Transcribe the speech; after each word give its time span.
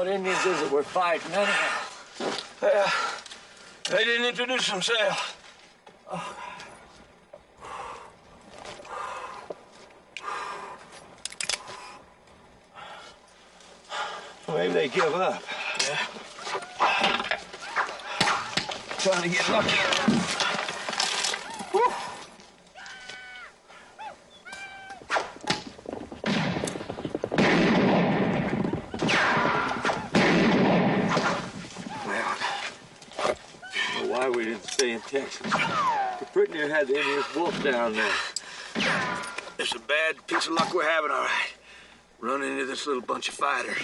What 0.00 0.08
Indians 0.08 0.46
is 0.46 0.62
it 0.62 0.72
we're 0.72 0.82
fighting 0.82 1.30
anyhow? 1.30 2.32
Yeah. 2.62 2.90
They 3.90 4.02
didn't 4.02 4.28
introduce 4.28 4.70
themselves. 4.70 5.34
Well, 14.48 14.56
maybe 14.56 14.72
they 14.72 14.88
give 14.88 15.14
up. 15.14 15.42
Yeah. 15.86 15.98
Trying 19.00 19.22
to 19.24 19.28
get 19.28 19.48
lucky. 19.50 19.76
Well, 21.74 21.94
I 33.22 33.34
don't 34.02 34.08
know 34.08 34.14
why 34.14 34.28
in 34.88 35.00
Texas. 35.00 35.52
Pretty 36.32 36.52
near 36.52 36.68
had 36.68 36.86
the 36.86 37.24
wolf 37.36 37.62
down 37.62 37.92
there. 37.92 38.12
It's 39.58 39.74
a 39.74 39.78
bad 39.80 40.26
piece 40.26 40.46
of 40.46 40.54
luck 40.54 40.72
we're 40.72 40.88
having, 40.88 41.10
all 41.10 41.22
right. 41.22 41.52
Running 42.20 42.52
into 42.52 42.66
this 42.66 42.86
little 42.86 43.02
bunch 43.02 43.28
of 43.28 43.34
fighters. 43.34 43.76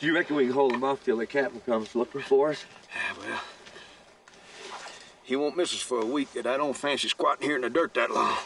Do 0.00 0.06
you 0.06 0.14
reckon 0.14 0.36
we 0.36 0.44
can 0.44 0.52
hold 0.52 0.72
them 0.72 0.84
off 0.84 1.04
till 1.04 1.16
the 1.16 1.26
captain 1.26 1.60
comes 1.60 1.94
looking 1.94 2.20
for 2.20 2.50
us? 2.50 2.64
Yeah, 2.94 3.24
well, 3.24 3.40
he 5.22 5.36
won't 5.36 5.56
miss 5.56 5.72
us 5.72 5.80
for 5.80 6.00
a 6.00 6.06
week, 6.06 6.28
and 6.36 6.46
I 6.46 6.56
don't 6.56 6.76
fancy 6.76 7.08
squatting 7.08 7.46
here 7.46 7.56
in 7.56 7.62
the 7.62 7.70
dirt 7.70 7.94
that 7.94 8.10
long. 8.10 8.36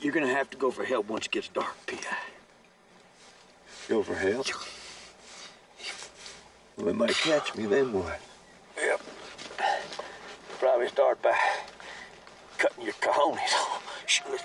You're 0.00 0.12
gonna 0.12 0.26
have 0.26 0.50
to 0.50 0.56
go 0.56 0.70
for 0.70 0.84
help 0.84 1.08
once 1.08 1.26
it 1.26 1.32
gets 1.32 1.48
dark, 1.48 1.74
Pea 1.86 1.96
Eye 2.10 2.23
Go 3.88 4.02
for 4.02 4.14
help? 4.14 4.46
Well, 6.76 6.86
they 6.86 6.92
might 6.92 7.10
catch 7.10 7.54
me, 7.54 7.66
then 7.66 7.92
what? 7.92 8.18
Yep. 8.76 9.00
Probably 10.58 10.88
start 10.88 11.20
by 11.22 11.36
cutting 12.56 12.84
your 12.84 12.94
cojones 12.94 13.36
off. 13.36 14.04
Shoot. 14.06 14.40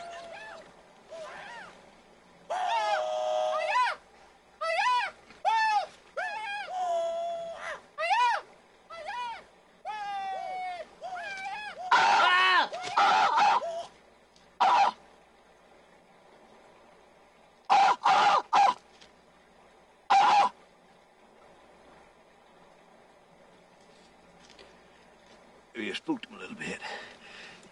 You 25.76 25.96
spooked 25.96 26.26
him 26.26 26.36
a 26.36 26.40
little 26.40 26.56
bit. 26.58 26.80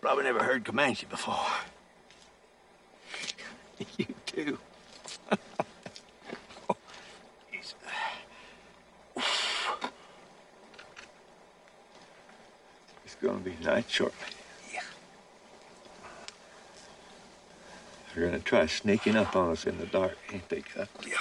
Probably 0.02 0.24
heard 0.78 0.86
Comanche 0.86 1.06
before. 1.10 1.46
You 4.00 4.08
too. 4.26 4.58
He's- 7.52 7.76
uh, 7.86 7.92
It's 13.06 13.16
gonna 13.22 13.38
be 13.38 13.56
night 13.64 13.86
shortly. 13.88 14.18
Yeah. 14.74 14.80
They're 18.16 18.26
gonna 18.26 18.40
try 18.40 18.66
sneaking 18.66 19.16
up 19.16 19.36
on 19.36 19.52
us 19.52 19.66
in 19.68 19.78
the 19.78 19.86
dark, 19.86 20.18
ain't 20.34 20.50
they, 20.50 20.62
Cut? 20.62 20.90
You're 21.06 21.18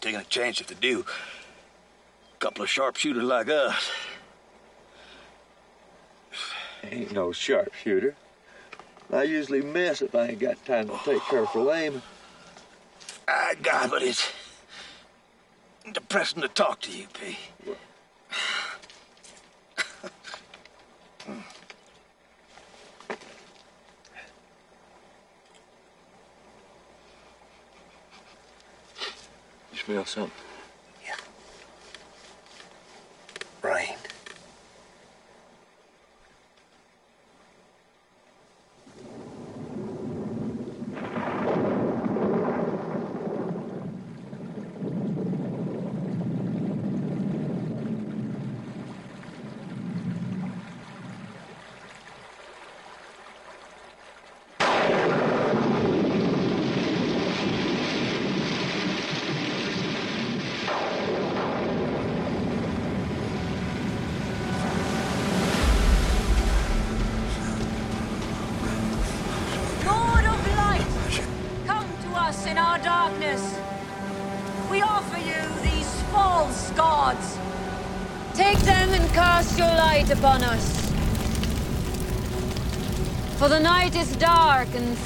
taking 0.00 0.20
a 0.20 0.24
chance 0.24 0.60
if 0.60 0.68
they 0.68 0.74
do. 0.76 1.00
A 1.00 2.38
couple 2.38 2.62
of 2.62 2.70
sharpshooters 2.70 3.24
like 3.24 3.48
us. 3.48 3.90
Ain't 6.94 7.10
no 7.10 7.32
sharpshooter. 7.32 8.14
I 9.12 9.24
usually 9.24 9.62
miss 9.62 10.00
if 10.00 10.14
I 10.14 10.28
ain't 10.28 10.38
got 10.38 10.64
time 10.64 10.86
to 10.86 10.96
take 11.04 11.22
careful 11.22 11.72
aim. 11.72 12.00
I 13.26 13.56
got, 13.60 13.90
but 13.90 14.00
it's 14.00 14.30
depressing 15.92 16.42
to 16.42 16.48
talk 16.48 16.80
to 16.82 16.96
you, 16.96 17.08
P. 17.12 17.36
You 29.72 29.78
smell 29.84 30.04
something? 30.04 30.53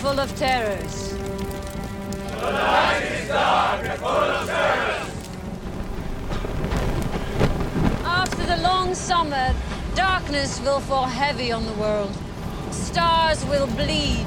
Dark 0.03 0.19
and 0.19 0.19
full 0.19 0.21
of 0.21 0.37
terrors. 0.39 1.15
After 8.05 8.45
the 8.47 8.57
long 8.59 8.95
summer, 8.95 9.55
darkness 9.95 10.61
will 10.61 10.81
fall 10.81 11.05
heavy 11.05 11.53
on 11.53 11.67
the 11.67 11.73
world. 11.75 12.17
Stars 12.71 13.45
will 13.47 13.67
bleed. 13.67 14.27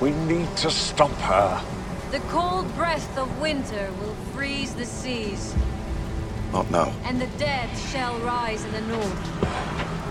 We 0.00 0.10
need 0.10 0.54
to 0.58 0.70
stop 0.70 1.12
her. 1.12 1.62
The 2.10 2.20
cold 2.28 2.72
breath 2.74 3.16
of 3.16 3.40
winter 3.40 3.90
will 4.00 4.14
freeze 4.34 4.74
the 4.74 4.84
seas, 4.84 5.54
Not 6.52 6.70
now. 6.70 6.92
and 7.04 7.20
the 7.20 7.28
dead 7.38 7.70
shall 7.90 8.18
rise 8.20 8.64
in 8.64 8.72
the 8.72 8.80
north. 8.82 10.01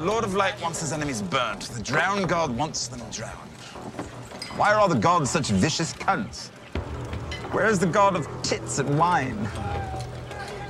Lord 0.00 0.24
of 0.24 0.32
Light 0.32 0.58
wants 0.62 0.80
his 0.80 0.94
enemies 0.94 1.20
burnt. 1.20 1.60
The 1.60 1.82
drowned 1.82 2.26
god 2.26 2.56
wants 2.56 2.88
them 2.88 3.02
drowned. 3.10 3.50
Why 4.56 4.72
are 4.72 4.80
all 4.80 4.88
the 4.88 4.94
gods 4.94 5.28
such 5.28 5.48
vicious 5.48 5.92
cunts? 5.92 6.48
Where 7.52 7.66
is 7.66 7.78
the 7.78 7.86
god 7.86 8.16
of 8.16 8.26
tits 8.42 8.78
and 8.78 8.98
wine? 8.98 9.46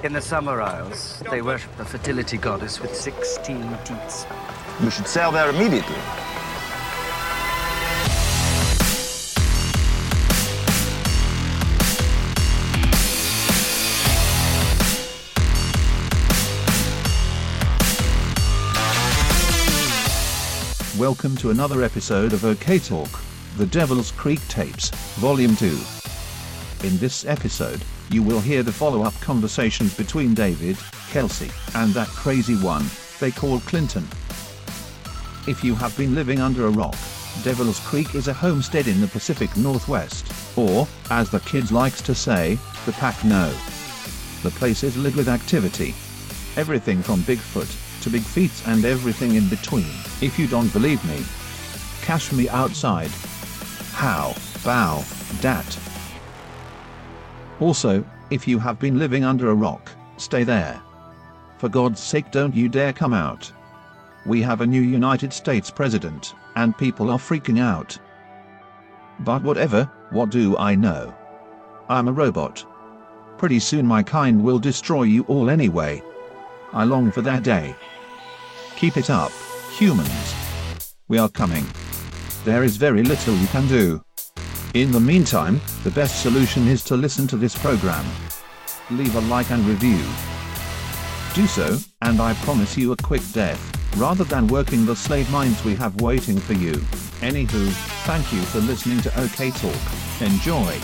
In 0.03 0.13
the 0.13 0.21
Summer 0.21 0.61
Isles, 0.61 1.23
they 1.31 1.43
worship 1.43 1.77
the 1.77 1.85
fertility 1.85 2.39
goddess 2.39 2.81
with 2.81 2.93
16 2.97 3.79
teats. 3.85 4.27
We 4.83 4.91
should 4.91 5.07
sail 5.07 5.31
there 5.31 5.49
immediately. 5.49 5.95
Welcome 21.01 21.35
to 21.39 21.49
another 21.49 21.83
episode 21.83 22.35
of 22.35 22.45
OK 22.45 22.79
Talk, 22.79 23.09
The 23.57 23.65
Devil's 23.65 24.11
Creek 24.11 24.47
Tapes, 24.49 24.91
Volume 25.17 25.57
2. 25.57 25.67
In 26.87 26.99
this 26.99 27.25
episode, 27.25 27.83
you 28.11 28.23
will 28.23 28.39
hear 28.39 28.63
the 28.63 28.71
follow 28.71 29.03
up 29.03 29.15
conversations 29.23 29.97
between 29.97 30.35
David, 30.35 30.77
Kelsey, 31.09 31.51
and 31.75 31.95
that 31.95 32.09
crazy 32.09 32.55
one 32.57 32.85
they 33.19 33.31
call 33.31 33.61
Clinton. 33.61 34.07
If 35.49 35.65
you 35.65 35.75
have 35.75 35.97
been 35.97 36.15
living 36.15 36.39
under 36.39 36.67
a 36.67 36.71
rock, 36.71 36.97
Devil's 37.45 37.81
Creek 37.81 38.15
is 38.15 38.29
a 38.29 38.35
homestead 38.35 38.87
in 38.87 39.01
the 39.01 39.09
Pacific 39.09 39.57
Northwest, 39.57 40.31
or, 40.55 40.87
as 41.09 41.31
the 41.31 41.41
kids 41.41 41.73
likes 41.73 42.03
to 42.03 42.15
say, 42.15 42.59
the 42.85 42.93
Pac 42.93 43.25
No. 43.25 43.49
The 44.43 44.51
place 44.51 44.83
is 44.83 44.99
lit 44.99 45.17
with 45.17 45.31
activity. 45.31 45.95
Everything 46.59 47.03
from 47.03 47.21
Bigfoot, 47.21 47.90
to 48.01 48.11
big 48.11 48.23
feats 48.23 48.67
and 48.67 48.85
everything 48.85 49.35
in 49.35 49.49
between. 49.49 49.87
If 50.21 50.39
you 50.39 50.47
don't 50.47 50.73
believe 50.73 51.05
me, 51.05 51.23
cash 52.03 52.33
me 52.33 52.49
outside. 52.49 53.11
How, 53.93 54.35
bow, 54.65 55.05
dat. 55.41 55.79
Also, 57.61 58.05
if 58.31 58.49
you 58.49 58.59
have 58.59 58.79
been 58.79 58.99
living 58.99 59.25
under 59.25 59.51
a 59.51 59.55
rock, 59.55 59.91
stay 60.17 60.45
there. 60.45 60.81
For 61.59 61.69
God's 61.69 62.01
sake 62.01 62.31
don't 62.31 62.55
you 62.55 62.69
dare 62.69 62.93
come 62.93 63.13
out. 63.13 63.53
We 64.27 64.43
have 64.43 64.61
a 64.61 64.67
new 64.67 64.81
United 64.81 65.33
States 65.33 65.71
president, 65.71 66.35
and 66.57 66.77
people 66.77 67.11
are 67.11 67.19
freaking 67.19 67.61
out. 67.61 67.99
But 69.21 69.43
whatever, 69.43 69.91
what 70.11 70.31
do 70.31 70.57
I 70.57 70.75
know? 70.75 71.15
I'm 71.89 72.09
a 72.09 72.13
robot. 72.13 72.65
Pretty 73.37 73.59
soon 73.59 73.87
my 73.87 74.03
kind 74.03 74.43
will 74.43 74.59
destroy 74.59 75.03
you 75.03 75.25
all 75.25 75.51
anyway. 75.51 76.03
I 76.73 76.85
long 76.85 77.11
for 77.11 77.21
that 77.23 77.43
day. 77.43 77.75
Keep 78.77 78.97
it 78.97 79.11
up, 79.11 79.33
humans. 79.77 80.35
We 81.09 81.19
are 81.19 81.29
coming. 81.29 81.67
There 82.45 82.63
is 82.63 82.77
very 82.77 83.03
little 83.03 83.35
you 83.35 83.49
can 83.49 83.67
do. 83.67 84.01
In 84.75 84.93
the 84.93 85.01
meantime, 85.01 85.61
the 85.83 85.91
best 85.91 86.23
solution 86.23 86.69
is 86.69 86.85
to 86.85 86.97
listen 86.97 87.27
to 87.29 87.37
this 87.37 87.59
program. 87.59 88.07
Leave 88.91 89.17
a 89.17 89.21
like 89.23 89.51
and 89.51 89.65
review. 89.65 89.99
Do 91.35 91.47
so, 91.49 91.79
and 92.03 92.21
I 92.21 92.35
promise 92.45 92.77
you 92.77 92.93
a 92.93 92.97
quick 92.97 93.23
death, 93.33 93.61
rather 93.97 94.23
than 94.25 94.47
working 94.47 94.87
the 94.87 94.95
slave 94.95 95.31
minds 95.33 95.65
we 95.65 95.75
have 95.75 96.01
waiting 96.01 96.39
for 96.39 96.53
you. 96.53 96.75
Anywho, 97.21 97.69
thank 98.07 98.33
you 98.33 98.43
for 98.43 98.61
listening 98.61 99.01
to 99.01 99.21
OK 99.21 99.51
Talk. 99.51 99.75
Enjoy. 100.21 100.79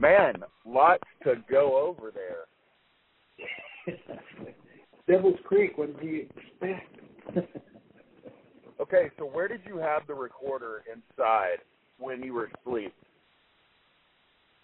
Man, 0.00 0.44
lots 0.68 1.04
to 1.24 1.36
go 1.50 1.78
over 1.78 2.12
there. 2.12 3.96
Devil's 5.08 5.38
Creek, 5.44 5.78
what 5.78 6.00
do 6.00 6.06
you 6.06 6.26
expect? 6.36 7.56
Okay, 8.80 9.10
so 9.18 9.24
where 9.24 9.48
did 9.48 9.62
you 9.66 9.78
have 9.78 10.06
the 10.06 10.14
recorder 10.14 10.84
inside 10.86 11.58
when 11.98 12.22
you 12.22 12.32
were 12.32 12.48
asleep? 12.64 12.94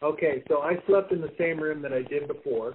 okay, 0.03 0.43
so 0.49 0.59
I 0.59 0.75
slept 0.87 1.13
in 1.13 1.21
the 1.21 1.33
same 1.39 1.59
room 1.59 1.83
that 1.83 1.93
I 1.93 2.03
did 2.03 2.29
before. 2.29 2.75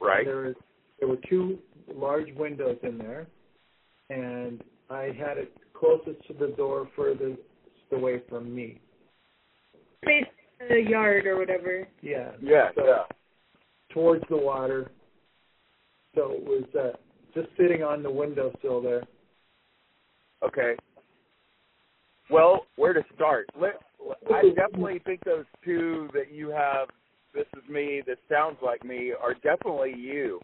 Right. 0.00 0.26
There 0.26 0.42
was 0.42 0.54
there 0.98 1.08
were 1.08 1.18
two 1.28 1.58
large 1.94 2.28
windows 2.36 2.76
in 2.82 2.98
there, 2.98 3.26
and 4.10 4.62
I 4.90 5.04
had 5.18 5.38
it 5.38 5.52
closest 5.72 6.26
to 6.26 6.34
the 6.34 6.54
door, 6.56 6.90
furthest 6.96 7.40
away 7.92 8.22
from 8.28 8.54
me. 8.54 8.80
Face 10.04 10.24
the 10.58 10.82
yard 10.88 11.26
or 11.26 11.38
whatever. 11.38 11.86
Yeah. 12.02 12.30
Yeah, 12.40 12.68
so 12.74 12.84
yeah. 12.86 13.02
Towards 13.92 14.24
the 14.28 14.36
water. 14.36 14.90
So 16.14 16.32
it 16.32 16.44
was 16.44 16.64
uh, 16.78 16.96
just 17.34 17.48
sitting 17.58 17.82
on 17.82 18.02
the 18.02 18.10
windowsill 18.10 18.80
there. 18.80 19.02
Okay. 20.42 20.74
Well, 22.30 22.66
where 22.76 22.92
to 22.92 23.02
start? 23.14 23.46
Let, 23.58 23.80
I 24.32 24.50
definitely 24.54 25.00
think 25.04 25.24
those 25.24 25.44
two 25.64 26.08
that 26.12 26.32
you 26.32 26.48
have, 26.50 26.88
this 27.34 27.46
is 27.56 27.68
me, 27.68 28.02
this 28.06 28.18
sounds 28.30 28.56
like 28.62 28.84
me, 28.84 29.12
are 29.12 29.34
definitely 29.34 29.94
you. 29.96 30.40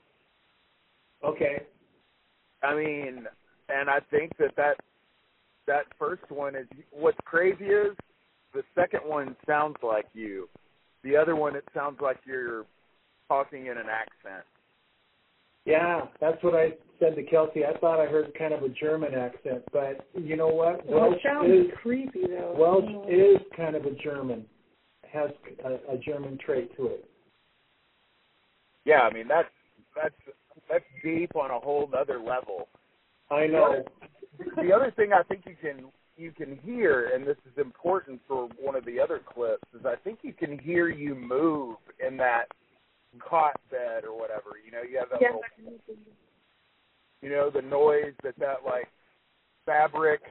Okay. 1.24 1.62
I 2.62 2.74
mean, 2.74 3.26
and 3.68 3.90
I 3.90 3.98
think 4.10 4.36
that 4.38 4.54
that 4.56 4.76
that 5.66 5.84
first 5.98 6.28
one 6.30 6.54
is 6.54 6.66
what's 6.90 7.18
crazy 7.24 7.64
is 7.64 7.96
the 8.52 8.62
second 8.74 9.00
one 9.04 9.36
sounds 9.46 9.76
like 9.82 10.06
you. 10.14 10.48
The 11.04 11.16
other 11.16 11.36
one 11.36 11.56
it 11.56 11.64
sounds 11.74 11.98
like 12.00 12.18
you're 12.24 12.64
talking 13.28 13.66
in 13.66 13.78
an 13.78 13.86
accent. 13.90 14.44
Yeah, 15.64 16.02
that's 16.20 16.42
what 16.42 16.54
I 16.54 16.72
said 16.98 17.14
to 17.14 17.22
Kelsey. 17.22 17.64
I 17.64 17.78
thought 17.78 18.00
I 18.00 18.06
heard 18.06 18.32
kind 18.36 18.52
of 18.52 18.62
a 18.62 18.68
German 18.68 19.14
accent, 19.14 19.62
but 19.72 20.06
you 20.14 20.36
know 20.36 20.48
what? 20.48 20.84
Well, 20.86 21.10
Welsh 21.10 21.16
it 21.16 21.20
sounds 21.24 21.50
is 21.50 21.66
creepy 21.80 22.26
though. 22.26 22.54
Welsh 22.58 23.08
is 23.08 23.36
kind 23.56 23.76
of 23.76 23.84
a 23.84 23.94
German. 23.94 24.44
Has 25.12 25.30
a, 25.64 25.94
a 25.94 25.98
German 25.98 26.38
trait 26.44 26.74
to 26.76 26.86
it. 26.86 27.08
Yeah, 28.84 29.02
I 29.02 29.12
mean 29.12 29.28
that's 29.28 29.48
that's 29.94 30.14
that's 30.68 30.84
deep 31.04 31.36
on 31.36 31.50
a 31.50 31.58
whole 31.60 31.88
other 31.96 32.18
level. 32.18 32.68
I 33.30 33.46
know. 33.46 33.84
the 34.56 34.72
other 34.72 34.92
thing 34.96 35.12
I 35.12 35.22
think 35.22 35.42
you 35.46 35.54
can 35.60 35.84
you 36.16 36.32
can 36.32 36.58
hear, 36.62 37.10
and 37.14 37.26
this 37.26 37.36
is 37.46 37.58
important 37.58 38.20
for 38.28 38.48
one 38.60 38.76
of 38.76 38.84
the 38.84 39.00
other 39.00 39.18
clips, 39.18 39.64
is 39.78 39.86
I 39.86 39.96
think 39.96 40.20
you 40.22 40.32
can 40.32 40.58
hear 40.58 40.88
you 40.88 41.14
move 41.14 41.76
in 42.06 42.16
that 42.18 42.46
cot 43.18 43.58
bed 43.70 44.04
or 44.04 44.18
whatever. 44.18 44.52
You 44.64 44.72
know, 44.72 44.82
you 44.82 44.98
have 44.98 45.10
that 45.10 45.20
Yeah. 45.20 45.28
little, 45.28 45.96
you 47.20 47.30
know, 47.30 47.50
the 47.50 47.62
noise 47.62 48.14
that 48.22 48.36
that 48.38 48.64
like 48.64 48.88
fabric. 49.64 50.22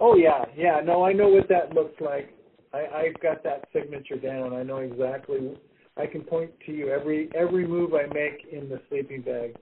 Oh 0.00 0.16
yeah, 0.16 0.44
yeah. 0.56 0.80
No, 0.80 1.04
I 1.04 1.12
know 1.12 1.28
what 1.28 1.48
that 1.48 1.74
looks 1.74 2.00
like. 2.00 2.34
I, 2.72 2.86
I've 2.86 3.20
got 3.20 3.42
that 3.44 3.68
signature 3.72 4.16
down. 4.16 4.54
I 4.54 4.62
know 4.62 4.78
exactly. 4.78 5.58
I 5.96 6.06
can 6.06 6.22
point 6.22 6.50
to 6.66 6.72
you 6.72 6.88
every 6.88 7.30
every 7.34 7.66
move 7.66 7.94
I 7.94 8.06
make 8.12 8.46
in 8.50 8.68
the 8.68 8.80
sleeping 8.88 9.22
bag. 9.22 9.56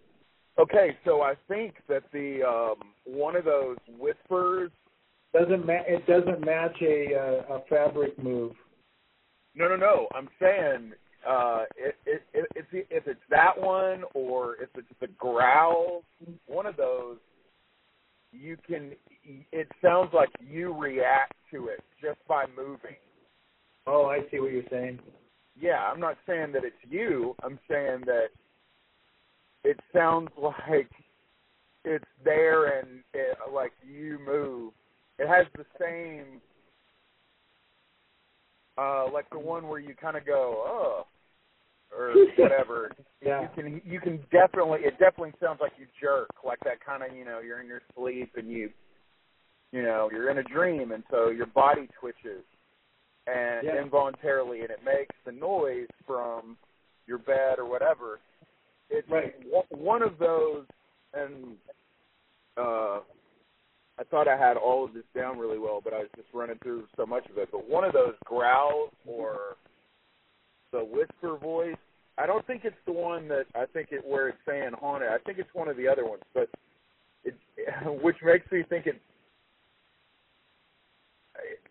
Okay, 0.61 0.95
so 1.07 1.23
I 1.23 1.35
think 1.49 1.77
that 1.89 2.03
the 2.13 2.43
um 2.43 2.91
one 3.05 3.35
of 3.35 3.45
those 3.45 3.79
whispers. 3.99 4.71
Doesn't 5.33 5.65
ma- 5.65 5.87
it 5.87 6.07
doesn't 6.07 6.45
match 6.45 6.77
a 6.83 7.15
uh, 7.15 7.55
a 7.55 7.61
fabric 7.71 8.23
move. 8.23 8.53
No, 9.55 9.69
no, 9.69 9.77
no. 9.77 10.09
I'm 10.15 10.29
saying 10.41 10.93
uh 11.27 11.65
it, 11.77 11.97
it, 12.05 12.23
it, 12.35 12.47
if 12.55 12.67
if 12.91 13.07
it's 13.07 13.21
that 13.31 13.59
one 13.59 14.03
or 14.13 14.57
if 14.57 14.69
it's 14.77 14.89
the 15.01 15.07
growl, 15.07 16.03
one 16.47 16.67
of 16.67 16.77
those, 16.77 17.17
you 18.33 18.59
can. 18.67 18.93
It 19.53 19.69
sounds 19.81 20.11
like 20.13 20.31
you 20.47 20.75
react 20.77 21.35
to 21.53 21.69
it 21.69 21.83
just 22.03 22.19
by 22.29 22.45
moving. 22.55 22.97
Oh, 23.87 24.07
I 24.07 24.21
see 24.31 24.41
what 24.41 24.53
you're 24.53 24.63
saying. 24.71 24.99
Yeah, 25.59 25.79
I'm 25.79 26.01
not 26.01 26.19
saying 26.27 26.53
that 26.53 26.65
it's 26.65 26.77
you. 26.91 27.35
I'm 27.43 27.59
saying 27.69 28.03
that 28.07 28.29
it 29.65 29.79
sounds 29.93 30.31
like 30.39 30.91
it's 31.85 32.05
there 32.25 32.79
and 32.79 33.01
it, 33.15 33.37
like 33.53 33.73
you 33.87 34.19
move. 34.25 34.73
It 35.19 35.29
has 35.29 35.47
the 35.57 35.67
same, 35.79 36.41
uh, 38.79 39.11
like 39.11 39.29
the 39.31 39.39
one 39.39 39.69
where 39.69 39.81
you 39.81 39.95
kind 39.95 40.17
of 40.17 40.25
go, 40.25 40.63
oh, 40.67 41.07
or 41.97 42.15
whatever. 42.39 42.93
Yeah. 43.23 43.43
You 43.43 43.49
can 43.55 43.83
you 43.85 44.01
can 44.01 44.19
definitely 44.33 44.81
it 44.83 44.99
definitely 44.99 45.33
sounds 45.43 45.59
like 45.61 45.73
you 45.79 45.87
jerk, 46.01 46.31
like 46.45 46.61
that 46.65 46.85
kind 46.85 47.03
of 47.03 47.17
you 47.17 47.25
know 47.25 47.41
you're 47.41 47.61
in 47.61 47.67
your 47.67 47.83
sleep 47.95 48.33
and 48.37 48.51
you, 48.51 48.71
you 49.73 49.83
know 49.83 50.09
you're 50.13 50.31
in 50.31 50.39
a 50.39 50.43
dream 50.43 50.93
and 50.93 51.03
so 51.11 51.29
your 51.29 51.47
body 51.47 51.89
twitches 51.99 52.45
and 53.27 53.65
Yeah. 53.67 53.83
involuntarily 53.83 54.61
and 54.61 54.71
it 54.71 54.81
makes 54.85 55.15
the 55.27 55.33
noise 55.33 55.89
from 56.07 56.57
your 57.07 57.19
bed 57.19 57.59
or 57.59 57.67
whatever. 57.67 58.21
It's 58.91 59.09
Right. 59.09 59.35
one- 59.71 60.03
of 60.03 60.19
those, 60.19 60.67
and 61.15 61.57
uh, 62.57 63.01
I 63.99 64.05
thought 64.11 64.29
I 64.29 64.37
had 64.37 64.57
all 64.57 64.85
of 64.85 64.93
this 64.95 65.05
down 65.15 65.39
really 65.39 65.59
well, 65.59 65.81
but 65.83 65.93
I 65.93 66.01
was 66.01 66.09
just 66.17 66.29
running 66.33 66.59
through 66.59 66.87
so 66.97 67.07
much 67.07 67.29
of 67.31 67.39
it. 67.39 67.51
But 67.53 67.69
one 67.69 67.85
of 67.85 67.93
those 67.93 68.15
growls 68.25 68.93
or 69.07 69.57
the 70.73 70.85
whisper 70.85 71.37
voice, 71.37 71.77
I 72.19 72.27
don't 72.27 72.47
think 72.47 72.65
it's 72.65 72.77
the 72.87 72.93
one 72.93 73.29
that 73.29 73.47
I 73.55 73.67
think 73.67 73.93
it 73.93 74.05
where 74.05 74.29
it's 74.29 74.39
saying 74.47 74.73
haunted. 74.81 75.11
I 75.11 75.19
think 75.19 75.39
it's 75.39 75.53
one 75.55 75.69
of 75.69 75.77
the 75.77 75.87
other 75.89 76.07
ones, 76.07 76.23
but 76.35 76.49
it, 77.25 77.35
which 78.03 78.17
makes 78.23 78.51
me 78.51 78.63
think 78.69 78.87
it. 78.87 79.01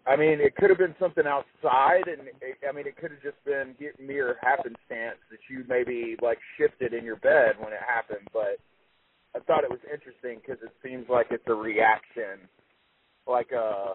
I 0.09 0.15
mean, 0.15 0.41
it 0.41 0.55
could 0.55 0.71
have 0.71 0.79
been 0.79 0.95
something 0.99 1.25
outside, 1.27 2.07
and 2.07 2.27
it, 2.41 2.57
I 2.67 2.71
mean, 2.71 2.87
it 2.87 2.97
could 2.97 3.11
have 3.11 3.21
just 3.21 3.37
been 3.45 3.75
mere 4.03 4.37
happenstance 4.41 5.21
that 5.29 5.37
you 5.49 5.63
maybe 5.69 6.15
like 6.19 6.39
shifted 6.57 6.93
in 6.93 7.05
your 7.05 7.17
bed 7.17 7.53
when 7.59 7.73
it 7.73 7.79
happened. 7.87 8.27
But 8.33 8.57
I 9.35 9.39
thought 9.45 9.63
it 9.63 9.69
was 9.69 9.79
interesting 9.85 10.39
because 10.41 10.63
it 10.63 10.73
seems 10.83 11.05
like 11.09 11.27
it's 11.29 11.43
a 11.45 11.53
reaction, 11.53 12.49
like 13.27 13.51
a, 13.51 13.93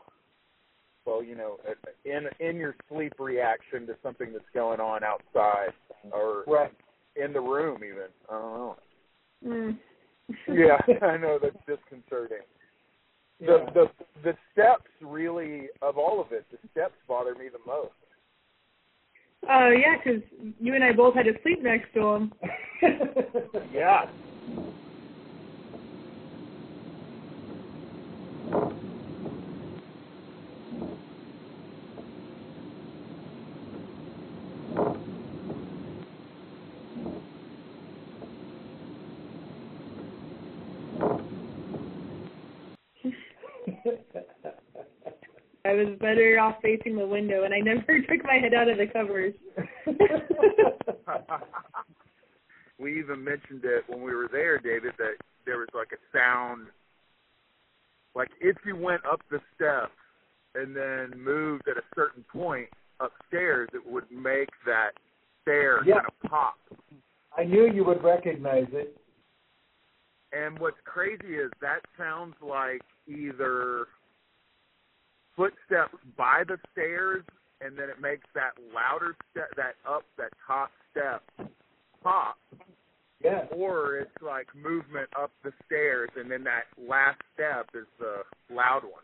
well, 1.04 1.20
you 1.20 1.34
know, 1.34 1.58
in 2.04 2.28
in 2.38 2.56
your 2.58 2.76
sleep 2.88 3.14
reaction 3.18 3.84
to 3.88 3.96
something 4.00 4.32
that's 4.32 4.44
going 4.54 4.78
on 4.78 5.02
outside 5.02 5.72
or 6.12 6.44
Right. 6.46 6.72
in 7.16 7.32
the 7.32 7.40
room 7.40 7.78
even. 7.82 8.08
I 8.30 8.32
don't 8.32 8.54
know. 8.54 8.76
Mm. 9.44 9.78
Yeah, 10.48 10.78
I 11.06 11.16
know 11.16 11.40
that's 11.42 11.56
disconcerting. 11.66 12.46
The 13.40 13.66
the 13.74 13.86
the 14.22 14.36
steps 14.52 14.90
really 15.02 15.68
of 15.82 15.98
all 15.98 16.20
of 16.20 16.32
it, 16.32 16.46
the 16.50 16.58
steps 16.72 16.94
bother 17.08 17.34
me 17.34 17.46
the 17.52 17.58
most. 17.66 17.92
Uh, 19.48 19.70
yeah 19.70 19.96
because 20.02 20.22
you 20.60 20.74
and 20.74 20.82
I 20.82 20.92
both 20.92 21.14
had 21.14 21.26
to 21.26 21.34
sleep 21.42 21.62
next 21.62 21.92
to 21.94 22.00
him. 22.00 22.32
Yeah. 23.72 24.06
I 45.63 45.63
was 45.74 45.98
better 46.00 46.38
off 46.40 46.56
facing 46.62 46.96
the 46.96 47.06
window, 47.06 47.44
and 47.44 47.54
I 47.54 47.58
never 47.60 48.00
took 48.08 48.24
my 48.24 48.38
head 48.40 48.54
out 48.54 48.68
of 48.68 48.78
the 48.78 48.86
covers. 48.86 49.34
we 52.78 52.98
even 52.98 53.22
mentioned 53.22 53.64
it 53.64 53.84
when 53.88 54.02
we 54.02 54.14
were 54.14 54.28
there, 54.30 54.58
David, 54.58 54.92
that 54.98 55.14
there 55.46 55.58
was 55.58 55.68
like 55.74 55.88
a 55.92 56.16
sound, 56.16 56.68
like 58.14 58.30
if 58.40 58.56
you 58.64 58.76
went 58.76 59.04
up 59.06 59.20
the 59.30 59.40
steps 59.54 59.92
and 60.54 60.74
then 60.74 61.18
moved 61.20 61.68
at 61.68 61.76
a 61.76 61.82
certain 61.94 62.24
point 62.32 62.68
upstairs, 63.00 63.68
it 63.74 63.84
would 63.86 64.10
make 64.10 64.48
that 64.66 64.90
stair 65.42 65.82
Yeah. 65.84 65.96
kind 65.96 66.06
of 66.06 66.30
pop. 66.30 66.54
I 67.36 67.44
knew 67.44 67.70
you 67.72 67.84
would 67.84 68.02
recognize 68.02 68.68
it. 68.72 68.96
And 70.32 70.58
what's 70.58 70.76
crazy 70.84 71.36
is 71.36 71.50
that 71.60 71.80
sounds 71.96 72.34
like 72.40 72.82
either 73.06 73.86
footsteps 75.36 75.94
by 76.16 76.42
the 76.46 76.58
stairs, 76.72 77.24
and 77.60 77.76
then 77.78 77.88
it 77.88 78.00
makes 78.00 78.26
that 78.34 78.52
louder 78.74 79.16
step, 79.30 79.48
that 79.56 79.74
up, 79.88 80.04
that 80.18 80.32
top 80.46 80.70
step 80.90 81.22
pop, 82.02 82.38
Yeah. 83.22 83.46
or 83.50 83.96
it's 83.98 84.22
like 84.22 84.54
movement 84.54 85.08
up 85.18 85.32
the 85.42 85.52
stairs, 85.66 86.10
and 86.16 86.30
then 86.30 86.44
that 86.44 86.64
last 86.78 87.20
step 87.34 87.68
is 87.74 87.86
the 87.98 88.22
loud 88.50 88.84
one. 88.84 89.02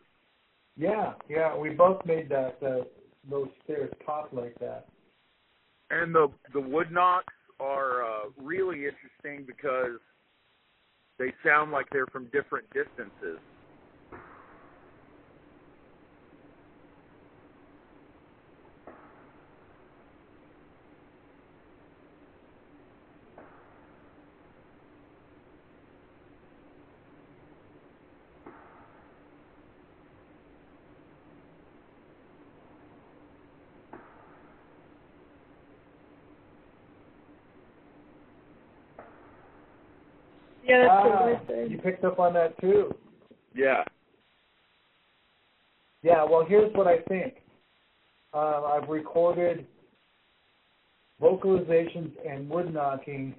Yeah, 0.77 1.15
yeah. 1.29 1.57
We 1.57 1.71
both 1.71 2.05
made 2.07 2.29
that 2.29 2.57
uh, 2.63 2.85
those 3.29 3.49
stairs 3.65 3.93
pop 4.05 4.33
like 4.33 4.59
that. 4.61 4.87
And 5.91 6.15
the 6.15 6.29
the 6.53 6.61
wood 6.61 6.93
knocks 6.93 7.35
are 7.59 8.03
uh, 8.03 8.31
really 8.41 8.87
interesting 8.87 9.45
because 9.47 9.99
they 11.19 11.35
sound 11.45 11.71
like 11.73 11.87
they're 11.91 12.07
from 12.07 12.27
different 12.33 12.67
distances. 12.73 13.39
Yeah, 40.71 40.83
that's 40.83 40.93
ah, 40.93 41.03
what 41.03 41.23
I 41.23 41.47
you 41.71 41.79
picked 41.79 42.05
up 42.05 42.19
on 42.19 42.35
that 42.35 42.59
too. 42.61 42.95
Yeah. 43.55 43.85
Yeah. 46.03 46.25
Well, 46.25 46.45
here's 46.47 46.73
what 46.75 46.87
I 46.87 46.99
think. 47.09 47.35
Um, 48.33 48.65
I've 48.67 48.89
recorded 48.89 49.67
vocalizations 51.21 52.13
and 52.29 52.49
wood 52.49 52.73
knocking 52.73 53.35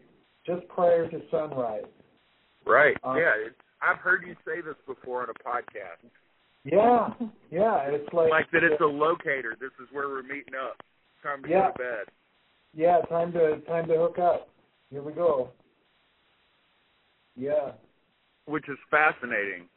just 0.45 0.67
prior 0.67 1.09
to 1.09 1.21
sunrise. 1.31 1.83
Right. 2.65 2.95
Uh, 3.03 3.15
yeah. 3.15 3.31
It's, 3.37 3.55
I've 3.81 3.97
heard 3.97 4.23
you 4.27 4.35
say 4.45 4.61
this 4.61 4.75
before 4.85 5.23
on 5.23 5.29
a 5.29 5.33
podcast. 5.47 6.09
Yeah, 6.63 7.09
yeah. 7.49 7.77
It's 7.87 8.11
like 8.13 8.29
Like 8.29 8.51
that 8.51 8.63
it's 8.63 8.79
a 8.81 8.85
locator. 8.85 9.55
This 9.59 9.71
is 9.81 9.87
where 9.91 10.07
we're 10.09 10.21
meeting 10.21 10.53
up. 10.63 10.77
Time 11.23 11.41
to 11.43 11.49
Yeah. 11.49 11.67
go 11.67 11.71
to 11.71 11.77
bed. 11.79 12.13
yeah. 12.75 12.99
Time 13.09 13.31
to 13.33 13.57
time 13.61 13.87
to 13.87 13.95
hook 13.95 14.19
up. 14.19 14.49
Here 14.91 15.01
we 15.01 15.13
go. 15.13 15.49
Yeah. 17.35 17.71
Which 18.45 18.67
is 18.69 18.77
fascinating 18.89 19.67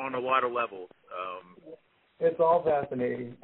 on 0.00 0.14
a 0.14 0.20
lot 0.20 0.44
of 0.44 0.52
levels. 0.52 0.90
Um, 1.12 1.74
It's 2.20 2.38
all 2.38 2.62
fascinating. 2.64 3.36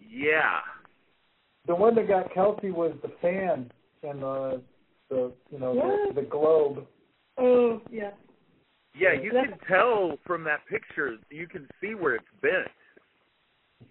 yeah. 0.00 0.60
the 1.66 1.74
one 1.74 1.94
that 1.96 2.08
got 2.08 2.32
Kelsey 2.32 2.70
was 2.70 2.92
the 3.02 3.12
fan 3.20 3.70
and 4.02 4.22
the 4.22 4.62
the 5.10 5.32
you 5.50 5.58
know 5.58 5.72
What? 5.72 6.14
the, 6.14 6.22
the 6.22 6.26
globe. 6.28 6.86
Oh, 7.36 7.80
yeah. 7.90 8.10
Yeah, 8.96 9.12
you 9.20 9.30
can 9.32 9.58
tell 9.68 10.16
from 10.24 10.44
that 10.44 10.60
picture, 10.70 11.16
you 11.28 11.48
can 11.48 11.66
see 11.80 11.94
where 11.94 12.14
it's 12.14 12.24
bent. 12.40 12.68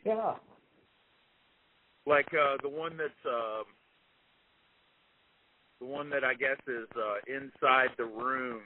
Yeah. 0.05 0.36
Like 2.05 2.27
uh 2.34 2.58
the 2.62 2.70
one 2.70 2.98
that's 2.98 3.12
um 3.27 3.65
the 5.84 5.90
one 5.92 6.10
that 6.10 6.24
I 6.24 6.34
guess 6.34 6.58
is 6.68 6.88
uh 6.96 7.16
inside 7.28 7.90
the 7.98 8.06
room 8.06 8.62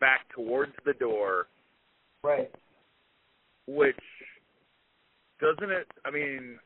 back 0.00 0.20
towards 0.34 0.72
the 0.84 0.94
door, 0.94 1.46
Right. 2.24 2.50
which 3.66 3.96
doesn't 5.40 5.70
it 5.70 5.86
I 6.04 6.10
mean 6.10 6.58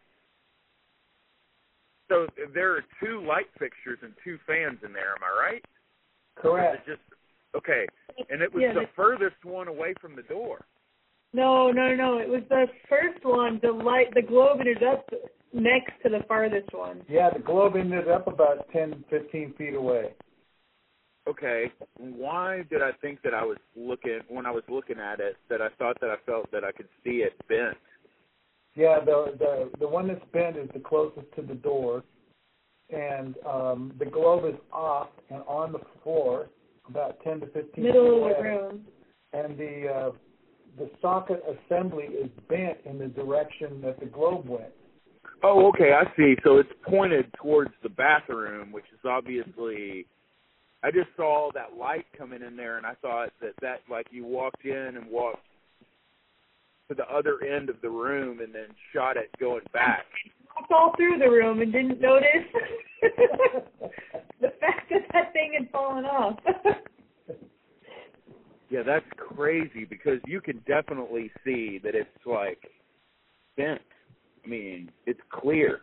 so 2.09 2.27
there 2.55 2.73
are 2.77 2.85
two 3.03 3.21
light 3.27 3.47
fixtures 3.59 3.99
and 4.03 4.13
two 4.25 4.39
fans 4.47 4.79
in 4.85 4.93
there, 4.93 5.13
am 5.17 5.23
I 5.25 5.41
right? 5.51 5.65
Or 6.45 6.61
is 6.61 6.65
Correct. 6.65 6.89
it 6.89 6.91
just 6.93 7.03
okay. 7.57 7.87
And 8.31 8.41
it 8.43 8.53
was 8.53 8.63
Yeah, 8.63 8.73
the 8.75 8.81
the- 8.81 8.87
furthest 8.97 9.45
one 9.45 9.69
away 9.69 9.95
from 10.01 10.17
the 10.17 10.23
door. 10.23 10.65
No, 11.33 11.71
no, 11.71 11.95
no. 11.95 12.19
It 12.19 12.29
was 12.29 12.43
the 12.49 12.67
first 12.89 13.25
one. 13.25 13.61
The 13.63 13.71
light, 13.73 14.15
the 14.15 14.23
globe 14.23 14.61
ended 14.61 14.83
up 14.83 15.09
next 15.53 15.93
to 16.03 16.09
the 16.09 16.25
farthest 16.27 16.73
one. 16.73 17.03
Yeah, 17.09 17.31
the 17.31 17.41
globe 17.41 17.77
ended 17.77 18.09
up 18.09 18.27
about 18.27 18.69
ten, 18.73 19.05
fifteen 19.11 19.53
feet 19.59 19.75
away. 19.75 20.15
Okay. 21.29 21.73
Why 21.99 22.63
did 22.71 22.83
I 22.83 22.93
think 23.03 23.21
that 23.23 23.35
I 23.35 23.45
was 23.45 23.57
looking 23.75 24.21
when 24.29 24.47
I 24.47 24.51
was 24.51 24.63
looking 24.69 24.99
at 24.99 25.21
it 25.21 25.37
that 25.51 25.61
I 25.61 25.69
thought 25.79 26.01
that 26.01 26.11
I 26.11 26.17
felt 26.25 26.51
that 26.53 26.63
I 26.65 26.73
could 26.73 26.89
see 27.03 27.23
it 27.23 27.33
bent? 27.49 27.77
Yeah, 28.75 29.01
the 29.05 29.35
the 29.39 29.71
the 29.79 29.89
one 29.89 30.07
that's 30.09 30.25
bent 30.33 30.57
is 30.57 30.69
the 30.73 30.81
closest 30.81 31.27
to 31.37 31.43
the 31.43 31.55
door, 31.55 32.05
and 32.91 33.35
um, 33.47 33.93
the 33.99 34.05
globe 34.05 34.45
is 34.47 34.61
off 34.73 35.09
and 35.31 35.43
on 35.49 35.73
the 35.73 35.81
floor, 36.03 36.49
about 36.89 37.19
ten 37.25 37.41
to 37.41 37.47
fifteen 37.49 37.85
Middle 37.85 38.25
feet 38.29 38.31
of 38.31 38.37
the 38.37 38.43
room. 38.43 38.87
and 39.33 39.59
the 39.59 39.89
uh, 39.89 40.11
the 40.79 40.91
socket 41.01 41.43
assembly 41.47 42.05
is 42.05 42.31
bent 42.49 42.79
in 42.85 42.99
the 42.99 43.09
direction 43.09 43.81
that 43.83 43.99
the 44.01 44.07
globe 44.07 44.49
went. 44.49 44.73
Oh, 45.43 45.69
okay, 45.69 45.93
I 45.93 46.05
see. 46.17 46.37
So 46.45 46.59
it's 46.59 46.73
pointed 46.89 47.33
towards 47.35 47.73
the 47.83 47.89
bathroom, 47.89 48.73
which 48.73 48.87
is 48.93 49.01
obviously. 49.05 50.07
I 50.83 50.91
just 50.91 51.09
saw 51.17 51.51
that 51.55 51.77
light 51.77 52.07
coming 52.17 52.43
in 52.43 52.55
there, 52.57 52.77
and 52.77 52.87
I 52.87 52.95
thought 53.03 53.31
that 53.41 53.55
that 53.61 53.81
like 53.91 54.07
you 54.11 54.25
walked 54.25 54.65
in 54.65 54.97
and 54.97 55.11
walked 55.11 55.43
to 56.89 56.95
the 56.95 57.05
other 57.05 57.43
end 57.43 57.69
of 57.69 57.77
the 57.83 57.91
room 57.91 58.41
and 58.41 58.55
then 58.55 58.69
shot 58.93 59.17
it 59.17 59.31
going 59.41 59.65
back. 59.73 60.05
Walked 60.55 60.73
all 60.73 60.93
through 60.97 61.19
the 61.19 61.29
room 61.29 61.61
and 61.61 61.73
didn't 61.73 62.01
notice 62.01 62.27
the 64.41 64.53
fact 64.61 64.91
that 64.91 65.07
that 65.13 65.33
thing 65.33 65.55
had 65.59 65.71
fallen 65.71 66.05
off. 66.05 66.39
Yeah, 68.69 68.83
that's 68.83 69.07
crazy 69.37 69.85
because 69.85 70.19
you 70.27 70.41
can 70.41 70.63
definitely 70.67 71.31
see 71.45 71.79
that 71.85 71.95
it's 71.95 72.09
like 72.25 72.59
bent. 73.57 73.81
I 74.45 74.49
mean, 74.49 74.91
it's 75.07 75.21
clear. 75.31 75.81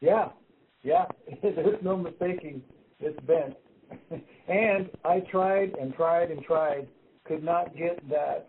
Yeah, 0.00 0.28
yeah. 0.82 1.06
There's 1.42 1.82
no 1.82 1.96
mistaking 1.96 2.62
it's 3.00 3.18
bent. 3.26 3.54
and 4.48 4.88
I 5.04 5.20
tried 5.30 5.74
and 5.80 5.94
tried 5.94 6.30
and 6.30 6.42
tried, 6.44 6.86
could 7.24 7.42
not 7.42 7.76
get 7.76 8.08
that 8.10 8.48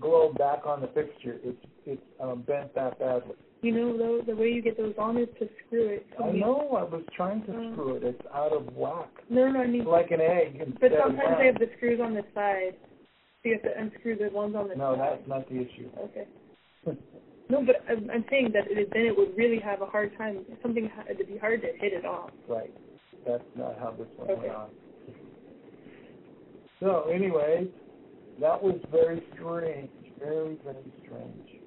globe 0.00 0.36
back 0.38 0.66
on 0.66 0.80
the 0.80 0.88
fixture. 0.88 1.36
It's 1.42 1.66
it's 1.86 2.02
um, 2.20 2.42
bent 2.42 2.74
that 2.74 2.98
badly. 2.98 3.36
you 3.62 3.72
know, 3.72 3.96
though, 3.96 4.22
the 4.26 4.34
way 4.34 4.48
you 4.48 4.62
get 4.62 4.76
those 4.76 4.94
on 4.98 5.18
is 5.18 5.28
to 5.38 5.48
screw 5.74 5.88
it. 5.88 6.06
I 6.22 6.30
know. 6.30 6.76
I 6.78 6.84
was 6.84 7.02
trying 7.16 7.42
to 7.46 7.52
mm. 7.52 7.72
screw 7.72 7.96
it. 7.96 8.02
It's 8.04 8.20
out 8.32 8.52
of 8.52 8.74
whack. 8.74 9.10
No, 9.30 9.50
no, 9.50 9.60
I 9.60 9.66
mean, 9.66 9.84
like 9.84 10.10
an 10.10 10.20
egg. 10.20 10.58
but 10.80 10.90
sometimes 11.02 11.36
they 11.38 11.46
have 11.46 11.58
the 11.58 11.70
screws 11.76 12.00
on 12.02 12.14
the 12.14 12.22
side. 12.34 12.74
So 13.42 13.48
you 13.48 13.52
have 13.54 13.62
to 13.62 13.80
unscrew 13.80 14.16
the 14.16 14.34
ones 14.34 14.54
on 14.56 14.68
the 14.68 14.76
No, 14.76 14.94
side. 14.94 15.18
that's 15.18 15.28
not 15.28 15.48
the 15.48 15.56
issue. 15.56 15.90
Okay. 15.98 16.26
No, 17.50 17.62
but 17.62 17.84
I'm, 17.90 18.10
I'm 18.10 18.24
saying 18.30 18.52
that 18.54 18.64
it, 18.70 18.88
then 18.94 19.02
it 19.02 19.14
would 19.14 19.36
really 19.36 19.60
have 19.60 19.82
a 19.82 19.86
hard 19.86 20.16
time. 20.16 20.46
Something 20.62 20.88
ha- 20.96 21.04
it'd 21.10 21.28
be 21.28 21.36
hard 21.36 21.60
to 21.60 21.66
hit 21.78 21.92
it 21.92 22.06
off. 22.06 22.30
Right. 22.48 22.72
That's 23.26 23.44
not 23.54 23.78
how 23.78 23.90
this 23.90 24.06
one 24.16 24.30
Okay. 24.30 24.40
went 24.40 24.54
on. 24.54 24.70
So, 26.80 27.10
anyway, 27.12 27.68
that 28.40 28.62
was 28.62 28.80
very 28.90 29.22
strange. 29.34 29.90
Very, 30.18 30.56
very 30.64 30.90
strange. 31.04 31.60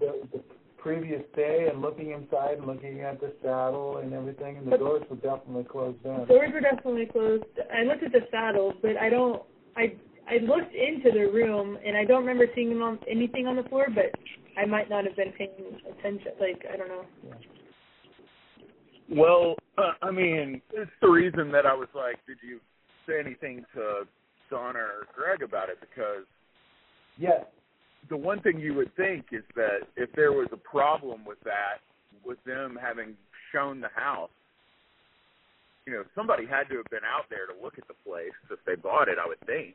The, 0.00 0.26
the 0.32 0.42
previous 0.84 1.22
day 1.34 1.68
and 1.72 1.80
looking 1.80 2.10
inside 2.10 2.58
and 2.58 2.66
looking 2.66 3.00
at 3.00 3.18
the 3.18 3.32
saddle 3.42 3.96
and 3.96 4.12
everything, 4.12 4.58
and 4.58 4.66
the 4.66 4.72
But- 4.72 4.80
doors 4.80 5.02
were 5.08 5.16
definitely 5.16 5.64
closed 5.64 6.02
The 6.02 6.26
doors 6.26 6.52
were 6.52 6.60
definitely 6.60 7.06
closed. 7.06 7.44
I 7.72 7.84
looked 7.84 8.02
at 8.02 8.12
the 8.12 8.28
saddles, 8.30 8.74
but 8.82 8.96
I 8.98 9.08
don't. 9.08 9.42
I 9.76 9.94
I 10.28 10.38
looked 10.38 10.74
into 10.74 11.10
the 11.10 11.26
room 11.28 11.78
and 11.84 11.96
I 11.96 12.04
don't 12.04 12.20
remember 12.24 12.46
seeing 12.54 12.80
on, 12.80 12.98
anything 13.08 13.46
on 13.46 13.56
the 13.56 13.62
floor, 13.64 13.88
but 13.94 14.14
I 14.56 14.64
might 14.66 14.88
not 14.88 15.04
have 15.04 15.16
been 15.16 15.32
paying 15.32 15.80
attention. 15.90 16.32
Like 16.38 16.64
I 16.70 16.76
don't 16.76 16.88
know. 16.88 17.04
Well, 19.10 19.56
uh, 19.78 19.92
I 20.02 20.10
mean, 20.10 20.60
it's 20.72 20.90
the 21.00 21.08
reason 21.08 21.50
that 21.52 21.66
I 21.66 21.74
was 21.74 21.88
like, 21.94 22.16
did 22.26 22.38
you 22.42 22.60
say 23.06 23.20
anything 23.20 23.64
to 23.74 24.06
Donna 24.50 24.78
or 24.78 25.06
Greg 25.14 25.42
about 25.42 25.68
it 25.70 25.78
because 25.80 26.24
Yes. 27.16 27.44
The 28.08 28.16
one 28.16 28.40
thing 28.40 28.58
you 28.58 28.74
would 28.74 28.94
think 28.96 29.26
is 29.32 29.44
that 29.56 29.80
if 29.96 30.10
there 30.14 30.32
was 30.32 30.48
a 30.52 30.56
problem 30.56 31.24
with 31.24 31.40
that, 31.44 31.80
with 32.24 32.42
them 32.44 32.78
having 32.80 33.14
shown 33.52 33.80
the 33.80 33.88
house, 33.94 34.30
you 35.86 35.92
know, 35.92 36.04
somebody 36.14 36.46
had 36.46 36.68
to 36.70 36.76
have 36.76 36.90
been 36.90 37.04
out 37.04 37.24
there 37.28 37.46
to 37.46 37.62
look 37.62 37.78
at 37.78 37.86
the 37.88 37.94
place 38.06 38.32
if 38.50 38.58
they 38.66 38.74
bought 38.74 39.08
it. 39.08 39.16
I 39.22 39.26
would 39.28 39.40
think. 39.46 39.74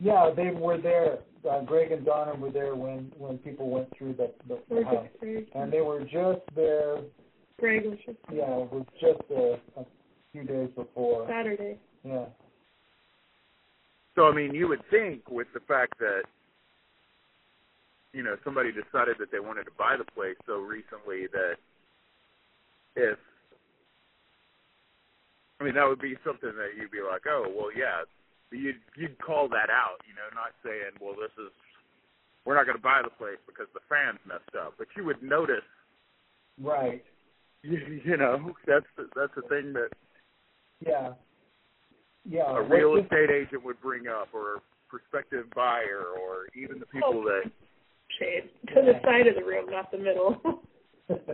Yeah, 0.00 0.30
they 0.34 0.50
were 0.50 0.78
there. 0.78 1.18
Uh, 1.48 1.62
Greg 1.62 1.92
and 1.92 2.04
Donna 2.04 2.34
were 2.34 2.50
there 2.50 2.74
when 2.74 3.12
when 3.18 3.38
people 3.38 3.70
went 3.70 3.88
through 3.96 4.14
the 4.14 4.32
the, 4.48 4.58
the 4.68 4.84
house, 4.84 5.06
Greg. 5.20 5.46
and 5.54 5.72
they 5.72 5.80
were 5.80 6.00
just 6.00 6.42
there. 6.54 6.98
Greg 7.58 7.84
was 7.84 7.98
just 8.04 8.18
Yeah, 8.32 8.62
it 8.62 8.72
was 8.72 8.86
just 9.00 9.20
a, 9.30 9.58
a 9.80 9.84
few 10.32 10.44
days 10.44 10.70
before. 10.76 11.26
Saturday. 11.28 11.78
Yeah. 12.04 12.26
So 14.14 14.26
I 14.28 14.34
mean, 14.34 14.54
you 14.54 14.68
would 14.68 14.82
think 14.90 15.28
with 15.30 15.48
the 15.54 15.60
fact 15.60 15.98
that 15.98 16.22
you 18.18 18.24
know 18.26 18.34
somebody 18.42 18.74
decided 18.74 19.14
that 19.22 19.30
they 19.30 19.38
wanted 19.38 19.62
to 19.62 19.70
buy 19.78 19.94
the 19.94 20.02
place 20.10 20.34
so 20.42 20.58
recently 20.58 21.30
that 21.30 21.54
if 22.98 23.16
I 25.60 25.64
mean 25.64 25.74
that 25.78 25.86
would 25.86 26.02
be 26.02 26.18
something 26.26 26.50
that 26.50 26.74
you'd 26.74 26.90
be 26.90 26.98
like, 26.98 27.22
oh 27.30 27.46
well, 27.46 27.70
yeah, 27.70 28.02
you'd 28.50 28.82
you'd 28.98 29.14
call 29.22 29.48
that 29.50 29.70
out, 29.70 30.02
you 30.02 30.18
know, 30.18 30.26
not 30.34 30.50
saying, 30.66 30.98
well, 31.00 31.14
this 31.14 31.30
is 31.38 31.54
we're 32.44 32.56
not 32.56 32.66
going 32.66 32.76
to 32.76 32.82
buy 32.82 33.02
the 33.04 33.14
place 33.14 33.38
because 33.46 33.70
the 33.72 33.86
fans 33.88 34.18
messed 34.26 34.58
up, 34.58 34.74
but 34.78 34.88
you 34.96 35.04
would 35.04 35.22
notice, 35.22 35.68
Right. 36.60 37.04
you, 37.62 38.00
you 38.04 38.16
know, 38.16 38.50
that's 38.66 38.86
the, 38.96 39.06
that's 39.14 39.34
the 39.36 39.42
thing 39.42 39.72
that 39.74 39.90
Yeah. 40.84 41.12
Yeah. 42.24 42.56
a 42.56 42.62
real 42.62 42.96
estate 42.96 43.30
agent 43.30 43.62
would 43.64 43.80
bring 43.80 44.08
up, 44.08 44.28
or 44.32 44.56
a 44.56 44.60
prospective 44.88 45.46
buyer, 45.54 46.06
or 46.18 46.48
even 46.56 46.80
the 46.80 46.86
people 46.86 47.22
that 47.24 47.50
Shade. 48.18 48.44
To 48.74 48.82
the 48.82 49.00
side 49.04 49.26
of 49.26 49.34
the 49.36 49.44
room, 49.44 49.66
not 49.70 49.90
the 49.90 49.98
middle. 49.98 50.62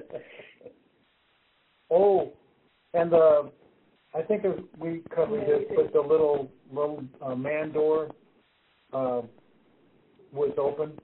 oh, 1.90 2.32
and 2.92 3.10
the 3.10 3.50
I 4.14 4.22
think 4.22 4.44
it- 4.44 4.64
we 4.78 5.02
covered 5.14 5.46
this, 5.46 5.64
but 5.74 5.92
the 5.92 6.00
little 6.00 6.50
little 6.72 7.04
uh, 7.20 7.34
man 7.34 7.72
door 7.72 8.10
uh, 8.92 9.22
was 10.32 10.52
open. 10.58 10.98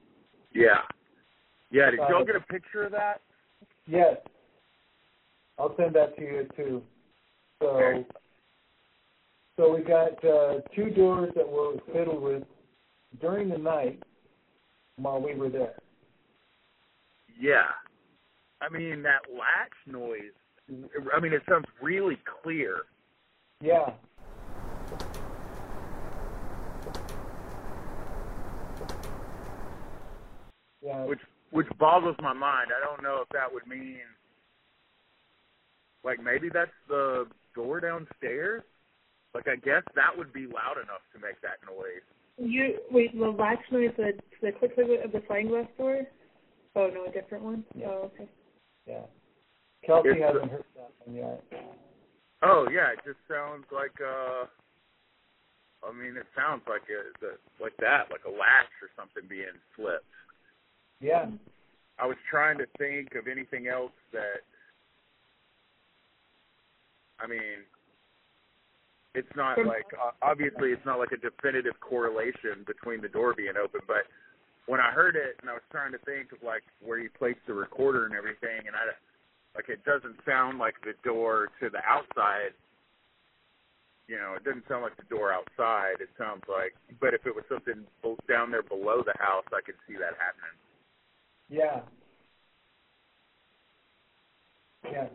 Yeah. 0.52 0.82
Yeah, 1.72 1.90
did 1.90 1.98
y'all 2.00 2.22
Uh, 2.22 2.24
get 2.24 2.36
a 2.36 2.40
picture 2.40 2.84
of 2.84 2.92
that? 2.92 3.20
Yes. 3.86 4.16
I'll 5.58 5.74
send 5.76 5.94
that 5.94 6.16
to 6.16 6.22
you 6.22 6.48
too. 6.56 6.82
So, 7.60 7.66
Okay. 7.68 8.06
so 9.56 9.74
we 9.74 9.82
got 9.82 10.24
uh, 10.24 10.60
two 10.74 10.90
doors 10.90 11.30
that 11.36 11.48
were 11.48 11.74
fiddled 11.92 12.22
with 12.22 12.42
during 13.20 13.48
the 13.48 13.58
night 13.58 14.02
while 15.02 15.20
we 15.20 15.34
were 15.34 15.48
there. 15.48 15.74
Yeah. 17.38 17.68
I 18.60 18.68
mean, 18.68 19.02
that 19.02 19.22
latch 19.32 19.72
noise, 19.86 20.34
I 21.14 21.20
mean, 21.20 21.32
it 21.32 21.42
sounds 21.48 21.66
really 21.80 22.18
clear. 22.42 22.82
Yeah. 23.62 23.92
Yeah. 30.82 31.04
Which 31.04 31.20
which 31.50 31.66
boggles 31.78 32.16
my 32.22 32.32
mind. 32.32 32.70
I 32.76 32.84
don't 32.84 33.02
know 33.02 33.20
if 33.22 33.28
that 33.30 33.52
would 33.52 33.66
mean 33.66 33.98
like 36.04 36.22
maybe 36.22 36.48
that's 36.52 36.70
the 36.88 37.26
door 37.54 37.80
downstairs. 37.80 38.62
Like 39.34 39.48
I 39.48 39.56
guess 39.56 39.82
that 39.94 40.16
would 40.16 40.32
be 40.32 40.46
loud 40.46 40.76
enough 40.82 41.02
to 41.12 41.18
make 41.18 41.40
that 41.42 41.58
noise. 41.66 42.04
You 42.40 42.78
wait, 42.90 43.16
the 43.16 43.26
latch 43.26 43.60
noise, 43.70 43.90
the 43.96 44.12
the 44.42 44.52
click 44.52 44.74
click 44.74 44.86
of 45.04 45.12
the 45.12 45.22
sliding 45.26 45.48
glass 45.48 45.66
door. 45.76 46.02
Oh 46.74 46.88
no, 46.92 47.04
a 47.04 47.12
different 47.12 47.44
one. 47.44 47.64
Yeah. 47.76 47.86
Oh 47.88 48.10
okay. 48.14 48.28
Yeah. 48.86 49.02
Kelsey 49.84 50.10
It's- 50.10 50.22
hasn't 50.34 50.50
heard 50.50 50.64
that 50.76 50.90
one 51.04 51.16
yet. 51.16 51.42
Oh 52.42 52.66
yeah, 52.72 52.92
it 52.92 53.00
just 53.04 53.18
sounds 53.28 53.66
like 53.70 53.94
uh 54.00 54.46
I 55.86 55.92
mean 55.92 56.16
it 56.16 56.26
sounds 56.36 56.62
like 56.68 56.82
a, 56.88 57.12
the, 57.20 57.38
like 57.62 57.76
that, 57.80 58.10
like 58.10 58.24
a 58.26 58.30
latch 58.30 58.72
or 58.82 58.88
something 58.96 59.28
being 59.28 59.56
flipped. 59.76 60.04
Yeah. 61.00 61.26
I 61.98 62.06
was 62.06 62.16
trying 62.30 62.56
to 62.58 62.66
think 62.78 63.14
of 63.14 63.28
anything 63.28 63.66
else 63.66 63.92
that 64.12 64.40
I 67.18 67.26
mean 67.26 67.64
it's 69.14 69.30
not 69.36 69.58
like 69.58 69.86
uh, 69.98 70.12
obviously 70.22 70.70
it's 70.70 70.84
not 70.86 70.98
like 70.98 71.12
a 71.12 71.16
definitive 71.16 71.78
correlation 71.80 72.62
between 72.66 73.00
the 73.00 73.08
door 73.08 73.34
being 73.34 73.58
open, 73.58 73.80
but 73.86 74.06
when 74.66 74.78
I 74.80 74.90
heard 74.92 75.16
it 75.16 75.36
and 75.40 75.50
I 75.50 75.54
was 75.54 75.66
trying 75.70 75.92
to 75.92 75.98
think 76.06 76.32
of 76.32 76.38
like 76.46 76.62
where 76.80 76.98
you 76.98 77.10
placed 77.18 77.40
the 77.46 77.54
recorder 77.54 78.06
and 78.06 78.14
everything, 78.14 78.66
and 78.66 78.76
I 78.76 78.94
like 79.56 79.68
it 79.68 79.82
doesn't 79.84 80.14
sound 80.24 80.58
like 80.58 80.74
the 80.84 80.94
door 81.02 81.48
to 81.60 81.70
the 81.70 81.82
outside. 81.88 82.54
You 84.06 84.16
know, 84.16 84.34
it 84.34 84.44
doesn't 84.44 84.66
sound 84.68 84.82
like 84.82 84.96
the 84.96 85.10
door 85.10 85.32
outside. 85.32 85.98
It 86.00 86.10
sounds 86.18 86.42
like, 86.48 86.74
but 87.00 87.14
if 87.14 87.26
it 87.26 87.34
was 87.34 87.44
something 87.48 87.86
down 88.28 88.50
there 88.50 88.62
below 88.62 89.02
the 89.06 89.14
house, 89.18 89.46
I 89.50 89.60
could 89.64 89.78
see 89.86 89.94
that 89.94 90.18
happening. 90.18 90.54
Yeah. 91.48 91.82
Yeah. 94.90 95.06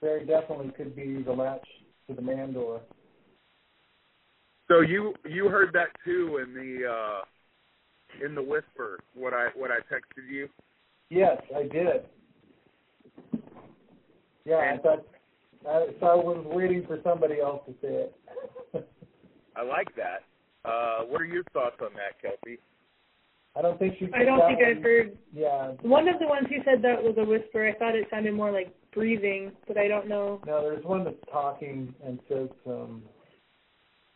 Very 0.00 0.26
definitely 0.26 0.72
could 0.76 0.96
be 0.96 1.22
the 1.22 1.32
latch 1.32 1.66
to 2.08 2.14
the 2.14 2.22
man 2.22 2.52
door. 2.52 2.80
So 4.68 4.80
you 4.80 5.14
you 5.28 5.48
heard 5.48 5.72
that 5.74 5.88
too 6.04 6.40
in 6.42 6.54
the 6.54 6.88
uh 6.88 8.24
in 8.24 8.34
the 8.34 8.42
whisper 8.42 9.00
what 9.14 9.34
I 9.34 9.48
what 9.54 9.70
I 9.70 9.78
texted 9.92 10.30
you. 10.30 10.48
Yes, 11.10 11.40
I 11.54 11.62
did. 11.62 12.06
Yeah, 14.44 14.74
I 14.74 14.78
thought 14.78 15.06
I, 15.68 15.86
so 16.00 16.06
I 16.06 16.14
was 16.14 16.44
waiting 16.46 16.84
for 16.86 16.98
somebody 17.04 17.40
else 17.40 17.62
to 17.66 17.72
say 17.82 18.08
it. 18.74 18.88
I 19.56 19.62
like 19.62 19.94
that. 19.96 20.22
Uh 20.64 21.04
what 21.04 21.20
are 21.20 21.26
your 21.26 21.44
thoughts 21.52 21.76
on 21.82 21.90
that, 21.94 22.20
Kelsey? 22.22 22.58
I 23.56 23.62
don't 23.62 23.78
think 23.78 23.94
she. 23.98 24.08
I 24.12 24.24
don't 24.24 24.40
think 24.48 24.60
one- 24.60 24.68
I've 24.76 24.82
heard 24.82 25.16
Yeah, 25.32 25.72
one 25.82 26.08
of 26.08 26.18
the 26.18 26.26
ones 26.26 26.46
you 26.50 26.62
said 26.64 26.82
that 26.82 27.02
was 27.02 27.14
a 27.18 27.24
whisper. 27.24 27.68
I 27.68 27.74
thought 27.78 27.94
it 27.94 28.06
sounded 28.10 28.34
more 28.34 28.50
like 28.50 28.74
breathing, 28.94 29.52
but 29.66 29.76
I 29.76 29.88
don't 29.88 30.08
know. 30.08 30.40
no, 30.46 30.62
there's 30.62 30.84
one 30.84 31.04
that's 31.04 31.16
talking 31.30 31.94
and 32.04 32.18
says 32.28 32.48
um 32.66 33.02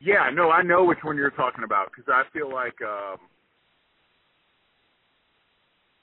Yeah, 0.00 0.30
no, 0.32 0.50
I 0.50 0.62
know 0.62 0.84
which 0.84 0.98
one 1.02 1.16
you're 1.16 1.30
talking 1.30 1.64
about 1.64 1.90
because 1.90 2.12
I 2.12 2.22
feel 2.32 2.52
like 2.52 2.80
um 2.82 3.18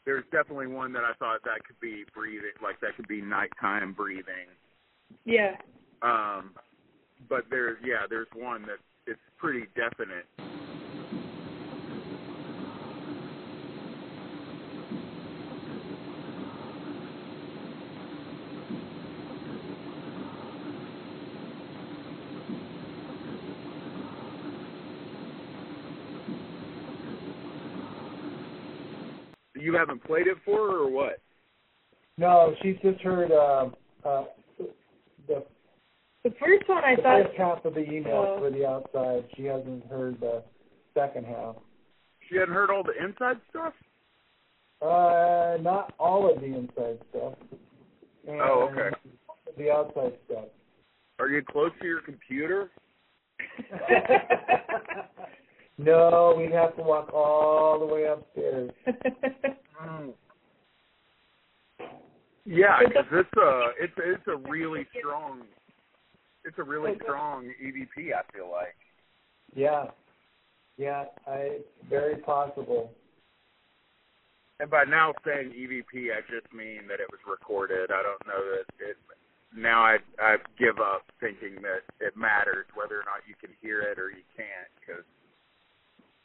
there's 0.05 0.23
definitely 0.31 0.67
one 0.67 0.93
that 0.93 1.03
I 1.03 1.13
thought 1.17 1.39
that 1.45 1.65
could 1.65 1.79
be 1.79 2.05
breathing, 2.13 2.53
like 2.61 2.79
that 2.81 2.95
could 2.95 3.07
be 3.07 3.21
nighttime 3.21 3.93
breathing. 3.93 4.53
Yeah. 5.25 5.55
Um, 6.01 6.51
but 7.27 7.45
there's 7.49 7.77
yeah, 7.83 8.05
there's 8.09 8.27
one 8.35 8.61
that 8.63 8.77
it's 9.07 9.19
pretty 9.37 9.65
definite. 9.75 10.25
Haven't 29.77 30.03
played 30.03 30.27
it 30.27 30.37
for 30.45 30.57
her 30.57 30.77
or 30.85 30.89
what? 30.91 31.19
no, 32.17 32.53
she's 32.61 32.77
just 32.81 33.01
heard 33.01 33.31
uh 33.31 33.69
uh 34.07 34.23
the 35.27 35.43
The 36.23 36.31
first 36.39 36.67
one 36.67 36.83
I 36.83 36.95
the 36.95 37.01
thought 37.01 37.23
first 37.25 37.37
half 37.37 37.65
of 37.65 37.73
the 37.75 37.83
email 37.91 38.35
Oh. 38.35 38.39
for 38.39 38.49
the 38.51 38.65
outside. 38.65 39.25
She 39.35 39.43
hasn't 39.45 39.85
heard 39.87 40.19
the 40.19 40.43
second 40.93 41.25
half. 41.25 41.55
She 42.29 42.37
hadn't 42.37 42.53
heard 42.53 42.69
all 42.71 42.83
the 42.83 42.93
inside 43.03 43.37
stuff. 43.49 43.73
Uh, 44.81 45.57
not 45.61 45.93
all 45.99 46.31
of 46.33 46.39
the 46.41 46.47
inside 46.47 46.99
stuff. 47.09 47.33
And 48.27 48.41
Oh, 48.41 48.69
okay. 48.71 48.95
The 49.57 49.71
outside 49.71 50.13
stuff. 50.25 50.45
Are 51.19 51.29
you 51.29 51.41
close 51.43 51.71
to 51.81 51.87
your 51.87 52.01
computer? 52.01 52.69
no, 55.77 56.35
we'd 56.37 56.51
have 56.51 56.75
to 56.77 56.81
walk 56.83 57.13
all 57.13 57.79
the 57.79 57.85
way 57.85 58.05
upstairs. 58.05 58.71
Yeah, 62.45 62.79
because 62.79 63.05
it's 63.11 63.37
a 63.37 63.69
it's 63.79 63.93
it's 63.97 64.27
a 64.27 64.49
really 64.49 64.85
strong 64.99 65.41
it's 66.43 66.59
a 66.59 66.63
really 66.63 66.93
strong 67.01 67.45
EVP. 67.63 68.13
I 68.13 68.21
feel 68.31 68.51
like. 68.51 68.75
Yeah, 69.55 69.85
yeah, 70.77 71.05
I 71.27 71.59
very 71.89 72.17
possible. 72.17 72.91
And 74.59 74.69
by 74.69 74.83
now 74.85 75.13
saying 75.25 75.51
EVP, 75.51 76.15
I 76.15 76.21
just 76.31 76.53
mean 76.53 76.87
that 76.87 77.01
it 77.01 77.09
was 77.11 77.19
recorded. 77.27 77.91
I 77.91 78.01
don't 78.03 78.25
know 78.27 78.41
that 78.55 78.67
it 78.79 78.97
now 79.55 79.81
I 79.81 79.97
I 80.19 80.37
give 80.59 80.79
up 80.79 81.03
thinking 81.19 81.61
that 81.63 81.83
it 81.99 82.15
matters 82.15 82.65
whether 82.75 82.95
or 82.95 83.05
not 83.07 83.25
you 83.27 83.35
can 83.39 83.55
hear 83.61 83.81
it 83.81 83.97
or 83.97 84.11
you 84.11 84.23
can't 84.35 84.69
because 84.79 85.03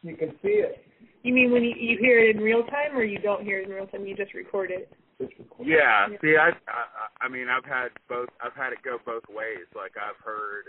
You 0.03 0.17
can 0.17 0.31
see 0.43 0.63
it. 0.65 0.85
You 1.23 1.35
mean 1.35 1.53
when 1.53 1.63
you, 1.63 1.75
you 1.79 1.99
hear 1.99 2.19
it 2.21 2.37
in 2.37 2.43
real 2.43 2.63
time, 2.65 2.97
or 2.97 3.05
you 3.05 3.19
don't 3.19 3.45
hear 3.45 3.59
it 3.59 3.69
in 3.69 3.75
real 3.75 3.87
time? 3.87 4.07
You 4.07 4.17
just 4.17 4.33
record 4.33 4.71
it. 4.71 4.91
Just 5.21 5.33
record. 5.39 5.67
yeah. 5.67 6.07
See, 6.23 6.37
I, 6.41 6.49
I 6.49 7.27
I 7.27 7.29
mean 7.29 7.47
I've 7.49 7.65
had 7.65 7.89
both. 8.09 8.29
I've 8.43 8.55
had 8.55 8.73
it 8.73 8.79
go 8.83 8.97
both 9.05 9.25
ways. 9.29 9.67
Like 9.75 9.93
I've 9.97 10.23
heard. 10.25 10.65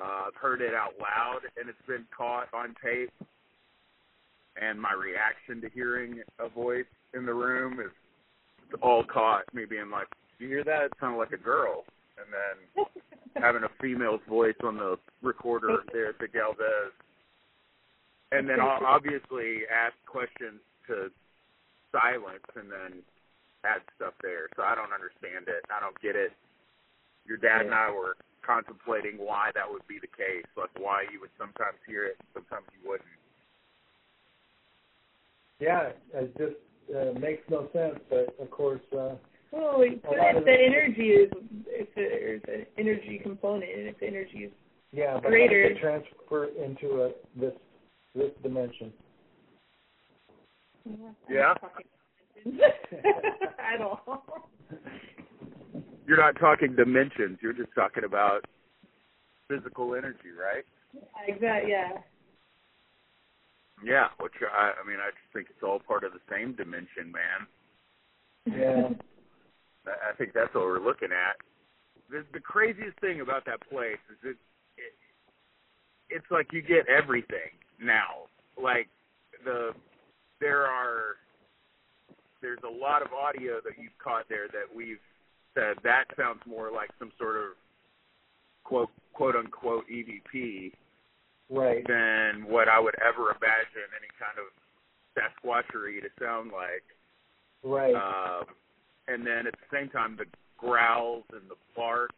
Uh, 0.00 0.26
I've 0.26 0.34
heard 0.34 0.60
it 0.60 0.74
out 0.74 0.94
loud 0.98 1.40
and 1.56 1.68
it's 1.68 1.86
been 1.86 2.04
caught 2.16 2.48
on 2.52 2.74
tape, 2.82 3.12
and 4.60 4.80
my 4.80 4.92
reaction 4.92 5.60
to 5.60 5.68
hearing 5.72 6.20
a 6.40 6.48
voice 6.48 6.90
in 7.12 7.26
the 7.26 7.34
room 7.34 7.78
is 7.78 7.92
all 8.82 9.04
caught. 9.04 9.44
Me 9.52 9.66
being 9.66 9.90
like, 9.90 10.08
"You 10.38 10.48
hear 10.48 10.64
that? 10.64 10.84
It 10.84 10.92
sounded 10.98 11.18
like 11.18 11.32
a 11.32 11.36
girl," 11.36 11.84
and 12.16 12.26
then 12.32 12.86
having 13.42 13.62
a 13.62 13.68
female's 13.80 14.22
voice 14.28 14.56
on 14.64 14.76
the 14.76 14.96
recorder 15.22 15.76
there 15.92 16.08
at 16.08 16.18
the 16.18 16.28
Galvez. 16.28 16.92
And 18.32 18.48
then 18.48 18.60
I'll 18.60 18.84
obviously 18.84 19.62
ask 19.70 19.94
questions 20.06 20.60
to 20.88 21.10
silence 21.92 22.44
and 22.56 22.70
then 22.70 23.02
add 23.64 23.82
stuff 23.96 24.14
there. 24.22 24.48
So 24.56 24.62
I 24.62 24.74
don't 24.74 24.92
understand 24.92 25.46
it. 25.48 25.62
I 25.70 25.80
don't 25.80 25.98
get 26.02 26.16
it. 26.16 26.32
Your 27.26 27.38
dad 27.38 27.64
and 27.66 27.74
I 27.74 27.90
were 27.90 28.16
contemplating 28.44 29.16
why 29.16 29.50
that 29.54 29.64
would 29.70 29.86
be 29.88 29.96
the 30.00 30.10
case, 30.10 30.44
like 30.56 30.68
why 30.76 31.04
you 31.12 31.20
would 31.20 31.32
sometimes 31.38 31.78
hear 31.86 32.04
it, 32.04 32.16
sometimes 32.34 32.66
you 32.76 32.88
wouldn't. 32.88 33.08
Yeah, 35.60 35.90
it 36.12 36.36
just 36.36 36.60
uh, 36.94 37.18
makes 37.18 37.42
no 37.48 37.68
sense. 37.72 37.98
But 38.10 38.36
of 38.40 38.50
course, 38.50 38.82
uh, 38.92 39.14
Well, 39.50 39.78
like, 39.80 40.02
A 40.04 40.10
lot 40.10 40.30
if 40.32 40.36
of- 40.38 40.44
the 40.44 40.52
energy 40.52 41.10
is, 41.12 41.30
if 41.68 41.88
there's 41.94 42.42
an 42.48 42.66
energy 42.76 43.20
component, 43.22 43.70
and 43.72 43.88
if 43.88 43.98
the 44.00 44.06
energy 44.06 44.44
is 44.44 44.52
yeah, 44.92 45.14
but 45.14 45.30
Greater. 45.30 45.62
it 45.64 45.78
transfer 45.80 46.44
into 46.62 47.02
a 47.02 47.12
this 47.34 47.54
this 48.14 48.30
dimension? 48.42 48.92
Yeah. 51.30 51.54
at 53.58 53.80
all. 53.80 54.24
You're 56.06 56.18
not 56.18 56.38
talking 56.38 56.76
dimensions. 56.76 57.38
You're 57.42 57.54
just 57.54 57.70
talking 57.74 58.04
about 58.04 58.44
physical 59.48 59.94
energy, 59.94 60.30
right? 60.36 60.64
Exactly. 61.26 61.70
Yeah. 61.70 61.90
Yeah, 63.84 64.08
which 64.20 64.32
I, 64.40 64.72
I 64.80 64.86
mean, 64.86 64.98
I 65.00 65.10
just 65.10 65.32
think 65.32 65.48
it's 65.50 65.62
all 65.62 65.80
part 65.80 66.04
of 66.04 66.12
the 66.12 66.20
same 66.30 66.54
dimension, 66.54 67.10
man. 67.12 67.46
Yeah. 68.46 68.88
I 69.86 70.12
I 70.12 70.16
think 70.16 70.32
that's 70.32 70.54
what 70.54 70.64
we're 70.64 70.84
looking 70.84 71.10
at. 71.12 71.36
The, 72.10 72.24
the 72.32 72.40
craziest 72.40 72.98
thing 73.00 73.20
about 73.20 73.44
that 73.46 73.60
place 73.68 74.00
is 74.10 74.18
it, 74.22 74.36
it 74.76 74.92
it's 76.10 76.26
like 76.30 76.52
you 76.52 76.62
get 76.62 76.86
everything 76.88 77.56
now. 77.80 78.28
Like 78.60 78.88
the 79.44 79.72
there 80.40 80.62
are 80.62 81.16
there's 82.40 82.60
a 82.64 82.70
lot 82.70 83.02
of 83.02 83.08
audio 83.12 83.60
that 83.64 83.72
you've 83.80 83.96
caught 84.02 84.28
there 84.28 84.48
that 84.48 84.68
we've 84.74 84.98
said 85.54 85.76
that 85.82 86.04
sounds 86.16 86.40
more 86.46 86.70
like 86.70 86.90
some 86.98 87.12
sort 87.18 87.36
of 87.36 87.56
quote 88.64 88.90
quote 89.12 89.36
unquote 89.36 89.84
EVP 89.88 90.72
Right. 91.50 91.86
than 91.86 92.46
what 92.48 92.68
I 92.68 92.80
would 92.80 92.96
ever 93.04 93.28
imagine 93.30 93.88
any 93.92 94.08
kind 94.18 94.38
of 94.40 94.48
Sasquatchery 95.14 96.00
to 96.00 96.08
sound 96.18 96.50
like. 96.50 96.82
Right. 97.62 97.94
Um, 97.94 98.46
and 99.08 99.26
then 99.26 99.46
at 99.46 99.52
the 99.52 99.68
same 99.70 99.90
time, 99.90 100.16
the 100.16 100.24
growls 100.58 101.24
and 101.32 101.42
the 101.48 101.60
barks, 101.76 102.16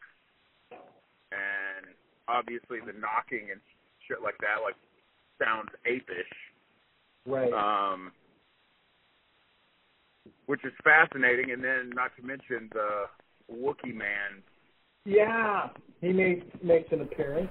and 0.71 1.90
obviously 2.29 2.79
the 2.81 2.95
knocking 2.95 3.51
and 3.51 3.61
shit 4.07 4.23
like 4.23 4.38
that, 4.38 4.62
like 4.62 4.77
sounds 5.42 5.70
apish. 5.87 6.33
right. 7.27 7.53
Um, 7.53 8.12
which 10.46 10.64
is 10.64 10.72
fascinating, 10.83 11.51
and 11.51 11.62
then 11.62 11.90
not 11.94 12.11
to 12.16 12.22
mention 12.27 12.70
the 12.72 13.07
Wookiee 13.53 13.94
man. 13.94 14.42
yeah. 15.05 15.68
He 16.01 16.12
makes 16.12 16.44
makes 16.62 16.92
an 16.92 17.01
appearance. 17.01 17.51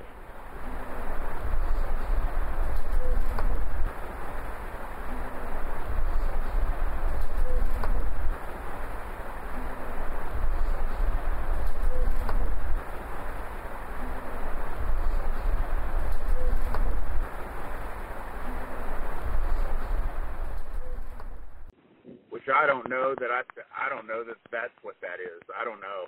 Which 22.29 22.43
I 22.53 22.67
don't 22.67 22.87
know 23.15 23.27
that 23.27 23.31
I 23.31 23.41
I 23.75 23.89
don't 23.89 24.07
know 24.07 24.23
that 24.23 24.37
that's 24.51 24.73
what 24.81 24.95
that 25.01 25.19
is. 25.19 25.41
I 25.59 25.63
don't 25.65 25.79
know. 25.79 26.07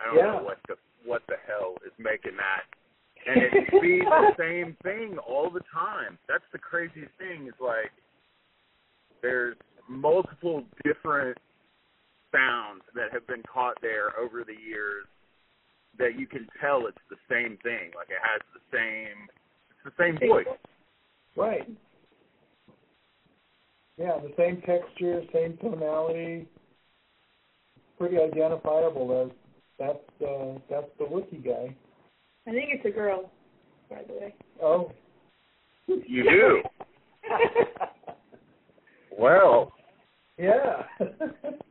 I 0.00 0.04
don't 0.06 0.16
Yeah. 0.16 0.32
know 0.38 0.42
what 0.42 0.58
the 0.68 0.76
what 1.04 1.22
the 1.28 1.36
hell 1.46 1.76
is 1.86 1.92
making 1.98 2.36
that. 2.36 2.64
And 3.26 3.42
it 3.42 3.82
be 3.82 4.00
the 4.00 4.34
same 4.38 4.76
thing 4.82 5.18
all 5.18 5.50
the 5.50 5.62
time. 5.72 6.18
That's 6.28 6.44
the 6.52 6.58
craziest 6.58 7.12
thing. 7.18 7.46
Is 7.46 7.54
like 7.60 7.92
there's 9.22 9.56
multiple 9.88 10.64
different 10.84 11.38
sounds 12.32 12.82
that 12.94 13.12
have 13.12 13.26
been 13.26 13.42
caught 13.42 13.80
there 13.80 14.18
over 14.18 14.44
the 14.44 14.54
years 14.54 15.06
that 15.98 16.18
you 16.18 16.26
can 16.26 16.46
tell 16.60 16.86
it's 16.86 16.98
the 17.08 17.16
same 17.28 17.56
thing. 17.62 17.90
Like 17.94 18.10
it 18.10 18.20
has 18.22 18.40
the 18.52 18.60
same 18.70 19.28
it's 19.70 19.82
the 19.84 19.96
same 19.98 20.18
voice. 20.18 20.46
Right. 21.36 21.68
Yeah, 23.98 24.18
the 24.18 24.32
same 24.36 24.60
texture, 24.62 25.22
same 25.32 25.56
tonality. 25.58 26.46
Pretty 27.98 28.18
identifiable 28.18 29.24
as 29.24 29.36
that's 29.78 30.22
uh, 30.22 30.58
that's 30.68 30.90
the 30.98 31.04
Wookiee 31.04 31.44
guy. 31.44 31.74
I 32.46 32.50
think 32.50 32.70
it's 32.72 32.84
a 32.84 32.90
girl, 32.90 33.30
by 33.88 34.02
the 34.06 34.12
way. 34.14 34.34
Oh. 34.62 34.92
You 35.86 36.22
do. 36.24 36.62
Well, 39.18 39.72
Yeah. 40.38 40.82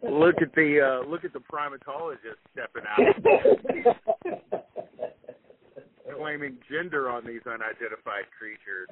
look 0.02 0.42
at 0.42 0.54
the 0.56 0.82
uh 0.82 1.08
look 1.08 1.24
at 1.24 1.32
the 1.34 1.40
primatologist 1.40 2.42
stepping 2.52 2.84
out 2.90 3.00
claiming 6.18 6.58
gender 6.72 7.10
on 7.10 7.26
these 7.26 7.42
unidentified 7.46 8.26
creatures. 8.38 8.90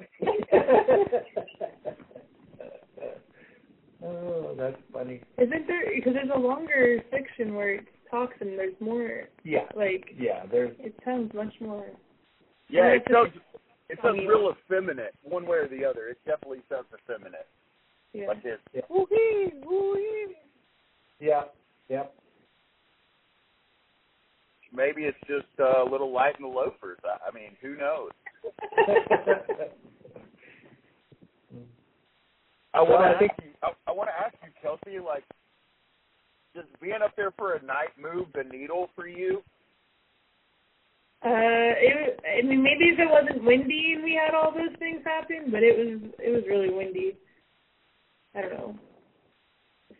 Oh, 4.04 4.54
that's 4.56 4.76
funny. 4.92 5.20
Isn't 5.38 5.66
there? 5.66 5.84
Because 5.94 6.14
there's 6.14 6.30
a 6.34 6.38
longer 6.38 7.02
section 7.10 7.54
where 7.54 7.74
it 7.76 7.86
talks 8.10 8.34
and 8.40 8.58
there's 8.58 8.74
more. 8.80 9.28
Yeah. 9.44 9.66
Like 9.74 10.10
Yeah, 10.18 10.46
there's 10.50 10.76
it 10.78 10.94
sounds 11.04 11.32
much 11.34 11.54
more. 11.60 11.86
Yeah, 12.68 12.88
Yeah, 12.88 12.94
it 12.94 13.02
sounds 13.10 13.32
it 13.88 13.98
sounds 14.02 14.16
funny. 14.16 14.26
real 14.26 14.52
effeminate, 14.52 15.14
one 15.22 15.46
way 15.46 15.58
or 15.58 15.68
the 15.68 15.84
other. 15.84 16.08
It 16.08 16.18
definitely 16.26 16.62
sounds 16.70 16.86
effeminate. 16.94 17.46
Yeah. 18.12 18.28
Like 18.28 18.38
it's 18.44 18.62
Yeah. 18.72 18.82
woo-hee, 18.88 19.50
woo-hee. 19.64 20.34
yeah, 21.20 21.44
yeah. 21.88 22.04
Maybe 24.72 25.02
it's 25.04 25.18
just 25.28 25.46
uh, 25.60 25.84
a 25.84 25.88
little 25.88 26.10
light 26.12 26.34
in 26.36 26.42
the 26.42 26.48
loafers. 26.48 26.98
I, 27.04 27.28
I 27.28 27.30
mean, 27.32 27.50
who 27.60 27.76
knows? 27.76 28.10
I 32.74 32.82
want 32.82 33.12
to 33.12 33.18
think- 33.18 33.32
ask 33.32 33.42
you. 33.42 33.50
I, 33.62 33.90
I 33.90 33.92
want 33.92 34.10
to 34.10 34.24
ask 34.24 34.34
you, 34.42 34.50
Kelsey. 34.60 34.98
Like, 34.98 35.24
does 36.54 36.64
being 36.80 36.98
up 37.02 37.14
there 37.16 37.30
for 37.32 37.54
a 37.54 37.62
night 37.64 37.90
move 38.00 38.26
the 38.34 38.44
needle 38.44 38.90
for 38.94 39.06
you? 39.06 39.42
Uh, 41.24 41.72
it. 41.80 42.20
I 42.38 42.46
mean, 42.46 42.62
maybe 42.62 42.84
if 42.92 42.98
it 42.98 43.08
wasn't 43.08 43.44
windy 43.44 43.94
and 43.94 44.04
we 44.04 44.14
had 44.14 44.34
all 44.34 44.52
those 44.52 44.76
things 44.78 45.00
happen, 45.04 45.50
but 45.50 45.62
it 45.62 45.76
was 45.76 46.10
it 46.18 46.30
was 46.30 46.42
really 46.48 46.70
windy. 46.70 47.16
I 48.34 48.42
don't 48.42 48.52
know. 48.52 48.78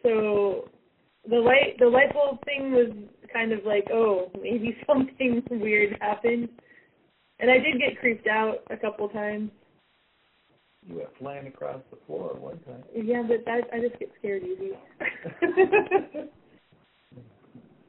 So 0.03 0.69
the 1.29 1.37
light 1.37 1.77
the 1.79 1.87
light 1.87 2.13
bulb 2.13 2.45
thing 2.45 2.73
was 2.73 2.91
kind 3.33 3.53
of 3.53 3.61
like, 3.65 3.87
oh, 3.93 4.31
maybe 4.41 4.77
something 4.87 5.43
weird 5.51 5.97
happened, 6.01 6.49
and 7.41 7.51
I 7.51 7.55
did 7.59 7.79
get 7.79 7.99
creeped 8.01 8.27
out 8.27 8.59
a 8.71 8.77
couple 8.77 9.09
times. 9.09 9.51
You 10.89 10.97
went 10.97 11.09
flying 11.19 11.47
across 11.47 11.81
the 11.91 11.97
floor 12.07 12.37
one 12.39 12.59
time. 12.61 12.85
Yeah, 12.95 13.23
but 13.27 13.45
that 13.47 13.63
I 13.73 13.81
just 13.81 13.99
get 13.99 14.11
scared 14.19 14.43
easy. 14.43 14.73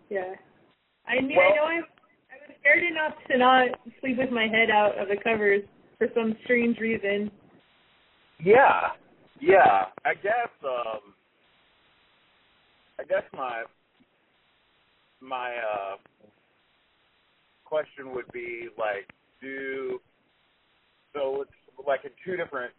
yeah, 0.10 0.34
I 1.08 1.22
mean 1.22 1.38
I 1.38 1.56
know 1.56 1.66
I 1.66 1.82
I 1.82 2.38
was 2.48 2.56
scared 2.62 2.84
enough 2.84 3.14
to 3.30 3.38
not 3.38 3.68
sleep 4.00 4.18
with 4.18 4.32
my 4.32 4.48
head 4.48 4.70
out 4.72 4.98
of 4.98 5.10
the 5.10 5.18
covers 5.22 5.64
for 5.98 6.08
some 6.16 6.36
strange 6.46 6.80
reason. 6.80 7.32
Yeah, 8.44 8.92
yeah. 9.42 9.86
I 10.06 10.14
guess. 10.14 10.50
um 10.64 11.16
I 12.98 13.04
guess 13.04 13.24
my 13.34 13.64
my 15.22 15.52
uh 15.56 15.98
question 17.66 18.14
would 18.14 18.32
be 18.32 18.70
like, 18.78 19.10
do 19.42 20.00
so 21.14 21.42
it's 21.42 21.52
like 21.86 22.02
in 22.06 22.12
two 22.24 22.38
different 22.38 22.72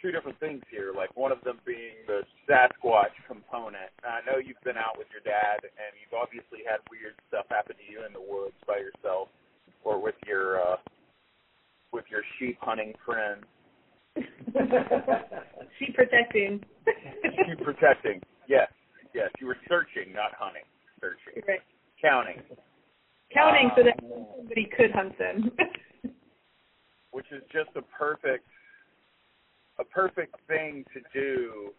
two 0.00 0.10
different 0.12 0.38
things 0.40 0.62
here. 0.70 0.92
Like 0.94 1.14
one 1.16 1.32
of 1.32 1.40
them 1.42 1.58
being 1.66 2.06
the 2.06 2.22
Sasquatch 2.48 3.14
component. 3.26 3.90
I 4.04 4.20
know 4.26 4.38
you've 4.38 4.60
been 4.64 4.76
out 4.76 4.96
with 4.96 5.08
your 5.12 5.22
dad, 5.22 5.62
and 5.62 5.92
you've 5.98 6.14
obviously 6.14 6.60
had 6.66 6.78
weird 6.90 7.14
stuff 7.28 7.46
happen 7.50 7.76
to 7.76 7.86
you 7.90 8.06
in 8.06 8.12
the 8.12 8.22
woods 8.22 8.56
by 8.66 8.78
yourself, 8.78 9.28
or 9.84 10.00
with 10.00 10.16
your 10.26 10.60
uh, 10.60 10.76
with 11.92 12.04
your 12.10 12.22
sheep 12.38 12.58
hunting 12.60 12.94
friends. 13.04 13.44
sheep 15.78 15.94
protecting. 15.94 16.60
sheep 17.46 17.60
protecting. 17.62 18.20
Yes, 18.48 18.70
yes. 19.14 19.30
You 19.40 19.46
were 19.46 19.58
searching, 19.68 20.12
not 20.12 20.32
hunting. 20.38 20.66
Searching. 21.00 21.42
Right. 21.46 21.60
Counting. 22.02 22.42
Counting 23.32 23.70
Uh, 23.70 23.76
so 23.76 23.82
that 23.84 24.00
somebody 24.00 24.68
could 24.76 24.90
hunt 24.90 25.18
them. 25.18 25.50
which 27.10 27.26
is 27.32 27.42
just 27.52 27.70
a 27.76 27.82
perfect 27.82 28.46
a 29.78 29.84
perfect 29.84 30.36
thing 30.46 30.84
to 30.92 31.00
do 31.12 31.72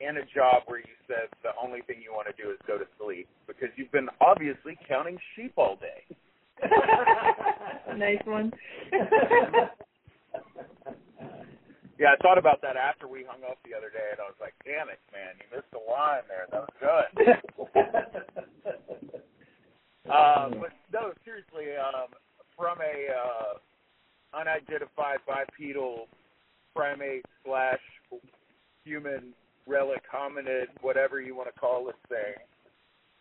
in 0.00 0.16
a 0.16 0.24
job 0.34 0.62
where 0.66 0.78
you 0.78 0.96
said 1.06 1.28
the 1.42 1.50
only 1.62 1.82
thing 1.82 1.96
you 2.02 2.12
want 2.12 2.26
to 2.34 2.42
do 2.42 2.50
is 2.50 2.58
go 2.66 2.78
to 2.78 2.86
sleep 2.98 3.28
because 3.46 3.68
you've 3.76 3.92
been 3.92 4.08
obviously 4.20 4.78
counting 4.88 5.18
sheep 5.36 5.52
all 5.56 5.76
day. 5.76 6.16
nice 7.96 8.20
one. 8.24 8.50
Yeah, 12.00 12.16
I 12.16 12.22
thought 12.22 12.38
about 12.38 12.62
that 12.62 12.76
after 12.80 13.06
we 13.06 13.24
hung 13.28 13.44
up 13.44 13.58
the 13.60 13.76
other 13.76 13.90
day, 13.92 14.08
and 14.16 14.20
I 14.20 14.24
was 14.24 14.40
like, 14.40 14.54
"Damn 14.64 14.88
it, 14.88 15.00
man, 15.12 15.36
you 15.36 15.44
missed 15.52 15.68
a 15.76 15.84
line 15.84 16.24
there. 16.32 16.48
That 16.48 16.64
was 16.64 16.72
good." 16.80 17.12
um, 20.08 20.56
but 20.64 20.72
no, 20.88 21.12
seriously, 21.28 21.76
um, 21.76 22.08
from 22.56 22.80
a 22.80 23.12
uh, 23.12 23.60
unidentified 24.32 25.20
bipedal 25.28 26.08
primate 26.74 27.24
slash 27.44 27.80
human 28.84 29.32
relic 29.66 30.02
hominid, 30.12 30.66
whatever 30.80 31.20
you 31.20 31.34
want 31.34 31.52
to 31.52 31.60
call 31.60 31.84
this 31.84 31.94
thing, 32.08 32.34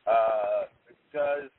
uh, 0.07 0.65
does 1.13 1.49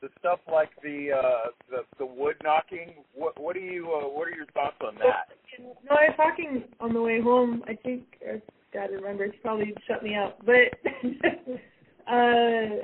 the 0.00 0.08
stuff 0.18 0.40
like 0.50 0.70
the 0.82 1.12
uh, 1.12 1.50
the 1.70 1.82
the 1.98 2.06
wood 2.06 2.36
knocking? 2.42 2.94
What 3.14 3.40
what 3.40 3.54
do 3.54 3.60
you 3.60 3.86
uh, 3.92 4.08
what 4.08 4.28
are 4.28 4.36
your 4.36 4.46
thoughts 4.46 4.76
on 4.86 4.96
that? 4.96 5.28
no, 5.58 5.96
I 5.96 6.08
was 6.08 6.14
talking 6.16 6.64
on 6.80 6.92
the 6.92 7.00
way 7.00 7.20
home. 7.20 7.62
I 7.66 7.74
think 7.74 8.02
uh, 8.28 8.38
Dad 8.72 8.90
remembers. 8.90 9.30
He 9.32 9.38
probably 9.38 9.74
shut 9.86 10.02
me 10.02 10.14
out. 10.14 10.44
But 10.44 10.74
uh, 12.12 12.82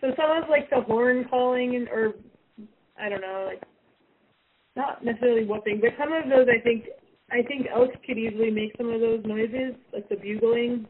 so 0.00 0.12
some 0.16 0.42
of 0.42 0.48
like 0.48 0.68
the 0.70 0.82
horn 0.82 1.26
calling 1.28 1.76
and 1.76 1.88
or 1.88 2.14
I 3.00 3.08
don't 3.08 3.22
know, 3.22 3.44
like 3.46 3.62
not 4.76 5.04
necessarily 5.04 5.44
whooping, 5.44 5.80
but 5.80 5.90
some 5.98 6.12
of 6.12 6.28
those 6.28 6.46
I 6.48 6.60
think 6.62 6.84
I 7.30 7.42
think 7.42 7.66
elk 7.72 7.90
could 8.04 8.18
easily 8.18 8.50
make 8.50 8.72
some 8.76 8.90
of 8.90 9.00
those 9.00 9.22
noises, 9.24 9.74
like 9.92 10.08
the 10.08 10.16
bugling. 10.16 10.86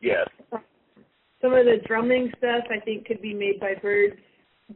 Yes. 0.00 0.26
Some 0.50 1.52
of 1.52 1.64
the 1.64 1.76
drumming 1.86 2.32
stuff 2.38 2.64
I 2.70 2.80
think 2.84 3.06
could 3.06 3.20
be 3.20 3.34
made 3.34 3.60
by 3.60 3.74
birds. 3.80 4.16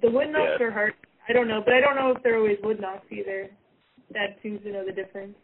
The 0.03 0.11
wood 0.11 0.31
knocks 0.31 0.53
Yes. 0.53 0.61
are 0.61 0.71
hard. 0.71 0.95
I 1.29 1.33
don't 1.33 1.49
know, 1.49 1.63
but 1.65 1.75
I 1.75 1.81
don't 1.81 1.97
know 1.97 2.11
if 2.11 2.23
they're 2.23 2.37
always 2.37 2.59
wood 2.63 2.81
knocks 2.81 3.07
either. 3.11 3.49
Dad 4.13 4.37
seems 4.43 4.63
to 4.63 4.73
know 4.73 4.85
the 4.85 4.93
difference. 4.93 5.35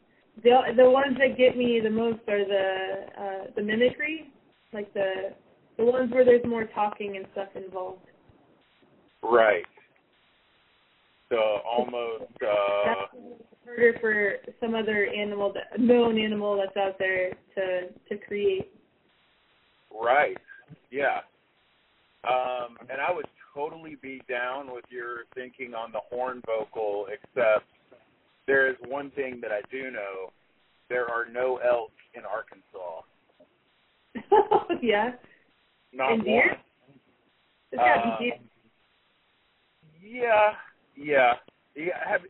The 0.42 0.60
the 0.76 0.88
ones 0.88 1.16
that 1.18 1.36
get 1.38 1.56
me 1.56 1.80
the 1.82 1.90
most 1.90 2.20
are 2.28 2.44
the 2.44 3.06
uh 3.18 3.50
the 3.56 3.62
mimicry, 3.62 4.30
like 4.72 4.92
the 4.94 5.34
the 5.78 5.84
ones 5.84 6.12
where 6.12 6.24
there's 6.24 6.44
more 6.46 6.64
talking 6.74 7.16
and 7.16 7.26
stuff 7.32 7.48
involved. 7.54 8.04
Right. 9.22 9.64
So 11.30 11.38
almost 11.64 12.24
uh 12.42 13.06
harder 13.64 13.96
for 14.00 14.34
some 14.60 14.74
other 14.74 15.06
animal, 15.06 15.52
that, 15.54 15.78
known 15.80 16.18
animal 16.18 16.56
that's 16.56 16.76
out 16.76 16.98
there 16.98 17.30
to 17.54 17.88
to 18.08 18.16
create. 18.26 18.68
right. 20.02 20.36
Yeah. 20.90 21.20
Um 22.28 22.76
and 22.90 23.00
I 23.00 23.12
would 23.14 23.26
totally 23.54 23.96
be 24.02 24.20
down 24.28 24.72
with 24.74 24.84
your 24.90 25.24
thinking 25.34 25.72
on 25.74 25.92
the 25.92 26.00
horn 26.10 26.42
vocal 26.46 27.06
except 27.12 27.66
there 28.46 28.68
is 28.68 28.76
one 28.88 29.10
thing 29.12 29.38
that 29.42 29.52
I 29.52 29.60
do 29.70 29.90
know. 29.92 30.32
There 30.88 31.08
are 31.08 31.26
no 31.30 31.58
elk 31.58 31.92
in 32.14 32.22
Arkansas. 32.24 33.02
yeah. 34.82 35.12
Not 35.92 36.12
And 36.14 36.24
deer? 36.24 36.48
one. 36.48 36.98
There's 37.70 37.78
gotta 37.78 38.08
Uh, 38.08 38.18
be 38.18 38.24
deer. 38.24 38.38
Yeah, 40.24 40.52
yeah, 41.00 41.32
yeah. 41.74 41.96
Have 42.06 42.20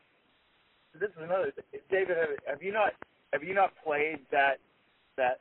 this 0.95 1.11
is 1.11 1.17
another 1.19 1.53
thing. 1.53 1.81
David? 1.91 2.17
Have, 2.17 2.29
have 2.47 2.63
you 2.63 2.73
not 2.73 2.93
have 3.33 3.43
you 3.43 3.55
not 3.55 3.73
played 3.85 4.19
that 4.31 4.59
that 5.17 5.41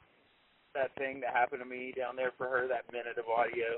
that 0.73 0.93
thing 0.97 1.21
that 1.21 1.33
happened 1.33 1.61
to 1.61 1.69
me 1.69 1.93
down 1.97 2.15
there 2.15 2.31
for 2.37 2.47
her? 2.47 2.67
That 2.67 2.91
minute 2.91 3.17
of 3.17 3.25
audio. 3.29 3.77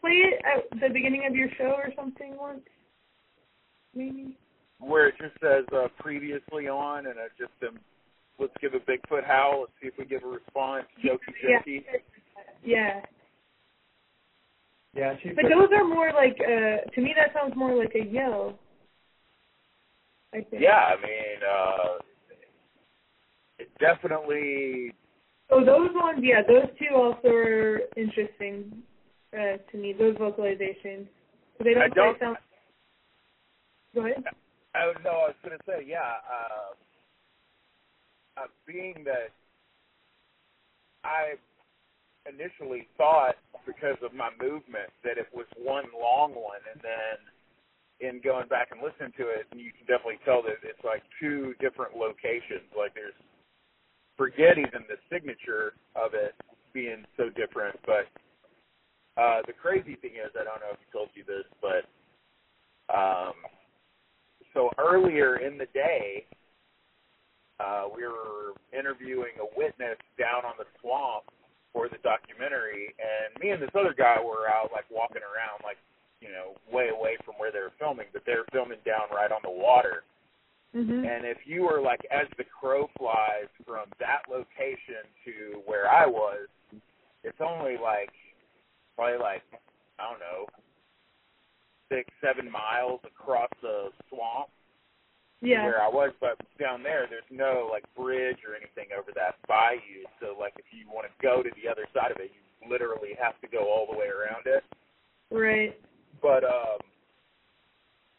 Play 0.00 0.24
it 0.24 0.40
at 0.44 0.80
the 0.80 0.88
beginning 0.92 1.26
of 1.28 1.34
your 1.36 1.48
show 1.58 1.76
or 1.76 1.90
something 1.94 2.36
once. 2.38 2.60
Maybe. 3.94 4.36
where 4.78 5.08
it 5.08 5.14
just 5.20 5.34
says 5.40 5.64
uh, 5.74 5.88
previously 5.98 6.68
on, 6.68 7.06
and 7.06 7.16
it 7.16 7.32
just 7.38 7.52
um, 7.66 7.78
let's 8.38 8.52
give 8.60 8.74
a 8.74 8.78
Bigfoot 8.80 9.24
howl. 9.26 9.60
Let's 9.60 9.72
see 9.82 9.88
if 9.88 9.94
we 9.98 10.04
give 10.04 10.22
a 10.24 10.28
response. 10.28 10.84
Jokey 11.04 11.34
jokey. 11.42 11.84
Yeah. 12.64 13.00
Yeah, 14.94 15.14
she. 15.22 15.30
But 15.30 15.44
those 15.44 15.68
are 15.74 15.84
more 15.84 16.12
like 16.12 16.36
uh 16.40 16.90
to 16.94 17.00
me 17.00 17.14
that 17.16 17.32
sounds 17.34 17.56
more 17.56 17.74
like 17.74 17.94
a 17.94 18.04
yell. 18.04 18.58
I 20.32 20.40
think. 20.42 20.62
Yeah, 20.62 20.94
I 20.94 20.96
mean, 20.96 21.38
uh, 21.48 21.98
it 23.58 23.70
definitely. 23.80 24.92
So 25.50 25.64
those 25.64 25.90
ones, 25.94 26.20
yeah, 26.22 26.42
those 26.46 26.68
two 26.78 26.94
also 26.94 27.28
are 27.28 27.80
interesting 27.96 28.82
uh, 29.32 29.56
to 29.70 29.78
me. 29.78 29.94
Those 29.98 30.16
vocalizations. 30.16 31.06
They 31.64 31.74
don't, 31.74 31.82
I 31.82 31.88
don't- 31.88 32.18
sound. 32.20 32.36
Go 33.94 34.02
ahead. 34.04 34.22
Oh 34.76 34.92
no, 35.02 35.10
I 35.10 35.28
was 35.28 35.34
gonna 35.42 35.56
say, 35.66 35.84
yeah. 35.88 36.20
Uh, 36.28 36.74
uh, 38.42 38.46
being 38.66 39.02
that 39.04 39.32
I 41.04 41.34
initially 42.28 42.86
thought 42.96 43.36
because 43.66 43.96
of 44.04 44.12
my 44.12 44.28
movement 44.40 44.92
that 45.02 45.16
it 45.16 45.26
was 45.32 45.46
one 45.56 45.84
long 45.98 46.34
one, 46.34 46.60
and 46.70 46.80
then 46.82 47.16
in 48.00 48.20
going 48.22 48.48
back 48.48 48.68
and 48.70 48.80
listening 48.80 49.12
to 49.18 49.26
it, 49.28 49.46
and 49.50 49.60
you 49.60 49.72
can 49.72 49.86
definitely 49.86 50.22
tell 50.24 50.42
that 50.42 50.62
it's 50.62 50.82
like 50.84 51.02
two 51.18 51.54
different 51.58 51.96
locations. 51.96 52.70
Like 52.76 52.94
there's 52.94 53.16
forget 54.16 54.58
even 54.58 54.86
the 54.86 54.98
signature 55.10 55.74
of 55.94 56.14
it 56.14 56.34
being 56.72 57.04
so 57.16 57.30
different, 57.30 57.78
but 57.86 58.06
uh, 59.18 59.42
the 59.46 59.52
crazy 59.52 59.96
thing 59.98 60.14
is, 60.14 60.30
I 60.38 60.44
don't 60.46 60.62
know 60.62 60.70
if 60.74 60.78
he 60.78 60.86
told 60.94 61.10
you 61.14 61.24
this, 61.26 61.46
but 61.58 61.86
um, 62.94 63.34
so 64.54 64.70
earlier 64.78 65.36
in 65.42 65.58
the 65.58 65.66
day, 65.74 66.24
uh, 67.58 67.90
we 67.90 68.06
were 68.06 68.54
interviewing 68.70 69.34
a 69.42 69.48
witness 69.58 69.98
down 70.18 70.46
on 70.46 70.54
the 70.58 70.66
swamp 70.78 71.26
for 71.72 71.88
the 71.88 71.98
documentary, 72.06 72.94
and 72.98 73.34
me 73.42 73.50
and 73.50 73.60
this 73.60 73.74
other 73.74 73.94
guy 73.96 74.16
were 74.22 74.46
out 74.46 74.70
like 74.72 74.86
walking 74.90 75.22
around, 75.22 75.58
like 75.66 75.78
you 76.20 76.28
know, 76.28 76.54
way 76.70 76.88
away 76.88 77.16
from 77.24 77.34
where 77.38 77.52
they 77.52 77.60
were 77.60 77.72
filming, 77.78 78.06
but 78.12 78.22
they 78.26 78.34
were 78.34 78.48
filming 78.52 78.78
down 78.84 79.06
right 79.14 79.30
on 79.30 79.40
the 79.42 79.50
water. 79.50 80.02
Mm-hmm. 80.74 81.04
And 81.04 81.24
if 81.24 81.38
you 81.46 81.62
were 81.62 81.80
like 81.80 82.00
as 82.10 82.26
the 82.36 82.44
crow 82.44 82.90
flies 82.98 83.48
from 83.64 83.88
that 84.00 84.28
location 84.28 85.06
to 85.24 85.62
where 85.64 85.88
I 85.88 86.06
was, 86.06 86.48
it's 87.24 87.40
only 87.40 87.76
like 87.80 88.12
probably 88.96 89.18
like 89.18 89.42
I 89.98 90.10
don't 90.10 90.20
know 90.20 90.46
six 91.88 92.10
seven 92.20 92.50
miles 92.50 93.00
across 93.06 93.48
the 93.62 93.88
swamp 94.10 94.50
Yeah. 95.40 95.64
where 95.64 95.80
I 95.80 95.88
was, 95.88 96.12
but 96.20 96.36
down 96.60 96.82
there, 96.82 97.06
there's 97.08 97.24
no 97.30 97.68
like 97.70 97.84
bridge 97.96 98.44
or 98.46 98.54
anything 98.54 98.92
over 98.92 99.10
that 99.14 99.36
bayou. 99.48 100.04
So 100.20 100.36
like, 100.38 100.52
if 100.58 100.66
you 100.70 100.84
want 100.92 101.06
to 101.08 101.12
go 101.22 101.42
to 101.42 101.48
the 101.56 101.64
other 101.70 101.86
side 101.94 102.10
of 102.12 102.18
it, 102.18 102.30
you 102.34 102.68
literally 102.70 103.16
have 103.20 103.40
to 103.40 103.48
go 103.48 103.72
all 103.72 103.86
the 103.90 103.96
way 103.96 104.12
around 104.12 104.44
it. 104.44 104.64
Right. 105.30 105.80
But 106.22 106.44
um, 106.44 106.78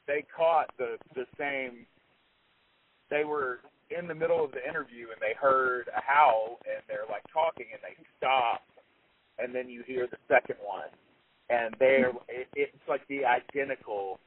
they 0.07 0.23
caught 0.35 0.71
the 0.77 0.97
the 1.15 1.25
same. 1.37 1.85
They 3.09 3.23
were 3.25 3.59
in 3.89 4.07
the 4.07 4.13
middle 4.15 4.43
of 4.45 4.51
the 4.51 4.63
interview 4.67 5.07
and 5.11 5.19
they 5.19 5.33
heard 5.39 5.87
a 5.97 6.01
howl 6.01 6.59
and 6.65 6.83
they're 6.87 7.07
like 7.09 7.23
talking 7.33 7.65
and 7.73 7.81
they 7.81 7.95
stop, 8.17 8.61
and 9.39 9.53
then 9.53 9.67
you 9.67 9.83
hear 9.85 10.05
the 10.07 10.17
second 10.27 10.57
one, 10.63 10.89
and 11.49 11.75
they're 11.79 12.09
it, 12.27 12.47
it's 12.55 12.71
like 12.87 13.01
the 13.07 13.25
identical 13.25 14.19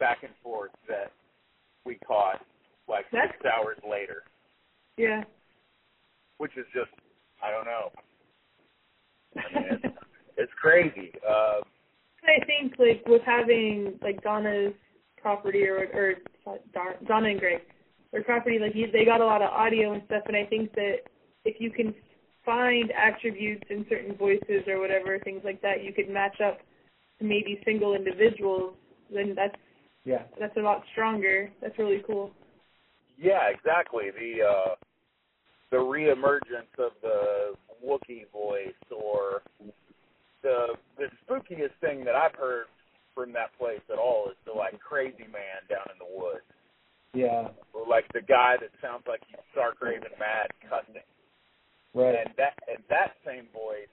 back 0.00 0.24
and 0.24 0.32
forth 0.42 0.72
that 0.88 1.12
we 1.84 1.96
caught 2.06 2.44
like 2.88 3.04
That's- 3.12 3.30
six 3.38 3.44
hours 3.46 3.78
later, 3.88 4.24
Yeah. 4.96 5.22
which 6.38 6.56
is 6.56 6.66
just 6.74 6.90
I 7.42 7.50
don't 7.50 7.64
know. 7.66 7.92
I 9.36 9.54
mean, 9.54 9.68
it's, 9.84 9.96
it's 10.36 10.52
crazy. 10.60 11.12
Uh, 11.28 11.60
I 12.26 12.44
think 12.44 12.74
like 12.78 13.02
with 13.06 13.22
having 13.24 13.98
like 14.02 14.22
Donna's 14.22 14.72
property 15.20 15.64
or 15.66 15.88
or 15.94 16.14
Donna 17.06 17.28
and 17.28 17.40
Greg, 17.40 17.60
their 18.12 18.22
property 18.22 18.58
like 18.58 18.74
you, 18.74 18.90
they 18.92 19.04
got 19.04 19.20
a 19.20 19.26
lot 19.26 19.42
of 19.42 19.50
audio 19.50 19.92
and 19.92 20.02
stuff, 20.06 20.22
and 20.26 20.36
I 20.36 20.44
think 20.46 20.72
that 20.74 20.96
if 21.44 21.60
you 21.60 21.70
can 21.70 21.94
find 22.44 22.92
attributes 22.92 23.64
in 23.70 23.86
certain 23.88 24.14
voices 24.16 24.62
or 24.68 24.78
whatever 24.80 25.18
things 25.18 25.40
like 25.44 25.62
that, 25.62 25.82
you 25.82 25.92
could 25.92 26.08
match 26.10 26.40
up 26.40 26.58
to 27.18 27.24
maybe 27.24 27.60
single 27.64 27.94
individuals. 27.94 28.74
Then 29.12 29.34
that's 29.34 29.56
Yeah. 30.04 30.24
that's 30.38 30.56
a 30.56 30.60
lot 30.60 30.84
stronger. 30.92 31.50
That's 31.60 31.78
really 31.78 32.02
cool. 32.06 32.30
yeah, 33.18 33.48
exactly. 33.48 34.10
The 34.10 34.42
uh, 34.42 34.74
the 35.70 35.76
reemergence 35.78 36.72
of 36.78 36.92
the 37.02 37.54
Wookiee 37.84 38.30
voice, 38.30 38.74
or 38.90 39.42
the 40.44 40.76
the 41.00 41.08
spookiest 41.24 41.74
thing 41.80 42.04
that 42.04 42.14
I've 42.14 42.36
heard 42.36 42.66
from 43.16 43.32
that 43.32 43.56
place 43.58 43.80
at 43.90 43.98
all 43.98 44.28
is 44.30 44.36
the 44.44 44.52
like 44.52 44.78
crazy 44.78 45.26
man 45.32 45.64
down 45.68 45.86
in 45.90 45.98
the 45.98 46.06
woods, 46.18 46.44
Yeah. 47.14 47.48
or 47.72 47.86
like 47.88 48.04
the 48.12 48.20
guy 48.20 48.56
that 48.60 48.70
sounds 48.80 49.04
like 49.08 49.20
he's 49.26 49.40
stark 49.52 49.80
raving 49.80 50.14
mad 50.20 50.52
cussing. 50.68 51.02
Right. 51.94 52.14
And 52.14 52.30
that 52.36 52.54
and 52.68 52.84
that 52.90 53.16
same 53.24 53.48
voice, 53.52 53.90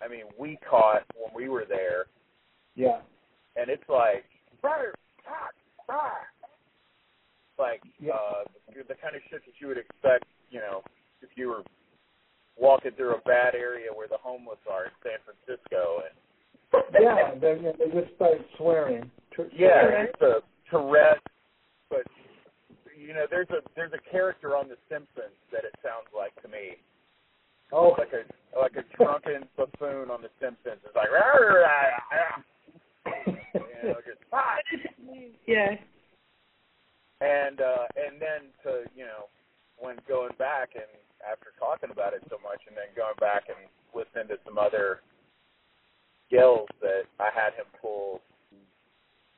I 0.00 0.08
mean, 0.08 0.24
we 0.38 0.58
caught 0.68 1.04
when 1.14 1.34
we 1.34 1.48
were 1.48 1.66
there, 1.68 2.06
Yeah. 2.74 3.02
and 3.56 3.68
it's 3.68 3.88
like, 3.88 4.24
"Brr, 4.60 4.94
fuck, 5.24 5.54
fuck." 5.86 6.26
like 7.58 7.82
Yeah. 8.00 8.14
uh, 8.14 8.44
the 8.88 8.94
kind 8.96 9.14
of 9.14 9.22
shit 9.28 9.44
that 9.44 9.60
you 9.60 9.68
would 9.68 9.78
expect, 9.78 10.24
you 10.50 10.58
know, 10.58 10.82
if 11.20 11.36
you 11.36 11.48
were 11.50 11.62
walking 12.58 12.92
through 12.92 13.14
a 13.16 13.20
bad 13.22 13.54
area 13.54 13.88
where 13.94 14.08
the 14.08 14.18
homeless 14.22 14.58
are 14.70 14.86
in 14.86 14.90
San 15.02 15.18
Francisco, 15.24 16.02
and 16.06 16.14
Yeah. 17.00 17.34
They, 17.40 17.54
they 17.78 18.00
just 18.00 18.14
start 18.16 18.38
swearing. 18.56 19.10
Tr- 19.32 19.52
yeah, 19.52 19.82
swearing. 19.88 20.08
it's 20.12 20.22
a 20.22 20.40
Tourette, 20.70 21.22
but 21.90 22.02
you 22.96 23.14
know, 23.14 23.26
there's 23.28 23.50
a 23.50 23.60
there's 23.76 23.92
a 23.92 24.10
character 24.10 24.56
on 24.56 24.68
The 24.68 24.76
Simpsons 24.88 25.36
that 25.52 25.64
it 25.64 25.74
sounds 25.82 26.08
like 26.16 26.34
to 26.42 26.48
me. 26.48 26.76
Oh. 27.72 27.94
like 27.98 28.12
a 28.12 28.24
like 28.58 28.76
a 28.76 28.84
drunken 28.96 29.48
buffoon 29.56 30.10
on 30.10 30.20
The 30.22 30.28
Simpsons. 30.40 30.80
It's 30.84 30.94
like, 30.94 31.10
"Rah, 31.10 31.24
rah, 31.24 31.64
rah." 31.64 32.42
you 33.26 33.88
know, 33.88 33.94
just, 34.06 34.20
"Ah." 34.32 34.56
Yeah. 35.46 35.74
and 37.20 37.60
uh, 37.60 37.84
and 37.96 38.20
then 38.20 38.52
to 38.64 38.84
you 38.94 39.04
know, 39.04 39.26
when 39.78 39.96
going 40.06 40.32
back 40.38 40.70
and 40.74 40.84
after 41.22 41.54
talking 41.58 41.90
about 41.90 42.14
it 42.14 42.22
so 42.28 42.36
much, 42.42 42.60
and 42.66 42.76
then 42.76 42.90
going 42.94 43.16
back 43.20 43.46
and 43.48 43.58
listening 43.94 44.28
to 44.28 44.38
some 44.44 44.58
other 44.58 45.00
skills 46.26 46.66
that 46.80 47.04
I 47.20 47.30
had 47.34 47.54
him 47.54 47.66
pull, 47.80 48.20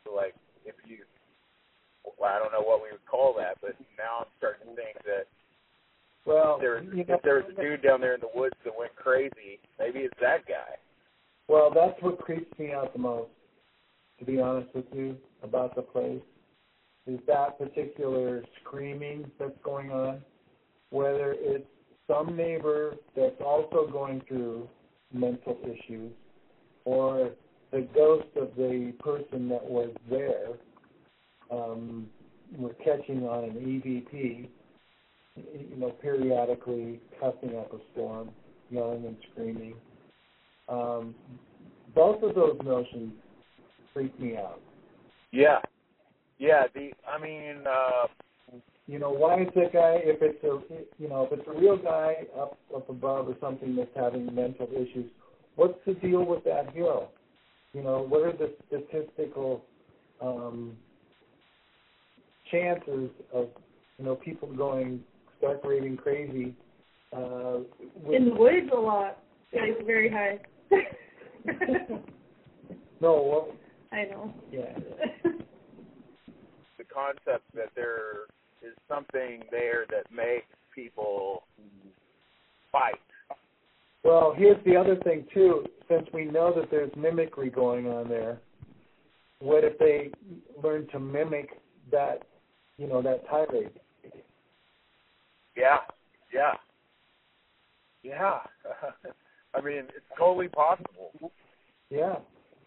so 0.04 0.14
like 0.14 0.34
if 0.64 0.74
you, 0.86 1.04
well, 2.04 2.30
I 2.30 2.38
don't 2.38 2.52
know 2.52 2.62
what 2.64 2.82
we 2.82 2.92
would 2.92 3.04
call 3.04 3.34
that, 3.38 3.58
but 3.60 3.74
now 3.98 4.24
I'm 4.24 4.32
starting 4.38 4.70
to 4.70 4.76
think 4.76 4.96
that 5.04 5.26
Well, 6.26 6.58
there 6.60 6.82
you 6.82 7.04
know, 7.04 7.14
if 7.14 7.22
there 7.22 7.36
was 7.36 7.52
a 7.56 7.60
dude 7.60 7.82
down 7.82 8.00
there 8.00 8.14
in 8.14 8.20
the 8.20 8.32
woods 8.34 8.56
that 8.64 8.72
went 8.76 8.94
crazy, 8.96 9.60
maybe 9.78 10.00
it's 10.00 10.14
that 10.20 10.46
guy. 10.46 10.76
Well, 11.48 11.70
that's 11.74 12.00
what 12.00 12.18
creeps 12.18 12.58
me 12.58 12.72
out 12.72 12.92
the 12.92 12.98
most, 12.98 13.28
to 14.18 14.24
be 14.24 14.40
honest 14.40 14.74
with 14.74 14.86
you, 14.94 15.16
about 15.42 15.74
the 15.74 15.82
place, 15.82 16.22
is 17.06 17.20
that 17.26 17.58
particular 17.58 18.42
screaming 18.62 19.30
that's 19.38 19.58
going 19.62 19.90
on, 19.90 20.22
whether 20.90 21.34
it's 21.38 21.66
some 22.06 22.36
neighbor 22.36 22.94
that's 23.16 23.40
also 23.44 23.88
going 23.90 24.22
through 24.28 24.68
mental 25.12 25.58
issues, 25.64 26.12
or 26.84 27.30
the 27.70 27.88
ghost 27.94 28.28
of 28.36 28.50
the 28.56 28.92
person 29.00 29.48
that 29.48 29.64
was 29.64 29.90
there. 30.08 30.48
Um, 31.50 32.06
we're 32.56 32.74
catching 32.74 33.24
on 33.24 33.44
an 33.44 33.54
EVP, 33.54 34.48
you 35.36 35.76
know, 35.76 35.90
periodically 35.90 37.00
cussing 37.20 37.56
up 37.58 37.72
a 37.72 37.78
storm, 37.92 38.30
yelling 38.70 39.06
and 39.06 39.16
screaming. 39.32 39.74
Um, 40.68 41.14
both 41.94 42.22
of 42.22 42.34
those 42.34 42.58
notions 42.64 43.12
freak 43.92 44.18
me 44.20 44.36
out. 44.36 44.60
Yeah, 45.32 45.58
yeah. 46.38 46.64
The 46.74 46.90
I 47.08 47.20
mean, 47.20 47.64
uh, 47.66 48.06
You 48.86 48.98
know, 48.98 49.10
why 49.10 49.40
is 49.42 49.48
that 49.54 49.72
guy? 49.72 50.00
If 50.02 50.20
it's 50.20 50.44
a, 50.44 50.60
you 51.02 51.08
know, 51.08 51.24
if 51.30 51.38
it's 51.38 51.48
a 51.48 51.58
real 51.58 51.76
guy 51.78 52.16
up 52.38 52.58
up 52.74 52.88
above 52.90 53.28
or 53.28 53.36
something 53.40 53.74
that's 53.76 53.90
having 53.96 54.34
mental 54.34 54.68
issues, 54.72 55.10
what's 55.56 55.78
the 55.86 55.94
deal 55.94 56.24
with 56.24 56.44
that 56.44 56.70
hero? 56.74 57.08
You 57.72 57.82
know, 57.82 58.04
what 58.06 58.22
are 58.22 58.32
the 58.32 58.54
statistical 58.68 59.64
um, 60.20 60.76
chances 62.50 63.10
of 63.32 63.48
you 63.98 64.04
know 64.04 64.16
people 64.16 64.54
going 64.54 65.00
stark 65.38 65.64
raving 65.64 65.96
crazy? 65.96 66.54
Uh, 67.12 67.60
with, 68.02 68.16
In 68.16 68.28
the 68.30 68.34
woods 68.34 68.68
a 68.72 68.78
lot. 68.78 69.18
Like 69.52 69.86
very 69.86 70.10
high. 70.10 70.40
no, 73.00 73.22
well, 73.22 73.48
I 73.92 74.04
know. 74.04 74.34
yeah. 74.50 74.76
the 76.78 76.84
concept 76.92 77.44
that 77.54 77.70
there 77.76 78.26
is 78.64 78.74
something 78.88 79.42
there 79.50 79.84
that 79.90 80.10
makes 80.14 80.46
people 80.74 81.44
fight. 82.72 82.94
Well, 84.02 84.34
here's 84.36 84.62
the 84.64 84.76
other 84.76 84.96
thing 84.96 85.26
too. 85.32 85.64
Since 85.88 86.08
we 86.12 86.24
know 86.24 86.52
that 86.54 86.70
there's 86.70 86.90
mimicry 86.96 87.50
going 87.50 87.86
on 87.86 88.08
there, 88.08 88.38
what 89.40 89.64
if 89.64 89.78
they 89.78 90.10
learn 90.62 90.86
to 90.88 90.98
mimic 90.98 91.60
that, 91.90 92.22
you 92.78 92.86
know, 92.86 93.02
that 93.02 93.26
tirade? 93.28 93.70
Yeah, 95.56 95.78
yeah, 96.32 96.54
yeah. 98.02 98.38
I 99.54 99.60
mean, 99.60 99.84
it's 99.94 100.06
totally 100.18 100.48
possible. 100.48 101.12
Yeah. 101.90 102.16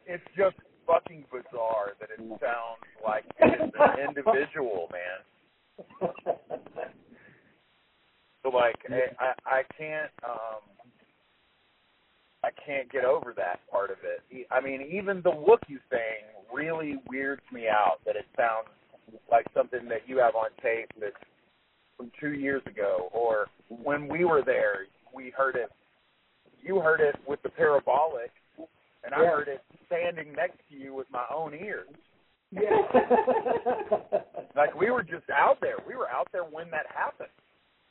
It's 0.06 0.24
just 0.38 0.56
fucking 0.88 1.26
bizarre 1.30 1.94
that 2.00 2.10
it 2.10 2.20
sounds 2.20 2.84
like 3.06 3.26
it's 3.40 3.76
an 3.78 4.08
individual, 4.08 4.88
man. 4.92 5.20
So 8.44 8.50
like, 8.50 8.76
I 8.90 9.10
I 9.20 9.34
I 9.46 9.64
can't 9.78 10.12
um 10.24 10.62
I 12.44 12.50
can't 12.66 12.90
get 12.92 13.04
over 13.04 13.34
that 13.36 13.60
part 13.70 13.92
of 13.92 13.98
it. 14.04 14.48
I 14.52 14.62
mean, 14.62 14.82
even 14.92 15.22
the 15.22 15.32
Wookiee 15.32 15.82
thing 15.90 16.24
really 16.54 16.98
weirds 17.10 17.42
me 17.52 17.68
out 17.68 17.98
that 18.06 18.16
it 18.16 18.26
sounds 18.38 18.70
like 19.30 19.46
something 19.54 19.88
that 19.90 20.08
you 20.08 20.18
have 20.20 20.36
on 20.36 20.50
tape 20.62 20.90
that's 21.00 21.16
from 21.98 22.12
two 22.20 22.34
years 22.34 22.62
ago, 22.68 23.10
or 23.12 23.48
when 23.70 24.08
we 24.08 24.24
were 24.24 24.44
there, 24.46 24.86
we 25.14 25.32
heard 25.36 25.56
it. 25.56 25.70
You 26.62 26.80
heard 26.80 27.02
it 27.02 27.16
with 27.28 27.42
the 27.42 27.50
parabolic, 27.50 28.32
and 29.04 29.14
I 29.14 29.26
heard 29.26 29.48
it 29.48 29.62
standing 29.88 30.34
next 30.34 30.60
to 30.70 30.76
you 30.78 30.94
with 30.94 31.08
my 31.12 31.24
own 31.34 31.54
ears. 31.54 31.88
Yeah. 32.52 34.22
Like 34.56 34.74
we 34.74 34.90
were 34.90 35.04
just 35.04 35.30
out 35.30 35.58
there. 35.62 35.76
We 35.88 35.96
were 35.96 36.10
out 36.10 36.28
there 36.32 36.44
when 36.44 36.70
that 36.72 36.86
happened. 36.94 37.30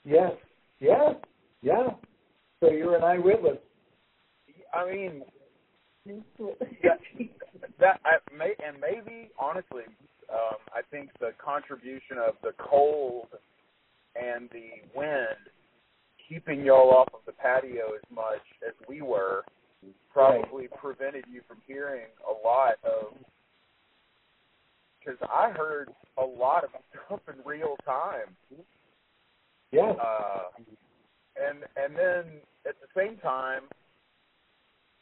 yes. 0.05 0.33
Yeah. 0.81 1.15
Yeah. 1.63 1.91
So 2.61 2.71
you're 2.71 2.97
an 2.97 3.05
eyewitness. 3.05 3.59
I 4.75 4.91
mean, 4.91 5.23
that, 6.07 6.99
that 7.81 8.01
I 8.05 8.37
may 8.37 8.55
and 8.67 8.77
maybe 8.81 9.31
honestly, 9.41 9.85
um, 10.33 10.59
I 10.75 10.81
think 10.91 11.11
the 11.21 11.31
contribution 11.43 12.19
of 12.19 12.35
the 12.43 12.53
cold 12.59 13.29
and 14.21 14.49
the 14.51 14.89
wind 14.95 15.39
keeping 16.29 16.65
y'all 16.65 16.91
off 16.91 17.09
of 17.15 17.21
the 17.27 17.33
patio 17.33 17.95
as 17.95 18.03
much 18.15 18.43
as 18.67 18.75
we 18.89 19.03
were 19.03 19.45
probably 20.13 20.69
prevented 20.81 21.25
you 21.31 21.43
from 21.47 21.59
hearing 21.67 22.07
a 22.29 22.47
lot 22.47 22.75
of 22.85 23.15
because 25.07 25.21
I 25.33 25.51
heard 25.51 25.91
a 26.19 26.25
lot 26.25 26.65
of 26.65 26.71
stuff 27.07 27.21
in 27.29 27.35
real 27.45 27.77
time. 27.85 28.35
Yeah. 29.73 29.93
Uh, 29.93 30.43
and 31.37 31.59
and 31.77 31.95
then 31.97 32.41
at 32.67 32.75
the 32.81 32.89
same 32.97 33.17
time, 33.19 33.63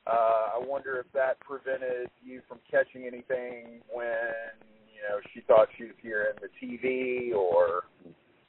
uh, 0.06 0.56
I 0.56 0.60
wonder 0.60 0.98
if 0.98 1.10
that 1.12 1.40
prevented 1.40 2.10
you 2.22 2.42
from 2.48 2.58
catching 2.70 3.06
anything 3.06 3.80
when 3.92 4.56
you 4.92 5.00
know 5.08 5.20
she 5.32 5.40
thought 5.42 5.68
she 5.78 5.84
was 5.84 5.94
hearing 6.02 6.34
the 6.40 6.48
TV 6.60 7.34
or 7.34 7.84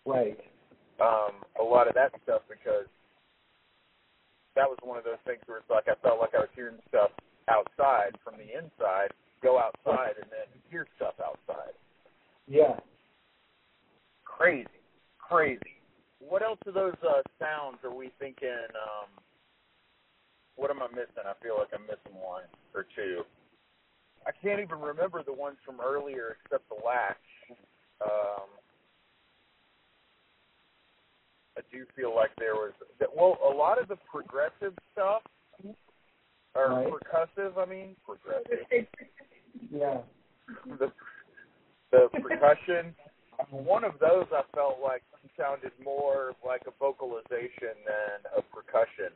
Right. 0.05 0.37
um, 1.01 1.41
a 1.59 1.63
lot 1.63 1.87
of 1.87 1.95
that 1.95 2.11
stuff 2.23 2.43
because 2.47 2.85
that 4.55 4.69
was 4.69 4.77
one 4.83 4.97
of 4.97 5.03
those 5.03 5.21
things 5.25 5.41
where 5.47 5.57
it's 5.57 5.69
like 5.69 5.87
I 5.87 5.95
felt 6.01 6.19
like 6.19 6.35
I 6.35 6.39
was 6.39 6.53
hearing 6.55 6.77
stuff 6.89 7.11
outside 7.49 8.15
from 8.23 8.35
the 8.37 8.45
inside, 8.57 9.11
go 9.45 9.59
outside 9.59 10.17
and 10.19 10.29
then 10.31 10.49
hear 10.71 10.87
stuff 10.97 11.13
outside. 11.23 11.77
Yeah. 12.47 12.79
Crazy, 14.25 14.81
crazy. 15.19 15.77
What 16.19 16.41
else 16.41 16.57
of 16.65 16.73
those 16.73 16.97
uh, 17.07 17.21
sounds 17.39 17.77
are 17.83 17.93
we 17.93 18.09
thinking 18.19 18.49
um, 18.73 19.09
what 20.55 20.71
am 20.71 20.81
I 20.81 20.87
missing? 20.89 21.23
I 21.25 21.33
feel 21.43 21.55
like 21.59 21.69
I'm 21.73 21.85
missing 21.85 22.19
one 22.19 22.43
or 22.73 22.85
two. 22.95 23.21
I 24.25 24.31
can't 24.41 24.59
even 24.59 24.79
remember 24.79 25.21
the 25.23 25.33
ones 25.33 25.57
from 25.63 25.79
earlier 25.79 26.37
except 26.43 26.67
the 26.69 26.75
latch. 26.83 27.17
Um, 28.01 28.49
I 31.57 31.61
do 31.71 31.85
feel 31.95 32.13
like 32.15 32.31
there 32.37 32.55
was 32.55 32.73
that. 32.99 33.09
Well, 33.15 33.37
a 33.45 33.53
lot 33.53 33.79
of 33.79 33.87
the 33.87 33.97
progressive 34.11 34.73
stuff, 34.91 35.21
or 36.55 36.69
Right. 36.69 36.91
percussive. 36.91 37.57
I 37.57 37.65
mean, 37.65 37.95
progressive. 38.03 38.65
Yeah. 39.71 39.97
the 40.79 40.91
the 41.91 42.07
percussion. 42.21 42.93
One 43.49 43.83
of 43.83 43.99
those 43.99 44.25
I 44.31 44.43
felt 44.53 44.79
like 44.81 45.03
sounded 45.37 45.71
more 45.83 46.33
like 46.45 46.61
a 46.67 46.71
vocalization 46.79 47.75
than 47.85 48.31
a 48.37 48.41
percussion. 48.41 49.11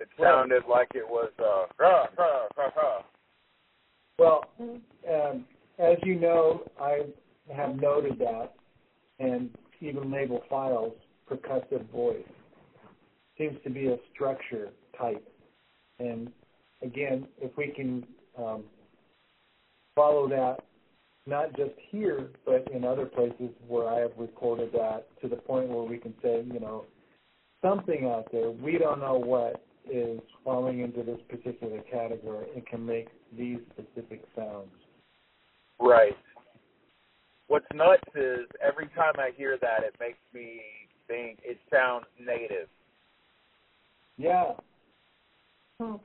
It 0.00 0.08
sounded 0.20 0.64
like 0.68 0.88
it 0.94 1.08
was 1.08 1.30
uh 1.38 1.66
rah, 1.78 2.06
rah, 2.18 2.46
rah, 2.56 2.70
rah. 2.76 3.02
Well, 4.18 4.44
um, 4.60 5.44
as 5.78 5.96
you 6.02 6.16
know, 6.16 6.62
I 6.80 7.00
have 7.54 7.76
noted 7.76 8.18
that, 8.20 8.52
and 9.18 9.50
even 9.80 10.10
label 10.10 10.42
files, 10.48 10.92
percussive 11.30 11.90
voice 11.90 12.24
seems 13.36 13.56
to 13.64 13.70
be 13.70 13.88
a 13.88 13.96
structure 14.12 14.68
type. 14.98 15.26
And 15.98 16.30
again, 16.82 17.26
if 17.40 17.56
we 17.56 17.68
can 17.68 18.06
um, 18.38 18.64
follow 19.94 20.28
that, 20.28 20.58
not 21.26 21.56
just 21.56 21.72
here, 21.90 22.28
but 22.44 22.68
in 22.72 22.84
other 22.84 23.06
places 23.06 23.50
where 23.66 23.88
I 23.88 24.00
have 24.00 24.12
recorded 24.18 24.72
that, 24.72 25.06
to 25.22 25.28
the 25.28 25.36
point 25.36 25.68
where 25.68 25.82
we 25.82 25.98
can 25.98 26.14
say, 26.22 26.44
you 26.52 26.60
know, 26.60 26.84
something 27.62 28.06
out 28.06 28.28
there, 28.30 28.50
we 28.50 28.78
don't 28.78 29.00
know 29.00 29.18
what 29.18 29.64
is 29.90 30.20
falling 30.44 30.80
into 30.80 31.02
this 31.02 31.18
particular 31.28 31.80
category 31.90 32.46
and 32.54 32.66
can 32.66 32.84
make 32.84 33.08
these 33.36 33.58
specific 33.72 34.24
sounds. 34.36 34.68
Right. 35.80 36.16
What's 37.48 37.66
nuts 37.74 38.02
is 38.14 38.46
every 38.66 38.86
time 38.88 39.14
I 39.18 39.30
hear 39.36 39.58
that, 39.60 39.82
it 39.82 39.94
makes 40.00 40.18
me 40.32 40.60
think 41.06 41.40
it 41.42 41.58
sounds 41.70 42.06
native. 42.18 42.68
Yeah. 44.16 44.52
Hmm. 45.80 45.96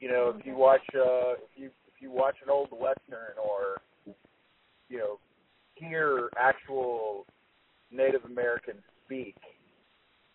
You 0.00 0.08
know, 0.08 0.34
if 0.38 0.46
you 0.46 0.54
watch 0.54 0.82
uh 0.94 1.32
if 1.32 1.50
you 1.56 1.66
if 1.66 1.87
you 2.00 2.10
watch 2.10 2.36
an 2.42 2.50
old 2.50 2.70
western 2.70 3.36
or 3.42 3.80
you 4.88 4.98
know 4.98 5.18
hear 5.78 6.28
actual 6.36 7.26
Native 7.90 8.24
Americans 8.24 8.82
speak, 9.04 9.36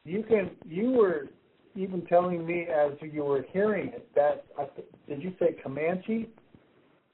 You 0.03 0.24
can. 0.24 0.51
You 0.66 0.91
were 0.91 1.28
even 1.76 2.05
telling 2.05 2.45
me 2.45 2.68
as 2.68 2.91
you 3.01 3.24
were 3.24 3.45
hearing 3.51 3.89
it 3.89 4.07
that 4.16 4.45
I 4.57 4.66
did 5.07 5.22
you 5.22 5.34
say 5.39 5.55
Comanche? 5.61 6.30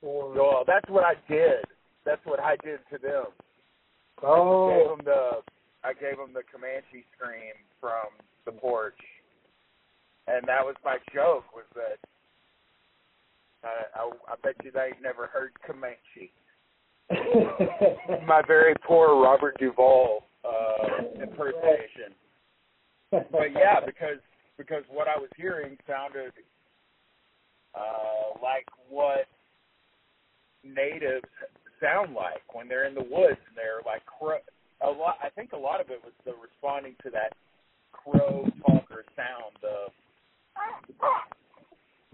Or 0.02 0.34
well, 0.34 0.64
that's 0.66 0.89
what 0.89 1.04
I 1.04 1.16
did. 1.28 1.66
That's 2.06 2.26
what 2.26 2.39
I 2.39 2.56
did 2.64 2.80
to 2.91 2.97
them. 2.97 3.26
I 4.18 4.22
gave 4.22 4.30
oh, 4.30 4.95
them 4.95 5.06
the 5.06 5.30
I 5.84 5.93
gave 5.93 6.18
them 6.18 6.34
the 6.34 6.43
Comanche 6.52 7.06
scream 7.16 7.56
from 7.80 8.08
the 8.45 8.52
porch, 8.52 9.00
and 10.28 10.47
that 10.47 10.64
was 10.64 10.76
my 10.84 10.97
joke. 11.14 11.45
Was 11.54 11.66
that 11.76 12.00
I 13.64 13.99
I, 13.99 14.12
I 14.34 14.36
bet 14.43 14.55
you 14.64 14.72
they 14.72 14.91
ain't 14.93 15.01
never 15.01 15.28
heard 15.28 15.51
Comanche. 15.66 16.32
my 18.28 18.41
very 18.45 18.76
poor 18.86 19.20
Robert 19.22 19.57
Duvall 19.60 20.26
uh, 20.45 21.22
impersonation. 21.22 22.14
But 23.12 23.51
yeah, 23.55 23.80
because 23.86 24.20
because 24.57 24.84
what 24.89 25.07
I 25.07 25.18
was 25.18 25.30
hearing 25.36 25.78
sounded 25.88 26.32
uh, 27.74 28.39
like 28.41 28.66
what 28.89 29.26
natives 30.64 31.26
sound 31.82 32.14
like 32.14 32.43
when 32.53 32.68
they're 32.68 32.86
in 32.86 32.93
the 32.93 33.01
woods 33.01 33.39
and 33.47 33.55
they're 33.55 33.82
like 33.86 34.05
crow. 34.05 34.38
A 34.82 34.88
lot. 34.89 35.18
I 35.22 35.30
think 35.30 35.51
a 35.53 35.57
lot 35.57 35.82
of 35.82 35.89
it 35.89 36.01
was 36.03 36.14
the 36.26 36.34
responding 36.41 36.95
to 37.03 37.10
that 37.10 37.34
crow 37.91 38.47
talker 38.66 39.03
sound. 39.16 39.55
The 39.62 39.88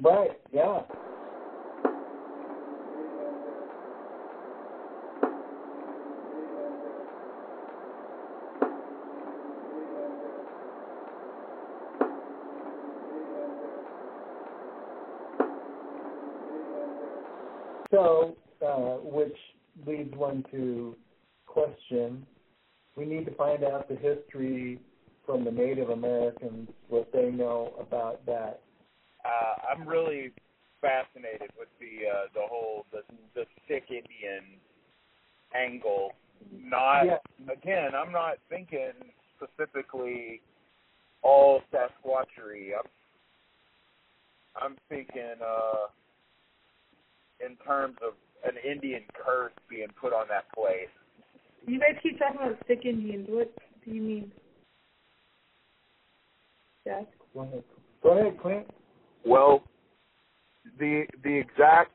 right. 0.02 0.32
Yeah. 0.52 0.82
So, 17.96 18.36
uh, 18.66 18.98
which 19.02 19.38
leads 19.88 20.14
one 20.16 20.44
to 20.52 20.96
question: 21.48 22.26
We 22.96 23.06
need 23.06 23.26
to 23.26 23.34
find 23.36 23.64
out 23.64 23.88
the 23.88 23.96
history 23.96 24.80
from 25.26 25.44
the 25.44 25.52
Native 25.52 25.90
Americans, 25.90 26.70
what 26.88 27.10
they 27.14 27.32
know 27.32 27.74
about 27.80 28.26
that. 28.26 28.62
uh, 29.24 29.56
I'm 29.72 29.88
really 29.88 30.32
fascinated 30.82 31.50
with 31.58 31.70
the 31.80 32.08
uh, 32.08 32.26
the 32.34 32.42
whole 32.48 32.86
the 32.92 33.02
the 33.34 33.46
stick 33.66 33.86
Indian 33.90 34.60
angle. 35.56 36.12
Not 36.52 37.06
Yeah. 37.06 37.18
again. 37.52 37.96
I'm 37.96 38.12
not 38.12 38.38
thinking 38.50 38.92
specifically 39.36 40.42
all 41.24 41.62
Sasquatchery. 41.72 42.74
I'm 42.76 42.90
I'm 44.62 44.76
thinking 44.90 45.36
uh, 45.42 45.88
in 47.40 47.56
terms 47.66 47.96
of 48.06 48.14
an 48.44 48.56
Indian 48.70 49.04
curse 49.14 49.54
being 49.70 49.88
put 50.00 50.14
on 50.14 50.28
that 50.30 50.46
place. 50.54 50.90
You 51.68 51.80
guys 51.80 51.98
keep 52.02 52.20
talking 52.20 52.40
about 52.42 52.58
stick 52.66 52.82
Indians. 52.86 53.28
What 53.30 53.52
do 53.84 53.92
you 53.92 54.02
mean? 54.02 54.32
Jack? 56.86 57.06
Go 57.34 57.42
ahead. 57.42 57.64
Go 58.04 58.18
ahead, 58.18 58.40
Clint. 58.40 58.68
Well, 59.26 59.64
the 60.78 61.06
the 61.24 61.34
exact 61.34 61.92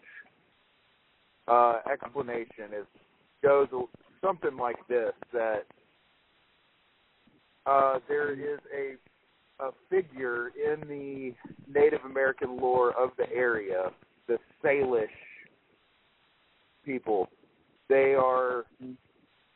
uh, 1.47 1.80
explanation 1.91 2.74
is 2.76 2.86
goes 3.43 3.68
something 4.20 4.57
like 4.57 4.76
this: 4.88 5.12
that 5.32 5.62
uh, 7.66 8.01
there 8.09 8.32
is 8.32 8.59
a 8.76 8.97
a 9.64 9.70
figure 9.88 10.49
in 10.49 10.80
the 10.88 11.34
Native 11.72 12.01
American 12.05 12.57
lore 12.57 12.93
of 12.99 13.11
the 13.18 13.30
area, 13.32 13.91
the 14.26 14.38
Salish 14.64 15.07
people. 16.91 17.28
They 17.88 18.14
are 18.14 18.64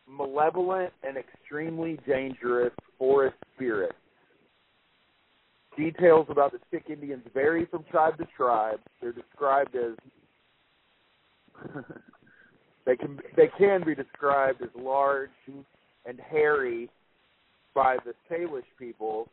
malevolent 0.08 0.92
and 1.02 1.16
extremely 1.16 1.98
dangerous 2.06 2.72
forest 2.98 3.36
spirits. 3.54 3.94
Details 5.76 6.26
about 6.28 6.52
the 6.52 6.58
Stick 6.68 6.84
Indians 6.88 7.22
vary 7.32 7.66
from 7.66 7.84
tribe 7.90 8.16
to 8.18 8.26
tribe. 8.36 8.78
They're 9.00 9.12
described 9.12 9.74
as 9.74 9.96
they 12.86 12.96
can 12.96 13.18
they 13.36 13.48
can 13.58 13.84
be 13.84 13.94
described 13.94 14.62
as 14.62 14.68
large 14.76 15.30
and 16.06 16.20
hairy 16.20 16.88
by 17.74 17.96
the 18.04 18.12
Salish 18.30 18.62
people, 18.78 19.28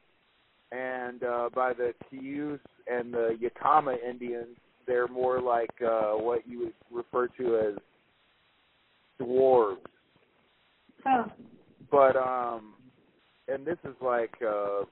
and 0.72 1.24
uh, 1.24 1.50
by 1.54 1.74
the 1.74 1.94
Cayuse 2.10 2.60
and 2.88 3.14
the 3.14 3.38
Yakama 3.40 3.98
Indians, 4.04 4.58
they're 4.88 5.08
more 5.08 5.40
like 5.40 5.70
uh, 5.86 6.14
what 6.14 6.48
you 6.48 6.60
would 6.60 6.74
refer 6.92 7.28
to 7.28 7.58
as 7.58 7.78
dwarves. 9.22 9.78
Huh. 11.04 11.26
But 11.90 12.16
um, 12.16 12.76
and 13.48 13.66
this 13.66 13.78
is 13.84 13.96
like 14.02 14.34
uh, 14.48 14.84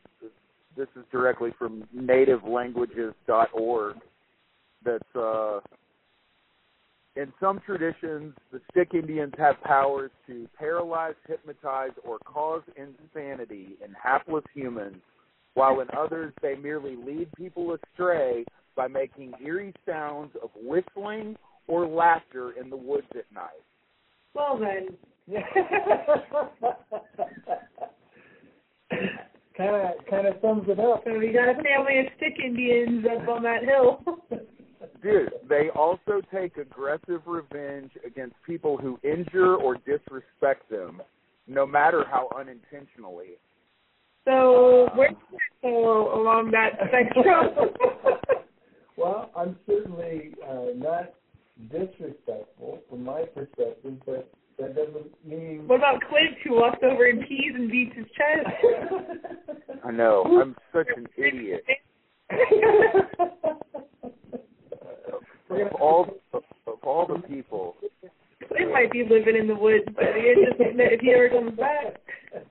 this 0.76 0.88
is 0.96 1.04
directly 1.12 1.52
from 1.58 1.84
nativelanguages.org. 1.96 3.96
That's 4.84 5.16
uh, 5.16 5.60
in 7.16 7.34
some 7.40 7.60
traditions, 7.66 8.34
the 8.52 8.62
Stick 8.72 8.90
Indians 8.94 9.34
have 9.38 9.62
powers 9.64 10.12
to 10.28 10.48
paralyze, 10.58 11.16
hypnotize, 11.28 11.92
or 12.06 12.18
cause 12.20 12.62
insanity 12.78 13.78
in 13.84 13.94
hapless 14.02 14.44
humans, 14.54 15.02
while 15.54 15.82
in 15.82 15.88
others 15.98 16.34
they 16.42 16.56
merely 16.56 16.96
lead 16.96 17.30
people 17.36 17.76
astray 17.76 18.46
by 18.76 18.88
making 18.88 19.34
eerie 19.44 19.74
sounds 19.86 20.32
of 20.42 20.50
whistling 20.56 21.36
or 21.68 21.86
laughter 21.86 22.52
in 22.52 22.70
the 22.70 22.78
woods 22.78 23.08
at 23.12 23.26
night. 23.34 23.64
Well 24.34 24.58
then. 24.60 24.98
kind 29.60 29.76
of 29.76 30.06
kind 30.10 30.28
of 30.28 30.36
sums 30.42 30.68
it 30.68 30.80
up. 30.80 31.04
So 31.06 31.18
we 31.20 31.32
got 31.32 31.50
a 31.50 31.56
family 31.62 32.00
of 32.00 32.06
stick 32.18 32.34
Indians 32.44 33.06
up 33.06 33.28
on 33.28 33.44
that 33.44 33.64
hill. 33.64 34.04
Dude, 35.04 35.32
they 35.48 35.70
also 35.76 36.22
take 36.34 36.58
aggressive 36.58 37.22
revenge 37.26 37.92
against 38.06 38.36
people 38.46 38.78
who 38.78 39.00
injure 39.04 39.56
or 39.56 39.76
disrespect 39.76 40.70
them, 40.70 41.02
no 41.48 41.66
matter 41.66 42.04
how 42.10 42.30
unintentionally. 42.38 43.38
So 44.26 44.90
where 44.96 45.10
do 45.10 45.16
you 45.32 45.40
fall 45.62 46.22
along 46.22 46.52
that 46.52 46.72
spectrum? 46.88 47.70
well, 48.98 49.32
I'm 49.36 49.58
certainly 49.66 50.34
uh, 50.48 50.68
not 50.76 51.14
disrespectful 51.68 52.80
from 52.90 53.04
my 53.04 53.24
perspective, 53.34 53.96
but 54.06 54.32
that 54.58 54.76
doesn't 54.76 55.26
mean. 55.26 55.68
what 55.68 55.78
about 55.78 56.02
Clint 56.10 56.38
who 56.44 56.56
walks 56.56 56.80
over 56.84 57.06
and 57.06 57.22
pees 57.28 57.54
and 57.56 57.70
beats 57.70 57.96
his 57.96 58.06
chest? 58.16 58.48
I 59.86 59.92
know. 59.92 60.24
I'm 60.42 60.56
such 60.74 60.88
an 60.96 61.08
idiot. 61.18 61.64
Of 65.50 65.74
all 65.82 66.08
of 66.34 66.44
all 66.84 67.08
the 67.08 67.20
people, 67.28 67.76
Clint 68.48 68.72
might 68.72 68.92
be 68.92 69.04
living 69.04 69.36
in 69.36 69.48
the 69.48 69.56
woods, 69.56 69.86
but 69.96 70.06
he 70.16 70.36
just 70.46 70.60
if 70.60 71.02
he 71.02 71.12
ever 71.12 71.30
comes 71.30 71.58
back. 71.58 72.02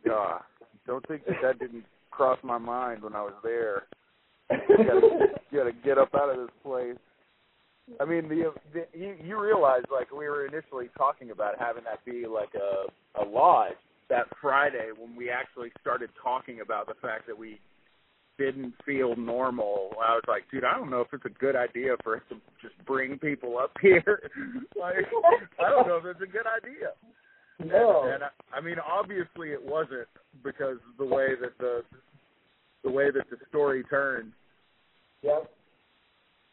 God, 0.05 0.41
don't 0.87 1.07
think 1.07 1.25
that 1.27 1.37
that 1.43 1.59
didn't 1.59 1.85
cross 2.11 2.39
my 2.43 2.59
mind 2.59 3.03
when 3.03 3.15
I 3.15 3.23
was 3.23 3.35
there. 3.43 3.85
You 4.69 4.85
gotta, 4.85 5.09
you 5.51 5.59
gotta 5.59 5.73
get 5.85 5.99
up 5.99 6.15
out 6.15 6.31
of 6.31 6.37
this 6.39 6.55
place. 6.63 6.97
I 8.01 8.05
mean, 8.05 8.29
the, 8.29 8.53
the 8.73 8.87
you, 8.99 9.15
you 9.23 9.41
realize 9.41 9.83
like 9.91 10.11
we 10.11 10.29
were 10.29 10.47
initially 10.47 10.89
talking 10.97 11.31
about 11.31 11.59
having 11.59 11.85
that 11.85 12.05
be 12.05 12.27
like 12.27 12.51
a 12.55 13.23
a 13.23 13.25
lodge 13.25 13.77
that 14.09 14.27
Friday 14.41 14.89
when 14.97 15.15
we 15.17 15.31
actually 15.31 15.71
started 15.81 16.11
talking 16.23 16.61
about 16.61 16.87
the 16.87 16.95
fact 17.03 17.27
that 17.27 17.39
we 17.39 17.61
didn't 18.39 18.73
feel 18.87 19.17
normal. 19.17 19.91
I 19.95 20.15
was 20.15 20.23
like, 20.29 20.45
dude, 20.51 20.65
I 20.65 20.77
don't 20.77 20.91
know 20.91 21.01
if 21.01 21.09
it's 21.13 21.25
a 21.25 21.41
good 21.41 21.57
idea 21.57 21.97
for 22.05 22.17
us 22.17 22.23
to 22.31 22.37
just 22.63 22.75
bring 22.87 23.19
people 23.19 23.59
up 23.59 23.73
here. 23.83 24.31
like, 24.81 25.07
I 25.59 25.71
don't 25.71 25.89
know 25.89 25.97
if 25.97 26.05
it's 26.05 26.23
a 26.23 26.33
good 26.33 26.47
idea. 26.47 26.93
No. 27.59 28.05
And, 28.05 28.15
and 28.15 28.23
I, 28.25 28.59
I 28.59 28.61
mean, 28.61 28.77
obviously 28.79 29.51
it 29.51 29.63
wasn't 29.63 30.07
because 30.45 30.79
the 30.99 31.05
way 31.05 31.29
that 31.41 31.59
the 31.59 31.83
the 32.85 32.91
way 32.91 33.11
that 33.11 33.29
the 33.29 33.37
story 33.49 33.83
turned. 33.91 34.33
Yep. 35.23 35.51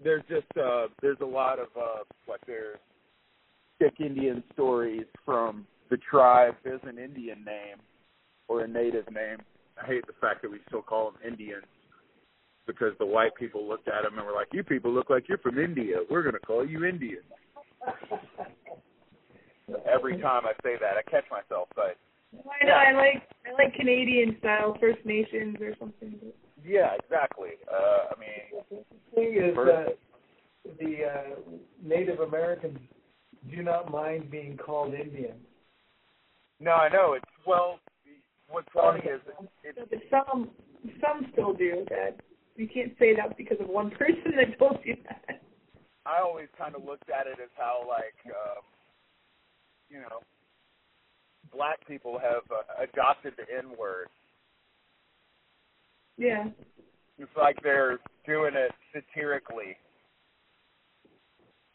There's 0.04 0.24
just 0.30 0.48
uh 0.58 0.88
there's 1.02 1.20
a 1.22 1.26
lot 1.26 1.60
of 1.60 1.68
uh 1.78 2.04
like 2.28 2.42
there's 2.46 2.78
Stick 3.76 3.96
Indian 4.00 4.44
stories 4.54 5.06
from 5.26 5.68
the 5.90 5.98
tribe. 5.98 6.56
There's 6.64 6.82
an 6.84 6.98
Indian 6.98 7.44
name 7.44 7.78
or 8.48 8.64
a 8.64 8.68
native 8.68 9.06
name. 9.12 9.38
I 9.82 9.86
hate 9.86 10.08
the 10.08 10.14
fact 10.22 10.42
that 10.42 10.52
we 10.52 10.60
still 10.68 10.82
call 10.82 11.12
them 11.12 11.20
Indians 11.26 11.66
because 12.66 12.94
the 13.00 13.06
white 13.06 13.36
people 13.36 13.68
looked 13.68 13.88
at 13.88 14.04
them 14.04 14.18
and 14.18 14.26
were 14.26 14.34
like, 14.34 14.48
"You 14.54 14.64
people 14.64 14.92
look 14.92 15.10
like 15.10 15.28
you're 15.28 15.38
from 15.40 15.60
India. 15.60 15.98
We're 16.10 16.24
going 16.24 16.34
to 16.34 16.40
call 16.40 16.66
you 16.66 16.86
Indians." 16.86 17.26
Every 19.86 20.20
time 20.22 20.44
I 20.46 20.54
say 20.64 20.76
that, 20.80 20.98
I 20.98 21.04
catch 21.10 21.26
myself, 21.30 21.68
but 21.76 21.98
I 22.34 22.66
know 22.66 22.74
I 22.74 22.92
like 22.94 23.24
I 23.46 23.64
like 23.64 23.74
Canadian 23.76 24.38
style 24.40 24.78
First 24.80 25.06
Nations 25.06 25.58
or 25.60 25.76
something. 25.80 26.20
Yeah, 26.66 26.94
exactly. 27.04 27.52
Uh, 27.72 28.14
I 28.16 28.20
mean, 28.20 28.64
The 28.70 29.16
thing 29.16 29.36
is 29.36 29.56
that 29.56 29.98
the 30.80 31.06
uh, 31.06 31.40
Native 31.84 32.20
Americans 32.20 32.80
do 33.50 33.62
not 33.62 33.92
mind 33.92 34.32
being 34.32 34.58
called 34.58 34.94
Indian. 34.94 35.36
no, 36.60 36.72
I 36.72 36.90
know 36.90 37.14
it's 37.14 37.26
well. 37.46 37.80
What's 38.50 38.68
funny 38.74 39.00
is 39.00 39.22
it, 39.64 39.76
But 39.90 40.00
some 40.10 40.50
some 41.02 41.28
still 41.34 41.54
do 41.54 41.86
that. 41.90 42.20
You 42.56 42.68
can't 42.68 42.94
say 43.00 43.16
that 43.16 43.38
because 43.38 43.58
of 43.60 43.68
one 43.68 43.90
person 44.00 44.34
that 44.38 44.58
told 44.60 44.80
you 44.84 44.96
that. 45.08 45.42
I 46.06 46.22
always 46.22 46.48
kind 46.58 46.76
of 46.76 46.86
looked 46.86 47.10
at 47.10 47.26
it 47.28 47.38
as 47.44 47.50
how 47.58 47.84
like 47.88 48.16
um, 48.28 48.64
you 49.90 50.00
know 50.00 50.22
black 51.52 51.86
people 51.88 52.20
have 52.20 52.44
uh, 52.52 52.84
adopted 52.84 53.34
the 53.38 53.46
N 53.58 53.72
word. 53.78 54.08
Yeah. 56.18 56.46
It's 57.18 57.32
like 57.38 57.58
they're 57.64 58.00
doing 58.26 58.54
it 58.56 58.72
satirically. 58.94 59.78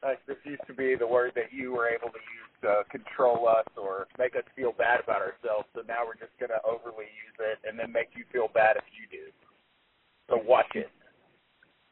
Like 0.03 0.25
this 0.27 0.37
used 0.45 0.63
to 0.67 0.75
be 0.75 0.95
the 0.99 1.07
word 1.07 1.33
that 1.35 1.53
you 1.53 1.73
were 1.73 1.89
able 1.89 2.09
to 2.09 2.19
use 2.19 2.51
to 2.63 2.83
control 2.91 3.49
us 3.49 3.67
or 3.77 4.07
make 4.19 4.35
us 4.37 4.45
feel 4.57 4.73
bad 4.73 5.01
about 5.03 5.21
ourselves. 5.23 5.69
So 5.75 5.83
now 5.87 6.07
we're 6.07 6.15
just 6.15 6.37
gonna 6.41 6.61
overly 6.65 7.05
use 7.05 7.37
it 7.39 7.59
and 7.69 7.79
then 7.79 7.93
make 7.93 8.09
you 8.17 8.25
feel 8.33 8.49
bad 8.53 8.77
if 8.77 8.85
you 8.93 9.07
do. 9.11 9.31
So 10.29 10.41
watch 10.47 10.75
it, 10.75 10.91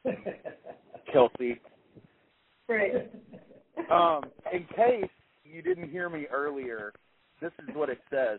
Kelsey. 1.12 1.60
Right. 2.68 3.10
Um, 3.90 4.24
in 4.52 4.64
case 4.76 5.10
you 5.44 5.62
didn't 5.62 5.90
hear 5.90 6.08
me 6.08 6.26
earlier, 6.30 6.92
this 7.40 7.52
is 7.66 7.74
what 7.74 7.88
it 7.88 7.98
says. 8.10 8.38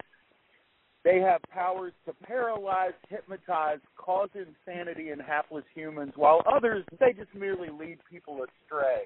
They 1.06 1.20
have 1.20 1.42
powers 1.50 1.94
to 2.06 2.14
paralyze, 2.14 2.92
hypnotize, 3.08 3.80
cause 3.96 4.30
insanity 4.36 5.12
in 5.12 5.20
hapless 5.20 5.64
humans, 5.74 6.12
while 6.16 6.44
others 6.52 6.84
they 7.00 7.14
just 7.14 7.34
merely 7.34 7.70
lead 7.70 8.00
people 8.10 8.44
astray 8.44 9.04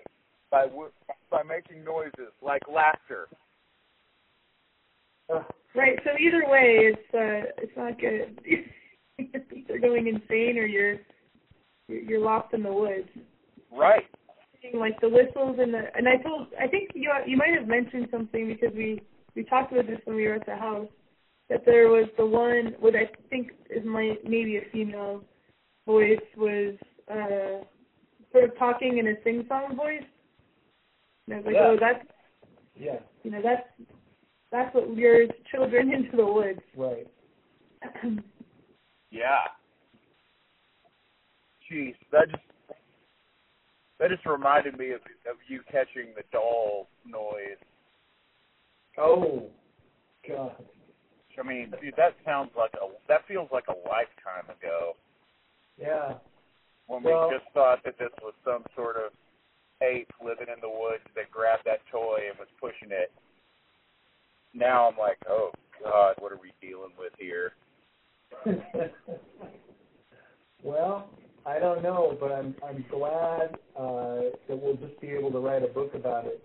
by 0.49 0.67
by 1.29 1.43
making 1.43 1.83
noises 1.83 2.33
like 2.41 2.63
laughter. 2.71 3.27
Right. 5.75 5.99
So 6.03 6.11
either 6.19 6.43
way, 6.47 6.93
it's 6.93 7.13
uh, 7.13 7.51
it's 7.57 7.77
not 7.77 7.99
good. 7.99 8.39
Either 9.19 9.79
going 9.79 10.07
insane 10.07 10.57
or 10.57 10.65
you're 10.65 10.97
you're 11.87 12.01
you're 12.01 12.19
lost 12.19 12.53
in 12.53 12.63
the 12.63 12.73
woods. 12.73 13.09
Right. 13.71 14.05
Like 14.73 14.99
the 15.01 15.09
whistles 15.09 15.57
and 15.59 15.73
the 15.73 15.83
and 15.95 16.07
I 16.07 16.17
told 16.23 16.47
I 16.59 16.67
think 16.67 16.91
you 16.95 17.11
you 17.27 17.37
might 17.37 17.53
have 17.57 17.67
mentioned 17.67 18.07
something 18.09 18.47
because 18.47 18.75
we 18.75 19.01
we 19.35 19.43
talked 19.43 19.71
about 19.71 19.87
this 19.87 19.99
when 20.05 20.15
we 20.15 20.27
were 20.27 20.35
at 20.35 20.45
the 20.45 20.55
house 20.55 20.87
that 21.49 21.65
there 21.65 21.89
was 21.89 22.07
the 22.17 22.25
one 22.25 22.75
what 22.79 22.95
I 22.95 23.09
think 23.29 23.51
is 23.69 23.85
my 23.85 24.15
maybe 24.23 24.57
a 24.57 24.69
female 24.71 25.23
voice 25.85 26.19
was 26.37 26.75
uh 27.11 27.63
sort 28.31 28.45
of 28.45 28.57
talking 28.57 28.97
in 28.97 29.07
a 29.07 29.13
sing 29.23 29.45
song 29.47 29.75
voice. 29.75 30.03
And 31.27 31.35
I 31.35 31.37
was 31.37 31.45
like, 31.45 31.55
Yeah. 31.55 31.67
oh, 31.67 31.77
that's 31.79 32.05
Yeah, 32.75 32.99
you 33.23 33.31
know 33.31 33.41
that's 33.41 33.67
that's 34.51 34.73
what 34.73 34.89
lures 34.89 35.29
children 35.51 35.91
into 35.93 36.15
the 36.17 36.25
woods. 36.25 36.61
right. 36.75 37.07
Yeah. 39.11 39.45
Jeez, 41.71 41.93
that 42.11 42.31
just 42.31 42.43
that 43.99 44.09
just 44.09 44.25
reminded 44.25 44.77
me 44.77 44.89
of 44.91 45.01
of 45.29 45.37
you 45.47 45.61
catching 45.71 46.13
the 46.15 46.23
doll 46.31 46.87
noise. 47.05 47.61
Oh, 48.97 49.49
God. 50.27 50.55
I 51.39 51.43
mean, 51.43 51.73
dude, 51.81 51.95
that 51.97 52.15
sounds 52.25 52.51
like 52.57 52.73
a 52.75 52.87
that 53.07 53.25
feels 53.27 53.49
like 53.51 53.67
a 53.67 53.75
lifetime 53.89 54.49
ago 54.49 54.95
Yeah. 55.77 56.17
when 56.87 57.03
Well- 57.03 57.29
we 57.29 57.37
just 57.37 57.49
thought 57.53 57.83
that 57.83 57.97
this 57.97 58.11
was 58.21 58.33
some 58.43 58.65
sort 58.75 58.97
of 58.97 59.13
ape 59.81 60.11
living 60.21 60.47
in 60.47 60.59
the 60.61 60.69
woods 60.69 61.03
that 61.15 61.29
grabbed 61.31 61.65
that 61.65 61.85
toy 61.87 62.27
and 62.29 62.37
was 62.39 62.47
pushing 62.59 62.91
it. 62.91 63.11
Now 64.53 64.87
I'm 64.89 64.97
like, 64.97 65.17
oh 65.27 65.51
God, 65.83 66.15
what 66.19 66.31
are 66.31 66.37
we 66.37 66.51
dealing 66.61 66.93
with 66.97 67.13
here? 67.17 67.53
well, 70.63 71.09
I 71.45 71.59
don't 71.59 71.83
know, 71.83 72.17
but 72.19 72.31
I'm 72.31 72.55
I'm 72.65 72.85
glad 72.89 73.57
uh, 73.77 74.31
that 74.47 74.55
we'll 74.55 74.77
just 74.77 74.99
be 75.01 75.09
able 75.09 75.31
to 75.31 75.39
write 75.39 75.63
a 75.63 75.67
book 75.67 75.93
about 75.93 76.25
it 76.25 76.41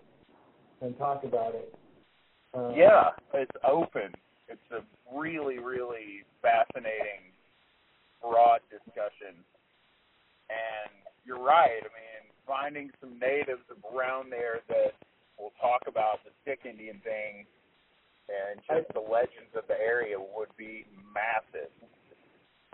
and 0.81 0.97
talk 0.97 1.23
about 1.23 1.55
it. 1.55 1.73
Uh, 2.53 2.73
Yeah, 2.75 3.11
it's 3.33 3.51
open. 3.67 4.13
It's 4.47 4.71
a 4.71 4.81
really, 5.17 5.59
really 5.59 6.23
fascinating, 6.41 7.31
broad 8.21 8.61
discussion. 8.71 9.37
And 10.49 10.91
you're 11.25 11.39
right. 11.43 11.79
I 11.79 11.91
mean, 11.93 12.23
finding 12.47 12.89
some 12.99 13.19
natives 13.19 13.61
around 13.93 14.31
there 14.31 14.61
that 14.67 14.93
will 15.37 15.53
talk 15.61 15.83
about 15.87 16.23
the 16.25 16.31
stick 16.41 16.61
Indian 16.65 16.99
thing 17.03 17.45
and 18.27 18.59
just 18.67 18.91
the 18.93 18.99
legends 18.99 19.53
of 19.55 19.63
the 19.67 19.79
area 19.79 20.17
would 20.19 20.49
be 20.57 20.85
massive. 21.13 21.69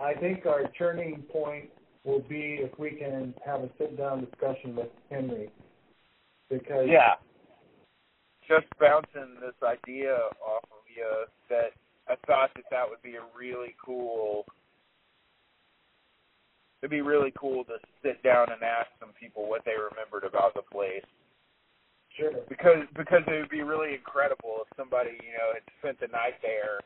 I 0.00 0.14
think 0.14 0.44
our 0.46 0.65
turning 0.78 1.22
point 1.22 1.70
will 2.04 2.20
be 2.20 2.60
if 2.62 2.78
we 2.78 2.92
can 2.92 3.34
have 3.44 3.60
a 3.60 3.70
sit 3.78 3.96
down 3.96 4.24
discussion 4.24 4.76
with 4.76 4.88
Henry. 5.10 5.50
Because 6.48 6.88
Yeah. 6.88 7.16
Just 8.46 8.66
bouncing 8.78 9.40
this 9.40 9.60
idea 9.62 10.14
off 10.40 10.64
of 10.70 10.84
you 10.94 11.26
that 11.48 11.72
I 12.08 12.14
thought 12.26 12.54
that 12.54 12.64
that 12.70 12.88
would 12.88 13.02
be 13.02 13.16
a 13.16 13.24
really 13.36 13.74
cool. 13.84 14.46
It'd 16.80 16.92
be 16.92 17.00
really 17.00 17.32
cool 17.36 17.64
to 17.64 17.78
sit 18.02 18.22
down 18.22 18.52
and 18.52 18.62
ask 18.62 18.86
some 19.00 19.12
people 19.18 19.48
what 19.48 19.64
they 19.64 19.74
remembered 19.74 20.22
about 20.22 20.54
the 20.54 20.62
place 20.62 21.02
sure. 22.16 22.32
because 22.48 22.84
because 22.96 23.22
it 23.26 23.40
would 23.40 23.50
be 23.50 23.62
really 23.62 23.94
incredible 23.94 24.64
if 24.64 24.68
somebody 24.76 25.12
you 25.22 25.32
know 25.36 25.52
had 25.52 25.66
spent 25.78 26.00
the 26.00 26.08
night 26.08 26.40
there 26.42 26.80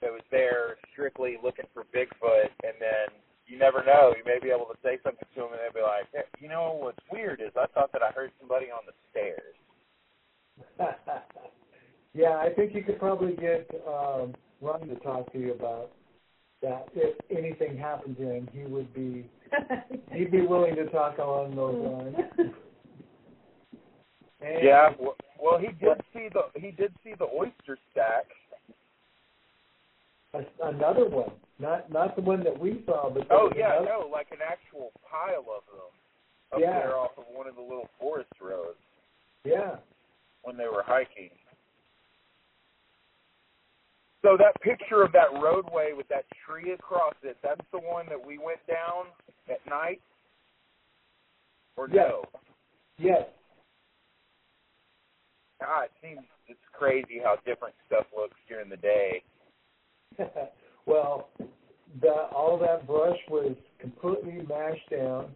that 0.00 0.12
was 0.12 0.24
there 0.30 0.76
strictly 0.92 1.36
looking 1.42 1.66
for 1.74 1.84
Bigfoot 1.94 2.50
and 2.64 2.74
then 2.80 3.08
you 3.46 3.58
never 3.58 3.84
know 3.84 4.14
you 4.16 4.24
may 4.24 4.38
be 4.40 4.50
able 4.50 4.66
to 4.66 4.78
say 4.82 4.98
something 5.02 5.26
to 5.34 5.40
them 5.40 5.50
and 5.52 5.60
they'd 5.60 5.78
be 5.78 5.82
like 5.82 6.06
hey, 6.12 6.28
you 6.40 6.48
know 6.48 6.78
what's 6.80 7.02
weird 7.10 7.40
is 7.40 7.52
I 7.56 7.66
thought 7.74 7.92
that 7.92 8.02
I 8.02 8.10
heard 8.12 8.30
somebody 8.40 8.66
on 8.66 8.82
the 8.86 8.94
stairs 9.10 9.56
yeah, 12.14 12.36
I 12.36 12.50
think 12.54 12.74
you 12.74 12.82
could 12.82 12.98
probably 12.98 13.34
get 13.36 13.70
um, 13.86 14.34
Ron 14.60 14.88
to 14.88 14.94
talk 14.96 15.32
to 15.32 15.38
you 15.38 15.52
about 15.52 15.92
that 16.62 16.88
if 16.94 17.16
anything 17.30 17.76
happened 17.76 18.16
to 18.18 18.30
him, 18.30 18.48
he 18.52 18.62
would 18.64 18.92
be 18.92 19.26
he'd 20.12 20.30
be 20.30 20.42
willing 20.42 20.76
to 20.76 20.86
talk 20.86 21.18
along 21.18 21.56
those 21.56 22.14
lines. 22.14 22.52
And 24.42 24.64
Yeah. 24.64 24.88
Well, 24.98 25.16
well, 25.38 25.58
he 25.58 25.66
did 25.66 26.00
see 26.14 26.28
the 26.32 26.48
he 26.58 26.70
did 26.70 26.94
see 27.04 27.12
the 27.18 27.26
oyster 27.26 27.76
stack. 27.92 28.24
Another 30.62 31.08
one, 31.08 31.32
not 31.58 31.90
not 31.90 32.16
the 32.16 32.22
one 32.22 32.42
that 32.44 32.58
we 32.58 32.82
saw, 32.86 33.10
but 33.10 33.26
Oh 33.30 33.50
yeah, 33.56 33.78
another- 33.80 33.88
no, 34.04 34.08
like 34.10 34.28
an 34.30 34.38
actual 34.46 34.92
pile 35.10 35.40
of 35.40 35.64
them 35.66 35.90
up 36.52 36.60
Yeah. 36.60 36.78
there 36.78 36.96
off 36.96 37.16
of 37.18 37.24
one 37.28 37.46
of 37.46 37.54
the 37.56 37.62
little 37.62 37.88
forest 37.98 38.30
roads 38.40 38.78
yeah, 39.44 39.76
when 40.42 40.56
they 40.56 40.66
were 40.68 40.82
hiking. 40.82 41.30
So 44.22 44.36
that 44.36 44.60
picture 44.60 45.02
of 45.02 45.12
that 45.12 45.32
roadway 45.40 45.92
with 45.96 46.06
that 46.08 46.26
tree 46.46 46.72
across 46.72 47.14
it, 47.22 47.38
that's 47.42 47.64
the 47.72 47.78
one 47.78 48.04
that 48.10 48.22
we 48.22 48.36
went 48.36 48.60
down 48.66 49.06
at 49.48 49.64
night? 49.66 50.02
Or 51.76 51.88
Yes. 51.88 52.10
no? 52.10 52.24
yes, 52.98 53.26
God, 55.58 55.84
it 55.84 55.92
seems 56.02 56.26
it's 56.48 56.60
crazy 56.72 57.18
how 57.18 57.36
different 57.46 57.74
stuff 57.86 58.06
looks 58.14 58.36
during 58.46 58.68
the 58.68 58.76
day. 58.76 59.22
well, 60.86 61.28
the, 62.00 62.12
all 62.34 62.58
that 62.58 62.86
brush 62.86 63.18
was 63.28 63.54
completely 63.78 64.44
mashed 64.48 64.90
down, 64.90 65.26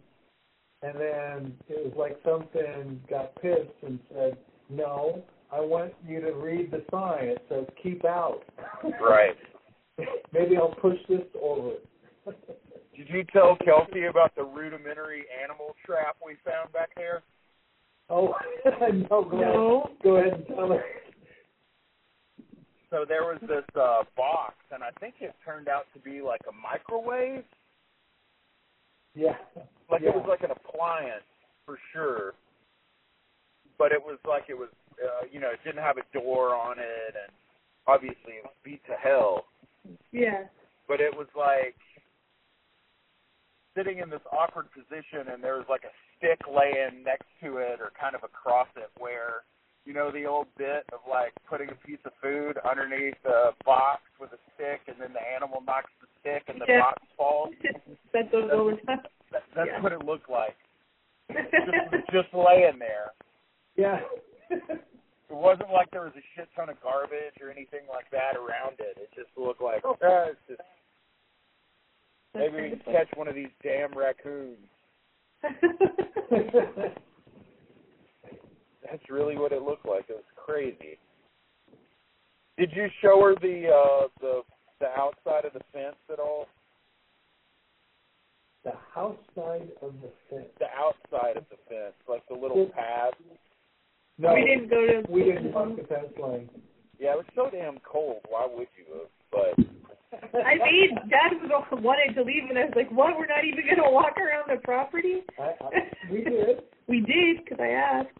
and 0.81 0.95
then 0.95 1.53
it 1.67 1.85
was 1.85 1.93
like 1.97 2.17
something 2.23 2.99
got 3.09 3.35
pissed 3.41 3.83
and 3.85 3.99
said, 4.13 4.37
"No, 4.69 5.23
I 5.51 5.59
want 5.61 5.93
you 6.07 6.21
to 6.21 6.31
read 6.33 6.71
the 6.71 6.83
sign. 6.91 7.25
It 7.25 7.45
says 7.49 7.65
keep 7.81 8.05
out." 8.05 8.41
Right. 9.01 9.35
Maybe 10.33 10.57
I'll 10.57 10.75
push 10.75 10.97
this 11.09 11.23
over. 11.41 11.73
Did 12.95 13.09
you 13.09 13.23
tell 13.33 13.57
Kelsey 13.65 14.05
about 14.05 14.35
the 14.35 14.43
rudimentary 14.43 15.25
animal 15.43 15.75
trap 15.85 16.15
we 16.25 16.35
found 16.45 16.71
back 16.71 16.89
there? 16.95 17.23
oh 18.09 18.33
no, 18.65 19.23
go 19.29 19.37
No. 19.37 19.81
ahead. 19.81 19.97
Go 20.03 20.15
ahead 20.17 20.33
and 20.33 20.47
tell 20.47 20.67
her. 20.69 20.83
So 22.95 23.03
there 23.03 23.23
was 23.23 23.39
this 23.41 23.67
uh 23.75 24.03
box 24.15 24.55
and 24.71 24.81
I 24.81 24.89
think 25.01 25.15
it 25.19 25.35
turned 25.43 25.67
out 25.67 25.83
to 25.93 25.99
be 25.99 26.21
like 26.21 26.39
a 26.47 26.55
microwave. 26.55 27.43
Yeah. 29.13 29.35
Like 29.91 30.01
yeah. 30.01 30.09
it 30.09 30.15
was 30.15 30.25
like 30.29 30.43
an 30.47 30.51
appliance 30.55 31.27
for 31.65 31.77
sure. 31.91 32.35
But 33.77 33.91
it 33.91 33.99
was 33.99 34.17
like 34.25 34.43
it 34.47 34.57
was 34.57 34.69
uh, 35.03 35.27
you 35.29 35.41
know, 35.41 35.51
it 35.51 35.59
didn't 35.65 35.83
have 35.83 35.97
a 35.97 36.07
door 36.17 36.55
on 36.55 36.79
it 36.79 37.15
and 37.19 37.35
obviously 37.85 38.39
it 38.39 38.43
was 38.45 38.55
beat 38.63 38.79
to 38.85 38.95
hell. 38.95 39.43
Yeah. 40.13 40.47
But 40.87 41.01
it 41.01 41.13
was 41.13 41.27
like 41.35 41.75
sitting 43.75 43.99
in 43.99 44.09
this 44.09 44.23
awkward 44.31 44.67
position 44.71 45.33
and 45.33 45.43
there 45.43 45.57
was 45.57 45.67
like 45.67 45.83
a 45.83 45.91
stick 46.15 46.39
laying 46.47 47.03
next 47.03 47.27
to 47.43 47.57
it 47.57 47.83
or 47.83 47.91
kind 47.99 48.15
of 48.15 48.23
across 48.23 48.71
it 48.77 48.87
where 48.97 49.43
you 49.85 49.93
know 49.93 50.11
the 50.11 50.25
old 50.25 50.47
bit 50.57 50.85
of 50.91 50.99
like 51.09 51.31
putting 51.49 51.69
a 51.69 51.75
piece 51.75 51.99
of 52.05 52.11
food 52.21 52.57
underneath 52.69 53.15
a 53.25 53.51
box 53.63 54.01
with 54.19 54.31
a 54.33 54.39
stick 54.55 54.81
and 54.87 54.95
then 54.99 55.13
the 55.13 55.21
animal 55.21 55.61
knocks 55.65 55.91
the 56.01 56.07
stick 56.19 56.43
and 56.47 56.59
the 56.59 56.65
Yeah. 56.67 56.81
box 56.81 57.01
falls. 57.15 57.53
That's 58.13 58.31
those 58.31 58.49
all 58.51 58.65
the. 58.65 58.77
That, 58.85 59.43
that's 59.55 59.67
Yeah. 59.67 59.81
what 59.81 59.91
it 59.91 60.03
looked 60.05 60.29
like. 60.29 60.55
Just, 61.31 62.11
just 62.11 62.33
laying 62.33 62.77
there. 62.77 63.11
Yeah. 63.75 63.99
It 64.51 64.79
wasn't 65.29 65.71
like 65.71 65.89
there 65.91 66.03
was 66.03 66.13
a 66.15 66.21
shit 66.35 66.47
ton 66.55 66.69
of 66.69 66.79
garbage 66.83 67.33
or 67.41 67.49
anything 67.49 67.81
like 67.89 68.09
that 68.11 68.37
around 68.37 68.75
it. 68.79 68.95
It 69.01 69.09
just 69.15 69.29
looked 69.35 69.59
like 69.61 69.83
uh, 69.83 69.95
it's 70.29 70.39
just 70.47 70.61
maybe 72.35 72.61
we 72.61 72.69
can 72.69 72.79
catch 72.93 73.07
one 73.15 73.27
of 73.27 73.33
these 73.33 73.49
damn 73.63 73.91
raccoons. 73.97 74.57
That's 78.89 79.09
really 79.09 79.37
what 79.37 79.51
it 79.51 79.61
looked 79.61 79.87
like. 79.87 80.05
It 80.09 80.15
was 80.15 80.23
crazy. 80.35 80.97
Did 82.57 82.71
you 82.73 82.87
show 83.01 83.21
her 83.21 83.35
the 83.35 83.67
uh 83.67 84.07
the 84.21 84.41
the 84.79 84.87
outside 84.97 85.45
of 85.45 85.53
the 85.53 85.61
fence 85.73 85.97
at 86.11 86.19
all? 86.19 86.47
the 88.65 88.73
house 88.93 89.17
side 89.35 89.69
of 89.81 89.93
the 90.01 90.09
fence. 90.29 90.49
The 90.59 90.65
outside 90.75 91.37
of 91.37 91.45
the 91.49 91.57
fence, 91.69 91.93
like 92.09 92.27
the 92.27 92.33
little 92.33 92.65
path. 92.73 93.13
No, 94.17 94.33
we 94.33 94.41
didn't 94.41 94.69
go 94.69 94.81
to. 94.81 95.03
we 95.09 95.23
didn't 95.23 95.53
walk 95.53 95.77
the 95.77 95.83
fence 95.83 96.11
line. 96.19 96.49
Yeah, 96.99 97.13
it 97.13 97.17
was 97.17 97.25
so 97.35 97.49
damn 97.51 97.77
cold. 97.85 98.21
Why 98.27 98.47
would 98.49 98.67
you 98.75 98.85
have? 98.97 99.09
But 99.31 99.65
I 100.33 100.55
made 100.55 100.97
Dad 101.09 101.37
was 101.41 101.51
all 101.53 101.79
wanted 101.79 102.15
to 102.15 102.23
leave, 102.23 102.49
and 102.49 102.57
I 102.57 102.65
was 102.65 102.73
like, 102.75 102.89
"What? 102.91 103.17
We're 103.17 103.27
not 103.27 103.45
even 103.45 103.63
gonna 103.69 103.91
walk 103.91 104.17
around 104.17 104.49
the 104.49 104.61
property?" 104.63 105.21
I, 105.37 105.53
I, 105.61 105.69
we 106.11 106.23
did. 106.23 106.63
we 106.87 107.01
did 107.01 107.45
because 107.45 107.59
I 107.61 107.69
asked. 107.69 108.17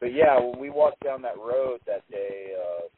But 0.00 0.14
yeah, 0.14 0.38
when 0.40 0.58
we 0.58 0.70
walked 0.70 1.04
down 1.04 1.22
that 1.22 1.38
road 1.38 1.80
that 1.86 2.08
day, 2.10 2.54
uh 2.56 2.88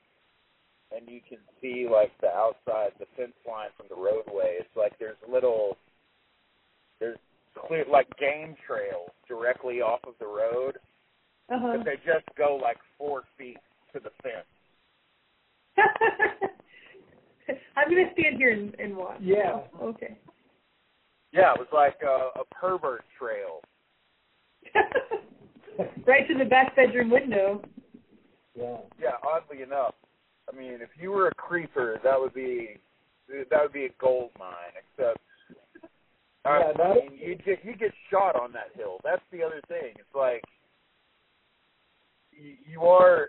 and 0.97 1.09
you 1.09 1.21
can 1.27 1.39
see 1.61 1.87
like 1.91 2.13
the 2.21 2.29
outside, 2.29 2.91
the 2.99 3.07
fence 3.17 3.33
line 3.49 3.71
from 3.77 3.87
the 3.89 3.95
roadway. 3.97 4.57
It's 4.61 4.77
like 4.77 4.99
there's 4.99 5.17
little, 5.31 5.77
there's 7.01 7.19
clear 7.67 7.85
like 7.91 8.09
game 8.19 8.55
trails 8.67 9.11
directly 9.29 9.81
off 9.81 10.01
of 10.07 10.15
the 10.21 10.27
road, 10.27 10.79
uh-huh. 11.51 11.79
but 11.79 11.85
they 11.85 11.97
just 12.05 12.27
go 12.37 12.59
like 12.61 12.79
four 12.99 13.23
feet 13.39 13.59
to 13.93 14.01
the 14.01 14.11
fence. 14.23 14.47
I'm 17.77 17.91
gonna 17.91 18.11
stand 18.13 18.37
here 18.37 18.53
and, 18.53 18.75
and 18.79 18.97
watch. 18.97 19.19
Yeah. 19.21 19.61
Okay. 19.81 20.19
Yeah, 21.33 21.55
it 21.55 21.59
was 21.59 21.69
like 21.73 21.97
a, 22.03 22.41
a 22.41 22.45
pervert 22.55 23.05
trail. 23.19 23.63
right 26.07 26.27
to 26.29 26.39
the 26.39 26.45
back 26.45 26.75
bedroom 26.77 27.11
window. 27.11 27.63
Yeah. 28.55 28.77
Yeah, 29.01 29.13
oddly 29.27 29.63
enough, 29.63 29.95
I 30.53 30.57
mean, 30.57 30.79
if 30.83 30.91
you 31.01 31.11
were 31.11 31.29
a 31.29 31.35
creeper, 31.35 31.99
that 32.05 32.19
would 32.21 32.35
be 32.35 32.79
that 33.29 33.63
would 33.63 33.73
be 33.73 33.87
a 33.87 33.91
gold 34.01 34.31
mine. 34.39 34.75
Except, 34.77 35.21
I 36.45 36.59
Yeah, 36.59 36.73
that- 36.77 36.97
mean, 36.97 37.19
you 37.19 37.35
get 37.37 37.65
you 37.65 37.75
get 37.77 37.93
shot 38.11 38.37
on 38.37 38.53
that 38.53 38.71
hill. 38.75 38.99
That's 39.05 39.23
the 39.33 39.43
other 39.43 39.61
thing. 39.69 39.95
It's 39.99 40.15
like 40.15 40.43
you, 42.33 42.55
you 42.71 42.83
are 42.83 43.29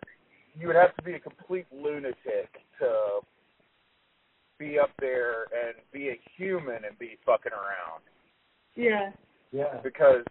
you 0.60 0.68
would 0.68 0.76
have 0.76 0.96
to 0.98 1.04
be 1.04 1.14
a 1.14 1.20
complete 1.20 1.66
lunatic 1.72 2.50
to 2.80 3.20
be 4.60 4.78
up 4.78 4.92
there 5.00 5.44
and 5.44 5.76
be 5.92 6.10
a 6.10 6.20
human 6.38 6.86
and 6.86 6.98
be 7.00 7.18
fucking 7.26 7.52
around 7.54 8.04
Yeah. 8.76 9.12
Yeah. 9.52 9.80
because 9.84 10.24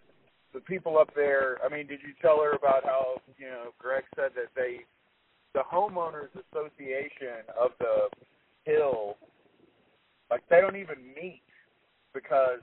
the 0.53 0.59
people 0.61 0.97
up 0.97 1.09
there. 1.15 1.57
I 1.65 1.69
mean, 1.69 1.87
did 1.87 1.99
you 2.01 2.13
tell 2.21 2.41
her 2.41 2.53
about 2.53 2.83
how 2.83 3.21
you 3.37 3.47
know 3.47 3.73
Greg 3.79 4.03
said 4.15 4.31
that 4.35 4.49
they, 4.55 4.79
the 5.53 5.61
homeowners 5.61 6.29
association 6.33 7.45
of 7.59 7.71
the 7.79 8.09
hill, 8.63 9.17
like 10.29 10.41
they 10.49 10.61
don't 10.61 10.77
even 10.77 10.97
meet 11.15 11.41
because 12.13 12.59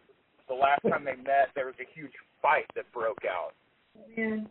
the 0.49 0.55
last 0.55 0.83
time 0.89 1.05
they 1.05 1.17
met 1.17 1.51
there 1.55 1.67
was 1.67 1.75
a 1.81 1.99
huge 1.99 2.13
fight 2.41 2.67
that 2.75 2.91
broke 2.93 3.23
out. 3.29 3.53
Yeah. 4.17 4.45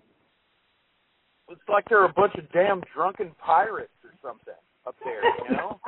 It's 1.50 1.62
like 1.68 1.86
they're 1.90 2.06
a 2.06 2.14
bunch 2.14 2.36
of 2.36 2.50
damn 2.52 2.82
drunken 2.94 3.32
pirates 3.44 3.92
or 4.04 4.12
something 4.22 4.54
up 4.86 4.96
there, 5.04 5.22
you 5.50 5.56
know. 5.56 5.80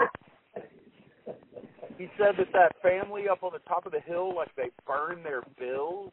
he 1.98 2.10
said 2.18 2.34
that 2.40 2.52
that 2.54 2.76
family 2.82 3.30
up 3.30 3.44
on 3.44 3.52
the 3.54 3.60
top 3.70 3.86
of 3.86 3.92
the 3.92 4.00
hill, 4.00 4.36
like 4.36 4.54
they 4.56 4.70
burn 4.88 5.22
their 5.24 5.44
bills. 5.60 6.12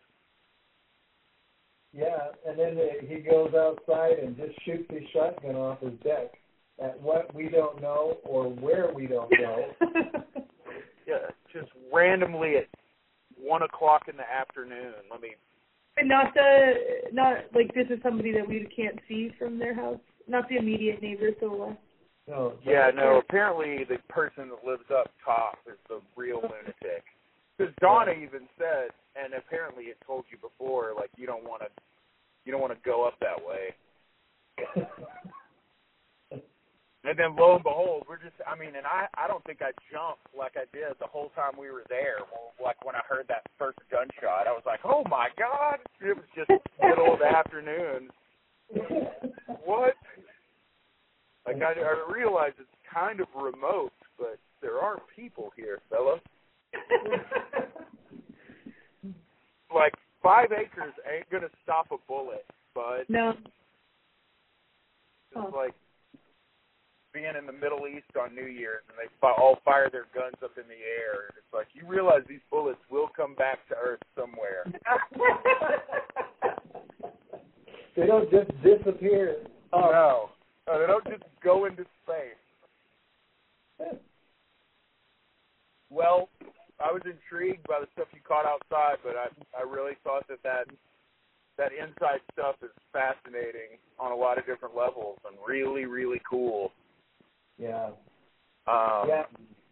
Yeah, 1.98 2.28
and 2.46 2.58
then 2.58 2.76
they, 2.76 3.06
he 3.06 3.20
goes 3.22 3.52
outside 3.54 4.18
and 4.22 4.36
just 4.36 4.52
shoots 4.64 4.88
his 4.88 5.02
shotgun 5.12 5.56
off 5.56 5.80
his 5.80 5.98
deck 6.04 6.32
at 6.80 7.00
what 7.02 7.34
we 7.34 7.48
don't 7.48 7.82
know 7.82 8.18
or 8.24 8.44
where 8.44 8.92
we 8.94 9.06
don't 9.06 9.32
know. 9.32 9.66
Yeah, 11.08 11.30
just 11.54 11.72
randomly 11.90 12.56
at 12.56 12.66
one 13.38 13.62
o'clock 13.62 14.02
in 14.10 14.16
the 14.18 14.30
afternoon. 14.30 14.92
Let 15.10 15.22
me. 15.22 15.30
and 15.96 16.06
not 16.06 16.34
the 16.34 16.72
not 17.14 17.36
like 17.54 17.72
this 17.74 17.86
is 17.88 17.98
somebody 18.02 18.30
that 18.32 18.46
we 18.46 18.68
can't 18.76 18.98
see 19.08 19.30
from 19.38 19.58
their 19.58 19.74
house. 19.74 20.00
Not 20.28 20.50
the 20.50 20.56
immediate 20.56 21.00
neighbor 21.00 21.30
to 21.30 21.40
the 21.40 21.46
uh, 21.46 21.50
west. 21.50 21.78
No. 22.28 22.52
Yeah, 22.62 22.90
no. 22.94 23.22
Apparently, 23.26 23.86
the 23.88 23.96
person 24.12 24.50
that 24.50 24.68
lives 24.68 24.84
up 24.94 25.10
top 25.24 25.56
is 25.66 25.78
the 25.88 26.00
real 26.14 26.42
lunatic. 26.42 27.04
Because 27.58 27.74
Donna 27.80 28.12
even 28.12 28.46
said, 28.56 28.90
and 29.16 29.34
apparently 29.34 29.84
it 29.84 29.98
told 30.06 30.24
you 30.30 30.38
before, 30.38 30.94
like 30.96 31.10
you 31.16 31.26
don't 31.26 31.44
want 31.44 31.62
to, 31.62 31.68
you 32.44 32.52
don't 32.52 32.60
want 32.60 32.72
to 32.72 32.78
go 32.88 33.04
up 33.04 33.14
that 33.20 33.36
way. 33.44 33.74
And 37.04 37.18
then 37.18 37.36
lo 37.36 37.54
and 37.54 37.64
behold, 37.64 38.04
we're 38.08 38.20
just, 38.20 38.36
I 38.44 38.58
mean, 38.58 38.76
and 38.76 38.84
I, 38.84 39.06
I 39.16 39.28
don't 39.28 39.42
think 39.44 39.62
I 39.62 39.72
jumped 39.88 40.28
like 40.36 40.60
I 40.60 40.68
did 40.76 40.92
the 41.00 41.06
whole 41.06 41.30
time 41.32 41.52
we 41.58 41.70
were 41.70 41.84
there. 41.88 42.18
Well, 42.28 42.52
like 42.62 42.84
when 42.84 42.96
I 42.96 43.00
heard 43.08 43.24
that 43.28 43.46
first 43.56 43.78
gunshot, 43.90 44.44
I 44.44 44.52
was 44.52 44.64
like, 44.66 44.80
oh 44.84 45.04
my 45.08 45.28
God. 45.38 45.78
It 46.02 46.16
was 46.16 46.28
just 46.36 46.50
middle 46.82 47.14
of 47.14 47.20
the 47.20 47.30
afternoon. 47.30 48.10
What? 49.64 49.94
Like 51.46 51.62
I, 51.62 51.80
I 51.80 52.12
realize 52.12 52.52
it's 52.58 52.68
kind 52.92 53.20
of 53.20 53.28
remote, 53.34 53.92
but 54.18 54.36
there 54.60 54.78
are 54.78 54.98
people 55.16 55.50
here, 55.56 55.80
fella. 55.88 56.20
like 59.74 59.94
five 60.22 60.52
acres 60.52 60.92
ain't 61.12 61.28
gonna 61.30 61.48
stop 61.62 61.86
a 61.92 61.96
bullet, 62.06 62.44
but 62.74 63.08
no. 63.08 63.30
it's 63.30 63.40
Oh. 65.36 65.50
like 65.54 65.74
being 67.12 67.34
in 67.38 67.44
the 67.46 67.52
Middle 67.52 67.86
East 67.86 68.16
on 68.20 68.34
New 68.34 68.46
Year's 68.46 68.82
and 68.88 68.96
they 68.98 69.06
all 69.28 69.58
fire 69.64 69.88
their 69.90 70.06
guns 70.14 70.34
up 70.42 70.56
in 70.56 70.64
the 70.68 70.74
air. 70.74 71.28
It's 71.36 71.52
like 71.52 71.66
you 71.74 71.86
realize 71.86 72.22
these 72.28 72.40
bullets 72.50 72.80
will 72.90 73.08
come 73.16 73.34
back 73.34 73.66
to 73.68 73.74
Earth 73.76 74.00
somewhere. 74.16 74.64
they 77.96 78.06
don't 78.06 78.30
just 78.30 78.50
disappear. 78.62 79.36
Oh, 79.72 79.90
No, 79.90 80.30
no, 80.66 80.80
they 80.80 80.86
don't 80.86 81.04
just 81.08 81.24
go 81.42 81.64
into 81.66 81.84
space. 82.04 82.36
Well, 85.90 86.28
I 86.80 86.92
was 86.92 87.02
intrigued 87.04 87.66
by 87.66 87.80
the 87.80 87.88
stuff 87.92 88.08
you 88.12 88.20
caught 88.26 88.46
outside, 88.46 88.98
but 89.02 89.16
I 89.16 89.28
I 89.58 89.62
really 89.68 89.94
thought 90.04 90.26
that 90.28 90.42
that 90.44 90.66
that 91.56 91.72
inside 91.72 92.20
stuff 92.32 92.56
is 92.62 92.70
fascinating 92.92 93.78
on 93.98 94.12
a 94.12 94.16
lot 94.16 94.38
of 94.38 94.46
different 94.46 94.76
levels 94.76 95.18
and 95.26 95.36
really 95.46 95.86
really 95.86 96.20
cool. 96.28 96.72
yeah. 97.58 97.90
Um, 98.66 99.08
Yeah. 99.08 99.24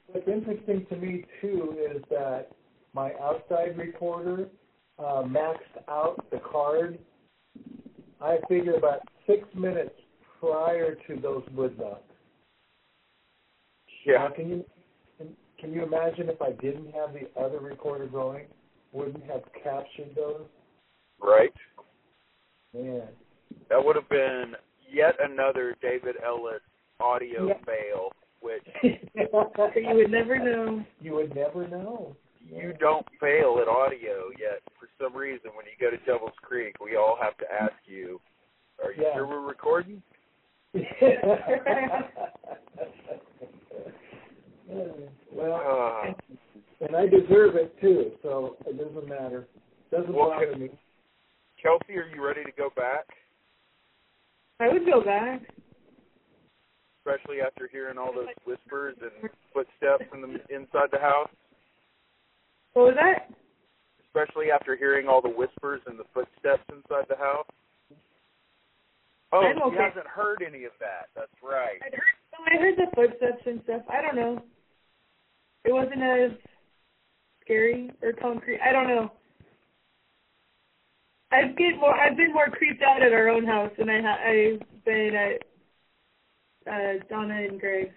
What's 0.09 0.29
interesting 0.29 0.87
to 0.89 0.97
me 0.97 1.25
too 1.41 1.77
is 1.95 2.03
that 2.11 2.49
my 2.93 3.13
outside 3.21 3.77
recorder 3.77 4.49
uh, 4.99 5.23
maxed 5.25 5.77
out 5.89 6.25
the 6.31 6.39
card. 6.39 6.99
I 8.21 8.39
figure 8.49 8.75
about 8.77 9.01
six 9.27 9.43
minutes 9.55 9.95
prior 10.41 10.95
to 11.07 11.17
those 11.21 11.43
wood 11.55 11.77
ducks. 11.79 12.03
yeah. 14.07 14.19
Now, 14.19 14.29
can 14.29 14.49
you 14.49 14.65
can, 15.59 15.71
can 15.71 15.73
you 15.73 15.83
imagine 15.85 16.29
if 16.29 16.41
I 16.43 16.51
didn't 16.53 16.93
have 16.95 17.13
the 17.13 17.29
other 17.41 17.59
recorder 17.61 18.07
going? 18.07 18.47
Wouldn't 18.93 19.25
have 19.27 19.43
captured 19.63 20.15
those? 20.15 20.43
Right. 21.21 21.53
Man. 22.75 23.03
That 23.69 23.85
would 23.85 23.97
have 23.97 24.09
been 24.09 24.55
yet 24.91 25.15
another 25.21 25.77
David 25.83 26.17
Ellis 26.25 26.61
audio 27.01 27.49
Yeah. 27.49 27.55
fail, 27.65 28.13
which 28.41 28.67
You 28.83 29.95
would 29.95 30.11
never 30.11 30.39
know. 30.39 30.85
You 31.01 31.15
would 31.15 31.35
never 31.35 31.67
know. 31.69 32.17
you 32.49 32.73
don't 32.79 33.07
fail 33.21 33.59
at 33.61 33.69
audio 33.69 34.31
yet. 34.39 34.63
For 34.79 34.89
some 35.03 35.15
reason, 35.17 35.51
when 35.57 35.67
you 35.67 35.73
go 35.81 35.91
to 35.91 35.97
Devil's 36.05 36.37
Creek, 36.43 36.77
we 36.83 36.97
all 36.97 37.17
have 37.21 37.37
to 37.39 37.45
ask 37.53 37.75
you, 37.87 38.21
"Are 38.83 38.93
you 38.93 39.03
Yeah. 39.03 39.15
sure 39.15 39.27
we're 39.27 39.41
recording?" 39.41 40.03
well, 44.69 45.55
Uh, 46.09 46.13
and 46.81 46.97
I 46.97 47.07
deserve 47.07 47.57
it 47.57 47.79
too, 47.81 48.13
so 48.23 48.57
it 48.67 48.77
doesn't 48.79 49.09
matter. 49.09 49.47
Doesn't 49.91 50.13
Well, 50.13 50.31
bother 50.31 50.57
me. 50.57 50.71
Kelsey, 51.63 51.97
are 51.97 52.07
you 52.15 52.25
ready 52.25 52.45
to 52.45 52.53
go 52.53 52.71
back? 52.77 53.07
I 54.61 54.69
would 54.69 54.87
go 54.87 55.03
back. 55.03 55.43
Especially 56.99 57.41
after 57.41 57.69
hearing 57.69 57.99
all 57.99 58.13
those 58.13 58.29
whispers 58.45 58.97
and 59.01 59.31
footsteps 59.53 60.05
in 60.13 60.21
the 60.23 60.41
inside 60.55 60.91
the 60.91 60.99
house. 60.99 61.31
What 62.73 62.87
was 62.87 62.95
that? 62.97 63.31
Especially 64.05 64.51
after 64.51 64.77
hearing 64.77 65.09
all 65.09 65.23
the 65.23 65.29
whispers 65.31 65.83
and 65.87 65.99
the 65.99 66.05
footsteps 66.13 66.65
inside 66.71 67.07
the 67.09 67.17
house. 67.17 67.47
Oh, 69.33 69.41
I'm 69.41 69.57
he 69.57 69.63
okay. 69.63 69.77
hasn't 69.77 70.07
heard 70.07 70.43
any 70.47 70.65
of 70.65 70.73
that. 70.81 71.09
That's 71.15 71.33
right. 71.43 71.81
I 71.83 71.91
heard, 71.95 72.17
no, 72.33 72.39
I 72.47 72.61
heard 72.61 72.77
the 72.77 72.95
footsteps 72.95 73.43
and 73.47 73.61
stuff. 73.65 73.83
I 73.89 74.03
don't 74.03 74.17
know. 74.17 74.43
It 75.67 75.73
wasn't 75.73 76.03
as 76.03 76.31
scary 77.43 77.91
or 78.03 78.13
concrete. 78.13 78.61
I 78.61 78.73
don't 78.73 78.87
know. 78.87 79.11
I've 81.33 81.57
get 81.57 81.77
more. 81.79 81.95
I've 81.95 82.17
been 82.17 82.33
more 82.33 82.49
creeped 82.49 82.83
out 82.83 83.03
at 83.03 83.13
our 83.13 83.29
own 83.29 83.45
house 83.45 83.73
than 83.77 83.91
I 83.91 84.01
ha- 84.01 84.23
I've 84.25 84.85
been 84.85 85.15
at 85.15 86.73
uh, 86.73 87.05
Donna 87.11 87.35
and 87.35 87.61
Greg. 87.61 87.93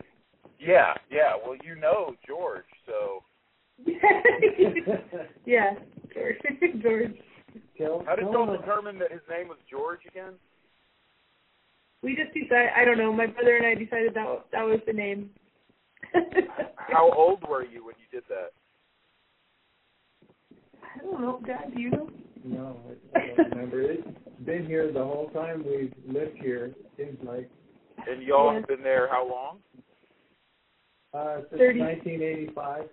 Yeah, 0.60 0.94
yeah. 1.12 1.34
Well, 1.46 1.56
you 1.64 1.76
know 1.76 2.16
George, 2.28 2.66
so 2.88 3.24
yeah, 5.46 5.74
George. 6.14 6.38
George. 6.82 7.16
Tell, 7.78 8.04
how 8.06 8.16
did 8.16 8.24
tell 8.24 8.34
y'all 8.34 8.58
determine 8.58 8.98
that 9.00 9.12
his 9.12 9.22
name 9.30 9.48
was 9.48 9.58
George 9.70 10.02
again? 10.10 10.34
We 12.02 12.16
just 12.16 12.34
decided. 12.34 12.72
I 12.76 12.84
don't 12.84 12.98
know. 12.98 13.14
My 13.14 13.28
brother 13.28 13.58
and 13.58 13.66
I 13.68 13.76
decided 13.76 14.16
that 14.16 14.46
that 14.52 14.64
was 14.64 14.80
the 14.88 14.94
name. 14.94 15.30
How 16.78 17.12
old 17.12 17.44
were 17.48 17.66
you 17.66 17.86
when 17.86 17.96
you 18.00 18.08
did 18.12 18.24
that? 18.30 18.52
I 20.84 21.00
don't 21.04 21.22
know. 21.22 21.40
Dad, 21.46 21.72
do 21.76 21.82
you 21.82 21.92
know? 21.92 22.10
No, 22.44 22.78
I 23.16 23.20
I 23.20 23.28
don't 23.28 23.52
remember. 23.52 23.82
It's 23.82 24.08
been 24.46 24.66
here 24.66 24.92
the 24.92 25.04
whole 25.04 25.30
time 25.30 25.64
we've 25.68 25.94
lived 26.08 26.38
here. 26.38 26.72
Seems 26.98 27.18
like 27.24 27.50
And 28.08 28.24
y'all 28.24 28.48
Yeah. 28.52 28.60
have 28.60 28.68
been 28.68 28.82
there 28.84 29.08
how 29.10 29.28
long? 29.28 29.60
uh, 31.14 31.42
since 31.50 31.60
30. 31.60 31.80
1985. 31.80 32.84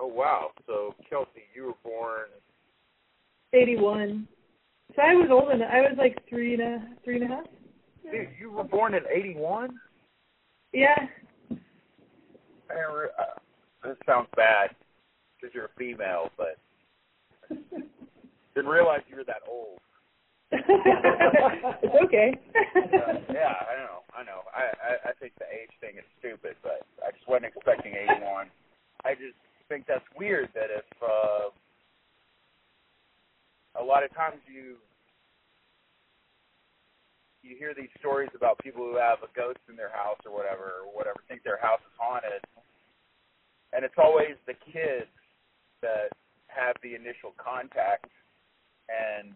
Oh 0.00 0.06
wow. 0.06 0.50
So 0.66 0.94
Kelsey, 1.08 1.42
you 1.54 1.64
were 1.64 1.74
born 1.84 2.28
Eighty-one. 3.52 4.28
So 4.94 5.02
I 5.02 5.14
was 5.14 5.28
old 5.30 5.50
enough. 5.50 5.70
I 5.72 5.80
was 5.80 5.94
like 5.98 6.18
three 6.28 6.54
and 6.54 6.62
a 6.62 6.88
three 7.04 7.16
and 7.20 7.24
a 7.24 7.36
half. 7.36 7.44
Dude, 8.10 8.28
you 8.38 8.50
were 8.52 8.62
born 8.64 8.94
in 8.94 9.02
eighty 9.12 9.34
one? 9.34 9.78
Yeah. 12.70 13.06
Uh, 13.18 13.88
this 13.88 13.96
sounds 14.06 14.28
bad 14.36 14.70
because 15.40 15.54
you're 15.54 15.66
a 15.66 15.78
female, 15.78 16.30
but 16.36 16.58
didn't 18.54 18.70
realize 18.70 19.00
you 19.08 19.16
were 19.16 19.24
that 19.24 19.42
old. 19.48 19.78
it's 20.50 22.04
okay. 22.04 22.32
Uh, 22.56 23.20
yeah, 23.32 23.54
I 23.68 23.76
know, 23.76 24.00
I 24.16 24.22
know. 24.24 24.40
I, 24.54 24.62
I 24.80 25.10
I 25.10 25.12
think 25.20 25.32
the 25.38 25.44
age 25.44 25.70
thing 25.80 25.98
is 25.98 26.04
stupid, 26.18 26.56
but 26.62 26.86
I 27.06 27.12
just 27.12 27.28
wasn't 27.28 27.52
expecting 27.54 27.92
eighty 27.92 28.24
one. 28.24 28.48
I 29.04 29.12
just 29.14 29.36
think 29.68 29.84
that's 29.86 30.04
weird 30.16 30.48
that 30.54 30.72
if 30.72 30.84
uh 31.02 31.50
a 33.80 33.84
lot 33.84 34.02
of 34.02 34.14
times 34.14 34.40
you 34.52 34.76
you 37.48 37.56
hear 37.56 37.72
these 37.72 37.90
stories 37.98 38.28
about 38.36 38.60
people 38.60 38.84
who 38.84 39.00
have 39.00 39.24
a 39.24 39.32
ghost 39.32 39.58
in 39.68 39.76
their 39.76 39.88
house 39.88 40.20
or 40.28 40.32
whatever 40.36 40.84
or 40.84 40.92
whatever 40.92 41.16
think 41.26 41.42
their 41.42 41.60
house 41.60 41.80
is 41.80 41.96
haunted. 41.96 42.44
And 43.72 43.84
it's 43.84 43.96
always 43.96 44.36
the 44.46 44.54
kids 44.68 45.08
that 45.80 46.12
have 46.48 46.76
the 46.82 46.94
initial 46.94 47.32
contact 47.40 48.12
and 48.92 49.32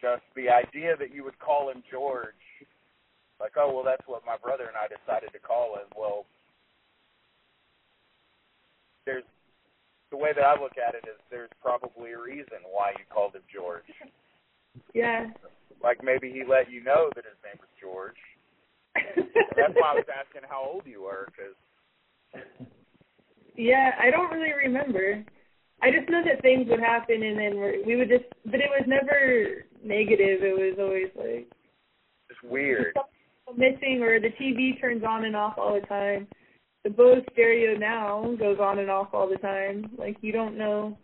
just 0.00 0.24
the 0.34 0.48
idea 0.48 0.96
that 0.96 1.12
you 1.12 1.24
would 1.24 1.38
call 1.38 1.70
him 1.70 1.82
George 1.90 2.32
like 3.40 3.52
oh 3.56 3.72
well 3.72 3.84
that's 3.84 4.04
what 4.06 4.24
my 4.24 4.36
brother 4.36 4.64
and 4.68 4.76
I 4.76 4.88
decided 4.88 5.32
to 5.32 5.40
call 5.40 5.76
him. 5.76 5.88
Well 5.96 6.24
there's 9.04 9.24
the 10.10 10.16
way 10.16 10.32
that 10.34 10.44
I 10.44 10.60
look 10.60 10.76
at 10.76 10.94
it 10.94 11.08
is 11.08 11.16
there's 11.30 11.50
probably 11.60 12.12
a 12.12 12.20
reason 12.20 12.64
why 12.70 12.92
you 12.96 13.04
called 13.12 13.34
him 13.34 13.42
George. 13.52 13.88
Yeah. 14.94 15.26
Like 15.82 16.02
maybe 16.02 16.30
he 16.30 16.42
let 16.48 16.70
you 16.70 16.82
know 16.82 17.10
that 17.14 17.24
his 17.24 17.38
name 17.44 17.58
was 17.60 17.70
George 17.80 18.20
that's 19.56 19.74
why 19.74 19.92
I 19.92 19.94
was 19.94 20.08
asking 20.08 20.48
how 20.48 20.62
old 20.64 20.82
you 20.86 21.02
were 21.02 21.28
because 21.30 22.46
yeah, 23.56 23.92
I 23.98 24.10
don't 24.10 24.30
really 24.30 24.52
remember. 24.52 25.24
I 25.82 25.90
just 25.90 26.08
know 26.10 26.22
that 26.24 26.42
things 26.42 26.66
would 26.68 26.80
happen 26.80 27.22
and 27.22 27.38
then 27.38 27.56
we're, 27.56 27.84
we 27.84 27.96
would 27.96 28.08
just, 28.08 28.24
but 28.44 28.60
it 28.60 28.70
was 28.70 28.84
never 28.86 29.64
negative. 29.82 30.42
It 30.42 30.56
was 30.56 30.76
always 30.78 31.08
like 31.16 31.48
it's 32.28 32.42
weird 32.44 32.94
missing 33.56 34.02
or 34.02 34.18
the 34.18 34.30
TV 34.40 34.80
turns 34.80 35.04
on 35.04 35.24
and 35.24 35.36
off 35.36 35.54
all 35.56 35.78
the 35.80 35.86
time. 35.86 36.26
The 36.84 36.90
Bose 36.90 37.22
stereo 37.32 37.78
now 37.78 38.34
goes 38.38 38.58
on 38.60 38.78
and 38.78 38.90
off 38.90 39.08
all 39.12 39.28
the 39.28 39.36
time. 39.36 39.90
Like 39.98 40.16
you 40.20 40.32
don't 40.32 40.58
know, 40.58 40.96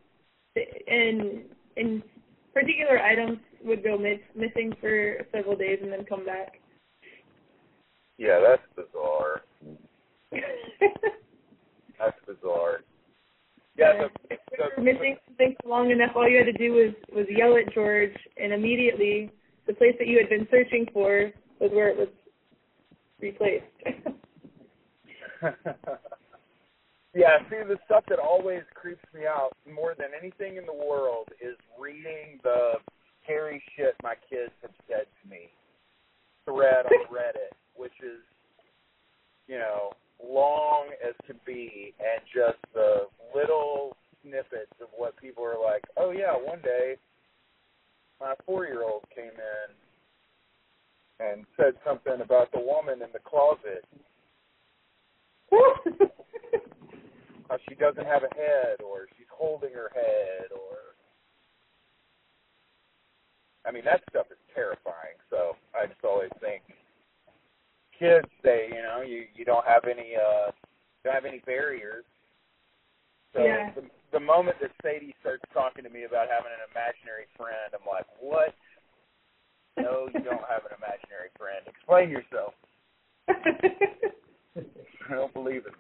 and 0.57 1.43
and 1.77 2.03
particular 2.53 3.01
items 3.01 3.39
would 3.65 3.83
go 3.83 3.99
miss, 3.99 4.19
missing 4.35 4.73
for 4.81 5.17
several 5.33 5.57
days 5.57 5.79
and 5.83 5.93
then 5.93 6.05
come 6.05 6.25
back. 6.25 6.61
yeah 8.19 8.41
that's 8.41 8.63
bizarre 8.77 9.43
that's 11.99 12.19
bizarre 12.27 12.81
yeah 13.77 13.93
the, 13.99 14.37
were 14.59 14.71
the, 14.77 14.83
missing 14.83 15.17
something 15.27 15.57
long 15.65 15.91
enough, 15.91 16.11
all 16.15 16.29
you 16.29 16.39
had 16.39 16.47
to 16.47 16.53
do 16.53 16.73
was 16.73 16.95
was 17.15 17.27
yell 17.29 17.57
at 17.57 17.73
George, 17.75 18.15
and 18.37 18.53
immediately 18.53 19.31
the 19.67 19.75
place 19.75 19.95
that 19.99 20.07
you 20.09 20.19
had 20.19 20.29
been 20.29 20.47
searching 20.51 20.87
for 20.93 21.33
was 21.61 21.71
where 21.73 21.89
it 21.89 21.97
was 21.97 22.09
replaced. 23.21 23.65
yeah, 27.15 27.39
see, 27.51 27.57
the 27.67 27.79
stuff 27.85 28.05
that 28.09 28.19
always 28.19 28.63
creeps 28.75 29.05
me 29.15 29.23
out 29.27 29.57
more 29.73 29.95
than 29.97 30.09
anything 30.19 30.57
in 30.57 30.67
the 30.67 30.75
world 30.75 31.29
is 31.41 31.57
reading 31.79 32.39
the 32.43 32.75
scary 33.23 33.63
shit 33.77 33.95
my 34.03 34.15
kids 34.29 34.53
have 34.63 34.73
said 34.89 35.07
to 35.23 35.29
me 35.31 35.51
thread 36.45 36.87
on 36.87 37.07
Reddit, 37.15 37.55
which 37.77 37.93
is, 38.03 38.21
you 39.47 39.59
know, 39.59 39.93
long 40.25 40.89
as 41.07 41.15
can 41.27 41.39
be, 41.47 41.95
and 41.99 42.23
just 42.33 42.59
the 42.75 43.07
little 43.35 43.97
snippets 44.23 44.73
of 44.81 44.89
what 44.97 45.17
people 45.17 45.45
are 45.45 45.61
like. 45.63 45.83
Oh 45.97 46.11
yeah, 46.11 46.33
one 46.33 46.61
day 46.63 46.97
my 48.21 48.35
four-year-old 48.47 49.05
came 49.15 49.25
in 49.35 49.69
and 51.27 51.45
said 51.57 51.75
something 51.87 52.21
about 52.23 52.51
the 52.53 52.61
woman 52.61 53.03
in 53.03 53.11
the 53.13 53.19
closet. 53.19 53.85
How 57.49 57.59
she 57.69 57.75
doesn't 57.75 58.07
have 58.07 58.23
a 58.23 58.35
head, 58.35 58.81
or 58.83 59.07
she's 59.17 59.27
holding 59.31 59.73
her 59.75 59.91
head, 59.95 60.51
or 60.53 60.92
I 63.67 63.71
mean 63.71 63.85
that 63.85 64.03
stuff 64.11 64.27
is 64.31 64.39
terrifying. 64.55 65.17
So 65.31 65.55
I 65.75 65.87
just 65.87 66.03
always 66.05 66.31
think 66.41 66.63
kids 67.99 68.27
say, 68.43 68.69
you 68.69 68.83
know, 68.83 69.03
you 69.07 69.25
you 69.35 69.45
don't 69.45 69.67
have 69.67 69.85
any 69.85 70.15
uh 70.17 70.51
don't 71.05 71.15
have 71.15 71.25
any 71.25 71.41
barriers. 71.47 72.05
So 73.33 73.45
Yeah. 73.45 73.71
the 73.75 73.83
the 74.13 74.21
moment 74.21 74.59
that 74.61 74.71
Sadie 74.83 75.15
starts 75.21 75.45
talking 75.55 75.85
to 75.85 75.91
me 75.91 76.05
about 76.05 76.29
having 76.29 76.53
an 76.53 76.67
imaginary 76.71 77.27
friend, 77.37 77.73
I'm 77.73 77.87
like, 77.87 78.07
What? 78.21 78.55
No, 79.79 80.09
you 80.13 80.21
don't 80.25 80.45
have 80.51 80.67
an 80.67 80.77
imaginary 80.77 81.31
friend. 81.39 81.65
Explain 81.67 82.11
yourself. 82.11 82.55
I 85.09 85.15
don't 85.15 85.33
believe 85.33 85.67
it. 85.67 85.75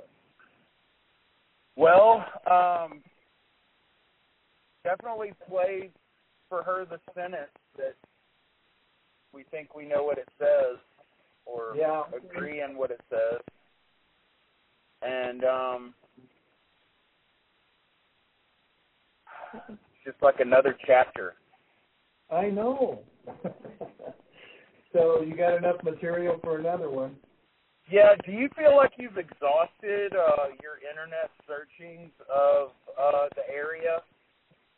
Well, 1.76 2.24
um 2.50 3.02
definitely 4.84 5.32
play 5.48 5.90
for 6.52 6.62
her 6.62 6.84
the 6.84 7.00
sentence 7.14 7.48
that 7.78 7.96
we 9.32 9.42
think 9.44 9.74
we 9.74 9.86
know 9.86 10.02
what 10.04 10.18
it 10.18 10.28
says 10.38 10.76
or 11.46 11.74
Yeah. 11.74 12.04
agree 12.12 12.60
on 12.60 12.76
what 12.76 12.90
it 12.90 13.00
says. 13.08 13.40
And 15.00 15.44
um 15.46 15.94
just 20.04 20.20
like 20.20 20.40
another 20.40 20.76
chapter. 20.86 21.36
I 22.28 22.50
know. 22.50 23.02
so 24.92 25.22
you 25.22 25.34
got 25.34 25.54
enough 25.56 25.82
material 25.82 26.38
for 26.42 26.58
another 26.58 26.90
one. 26.90 27.16
Yeah, 27.88 28.14
do 28.26 28.32
you 28.32 28.50
feel 28.54 28.76
like 28.76 28.92
you've 28.98 29.16
exhausted 29.16 30.14
uh 30.14 30.48
your 30.62 30.76
internet 30.86 31.30
searchings 31.46 32.12
of 32.30 32.72
uh 33.00 33.28
the 33.36 33.48
area? 33.50 34.02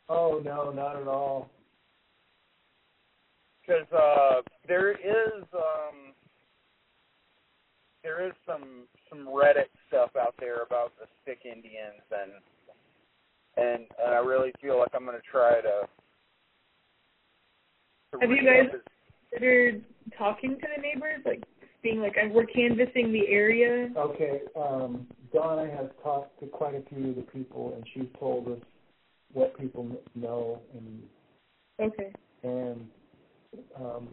Oh 0.07 0.39
no, 0.41 0.71
not 0.71 0.95
at 0.95 1.09
all. 1.09 1.49
Because 3.65 3.87
uh, 3.91 4.41
there 4.67 4.91
is 4.91 5.43
um, 5.53 6.13
there 8.03 8.25
is 8.25 8.33
some 8.45 8.87
some 9.09 9.27
Reddit 9.27 9.69
stuff 9.87 10.11
out 10.19 10.35
there 10.39 10.63
about 10.63 10.93
the 10.99 11.05
stick 11.23 11.39
Indians 11.45 12.01
and 12.11 12.31
and, 13.57 13.85
and 14.03 14.13
I 14.13 14.19
really 14.19 14.51
feel 14.61 14.77
like 14.77 14.89
I'm 14.93 15.05
going 15.05 15.17
to 15.17 15.23
try 15.29 15.61
to. 15.61 15.87
to 18.11 18.19
Have 18.19 18.29
you 18.29 18.43
guys 18.43 18.69
up 18.73 18.81
considered 19.31 19.83
talking 20.17 20.57
to 20.59 20.67
the 20.75 20.81
neighbors, 20.81 21.21
like 21.25 21.43
being 21.81 22.01
like, 22.01 22.15
we're 22.31 22.45
canvassing 22.45 23.13
the 23.13 23.27
area? 23.29 23.89
Okay, 23.95 24.41
um, 24.55 25.07
Donna 25.33 25.69
has 25.69 25.89
talked 26.03 26.39
to 26.41 26.47
quite 26.47 26.75
a 26.75 26.81
few 26.93 27.09
of 27.09 27.15
the 27.15 27.21
people, 27.21 27.73
and 27.75 27.85
she's 27.93 28.11
told 28.19 28.47
us 28.47 28.59
what 29.33 29.57
people 29.57 29.83
kn- 29.83 29.97
know 30.15 30.61
and 30.73 31.03
Okay. 31.77 32.13
and 32.43 32.87
um, 33.79 34.09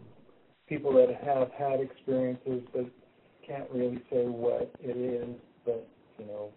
people 0.67 0.93
that 0.93 1.09
have 1.23 1.51
had 1.51 1.79
experiences 1.79 2.61
but 2.73 2.85
can't 3.45 3.69
really 3.71 4.01
say 4.09 4.25
what 4.25 4.73
it 4.79 4.97
is, 4.97 5.35
but 5.65 5.87
you 6.17 6.25
know, 6.25 6.49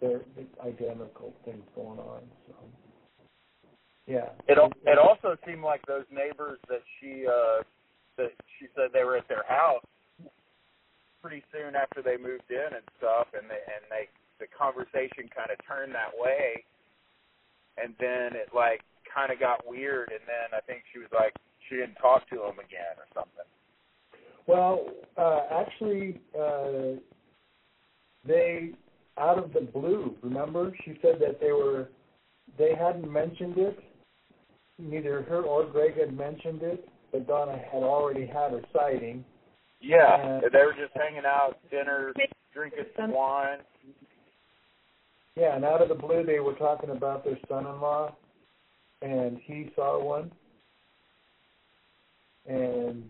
they're 0.00 0.22
identical 0.64 1.32
things 1.44 1.64
going 1.74 1.98
on. 1.98 2.20
So, 2.48 2.54
yeah. 4.06 4.30
It 4.48 4.58
it 4.84 4.98
also 4.98 5.36
seemed 5.46 5.62
like 5.62 5.84
those 5.86 6.04
neighbors 6.10 6.58
that 6.68 6.82
she 7.00 7.26
uh 7.26 7.62
that 8.16 8.32
she 8.58 8.66
said 8.76 8.90
they 8.92 9.04
were 9.04 9.16
at 9.16 9.28
their 9.28 9.44
house 9.48 9.84
pretty 11.22 11.42
soon 11.52 11.74
after 11.74 12.02
they 12.02 12.16
moved 12.16 12.50
in 12.50 12.76
and 12.76 12.84
stuff 12.98 13.28
and 13.32 13.48
they 13.48 13.62
and 13.64 13.82
they 13.90 14.08
the 14.40 14.46
conversation 14.50 15.30
kind 15.32 15.50
of 15.50 15.58
turned 15.64 15.94
that 15.94 16.12
way 16.18 16.64
and 17.78 17.94
then 17.98 18.34
it 18.34 18.50
like 18.54 18.82
kind 19.08 19.32
of 19.32 19.38
got 19.40 19.62
weird 19.66 20.10
and 20.10 20.20
then 20.26 20.52
I 20.52 20.60
think 20.66 20.82
she 20.92 20.98
was 20.98 21.08
like 21.14 21.34
she 21.68 21.76
didn't 21.76 21.96
talk 21.96 22.28
to 22.30 22.36
him 22.36 22.58
again 22.58 22.94
or 22.96 23.06
something. 23.14 23.44
Well, 24.46 24.86
uh, 25.16 25.40
actually, 25.50 26.20
uh, 26.38 27.00
they 28.26 28.72
out 29.18 29.38
of 29.38 29.52
the 29.52 29.60
blue. 29.60 30.16
Remember, 30.22 30.72
she 30.84 30.98
said 31.00 31.20
that 31.20 31.40
they 31.40 31.52
were 31.52 31.88
they 32.58 32.74
hadn't 32.74 33.10
mentioned 33.10 33.58
it. 33.58 33.78
Neither 34.78 35.22
her 35.22 35.42
or 35.42 35.64
Greg 35.66 35.98
had 35.98 36.16
mentioned 36.16 36.62
it, 36.62 36.88
but 37.12 37.26
Donna 37.26 37.58
had 37.72 37.82
already 37.82 38.26
had 38.26 38.52
a 38.52 38.60
sighting. 38.72 39.24
Yeah, 39.80 40.40
Uh, 40.44 40.48
they 40.52 40.64
were 40.64 40.74
just 40.74 40.94
hanging 40.94 41.24
out, 41.26 41.58
dinner, 41.70 42.12
drinking 42.52 42.86
some 42.96 43.12
wine. 43.12 43.58
Yeah, 45.36 45.56
and 45.56 45.64
out 45.64 45.82
of 45.82 45.88
the 45.88 45.94
blue, 45.94 46.24
they 46.24 46.40
were 46.40 46.54
talking 46.54 46.90
about 46.90 47.24
their 47.24 47.38
son-in-law, 47.48 48.14
and 49.02 49.38
he 49.38 49.70
saw 49.74 50.02
one. 50.02 50.30
And 52.46 53.04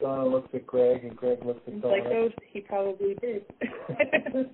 Donna 0.00 0.26
looks 0.26 0.48
at 0.54 0.66
Greg, 0.66 1.04
and 1.04 1.16
Greg 1.16 1.44
looks 1.44 1.60
at 1.66 1.74
It's 1.74 1.82
Donna. 1.82 1.94
like, 1.94 2.06
oh, 2.12 2.28
he 2.52 2.60
probably 2.60 3.14
did. 3.20 3.44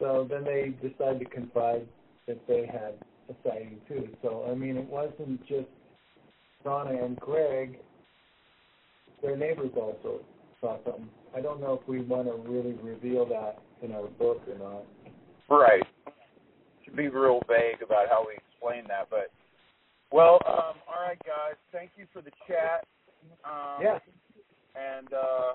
so 0.00 0.26
then 0.28 0.44
they 0.44 0.74
decided 0.86 1.20
to 1.20 1.24
confide 1.26 1.86
that 2.26 2.38
they 2.46 2.66
had 2.66 2.94
a 3.28 3.34
sighting 3.44 3.78
too. 3.88 4.08
So 4.22 4.46
I 4.50 4.54
mean, 4.54 4.76
it 4.76 4.88
wasn't 4.88 5.40
just 5.46 5.68
Donna 6.64 7.04
and 7.04 7.18
Greg. 7.18 7.78
Their 9.22 9.36
neighbors 9.36 9.70
also 9.76 10.20
saw 10.60 10.78
something. 10.84 11.08
I 11.36 11.40
don't 11.40 11.60
know 11.60 11.78
if 11.80 11.88
we 11.88 12.00
want 12.00 12.26
to 12.26 12.34
really 12.50 12.74
reveal 12.74 13.24
that 13.26 13.58
in 13.82 13.92
our 13.92 14.06
book 14.06 14.42
or 14.48 14.58
not. 14.58 14.84
Right. 15.48 15.82
Should 16.84 16.96
be 16.96 17.08
real 17.08 17.40
vague 17.48 17.82
about 17.82 18.08
how 18.08 18.24
we 18.26 18.34
explain 18.34 18.84
that, 18.88 19.08
but 19.10 19.30
well, 20.12 20.38
um, 20.46 20.76
all 20.88 21.02
right, 21.06 21.18
guys. 21.24 21.56
Thank 21.72 21.90
you 21.96 22.06
for 22.12 22.22
the 22.22 22.30
chat. 22.46 22.86
Um, 23.44 23.82
Yeah. 23.82 23.98
And 24.74 25.12
uh, 25.12 25.52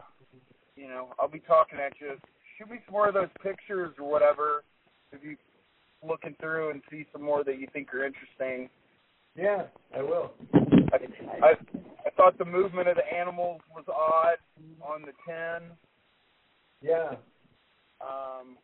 you 0.76 0.88
know, 0.88 1.10
I'll 1.20 1.28
be 1.28 1.39
talking 1.39 1.80
at 1.80 1.93
you. 1.99 2.18
Shoot 2.58 2.70
me 2.70 2.78
some 2.86 2.93
more 2.93 3.08
of 3.08 3.14
those 3.14 3.30
pictures 3.41 3.93
or 3.99 4.10
whatever. 4.10 4.64
If 5.12 5.24
you 5.24 5.38
looking 6.08 6.36
through 6.39 6.72
and 6.72 6.82
see 6.91 7.05
some 7.12 7.24
more 7.24 7.43
that 7.43 7.60
you 7.60 7.68
think 7.74 7.93
are 7.93 8.05
interesting. 8.05 8.70
Yeah, 9.36 9.64
I 9.95 10.01
will. 10.01 10.34
I, 10.53 10.97
I 11.43 11.49
I 12.05 12.10
thought 12.16 12.38
the 12.38 12.45
movement 12.45 12.88
of 12.88 12.95
the 12.95 13.14
animals 13.14 13.62
was 13.76 13.86
odd 13.88 14.38
on 14.82 15.01
the 15.01 15.14
ten. 15.28 15.72
Yeah. 16.82 17.16
Um, 18.01 18.58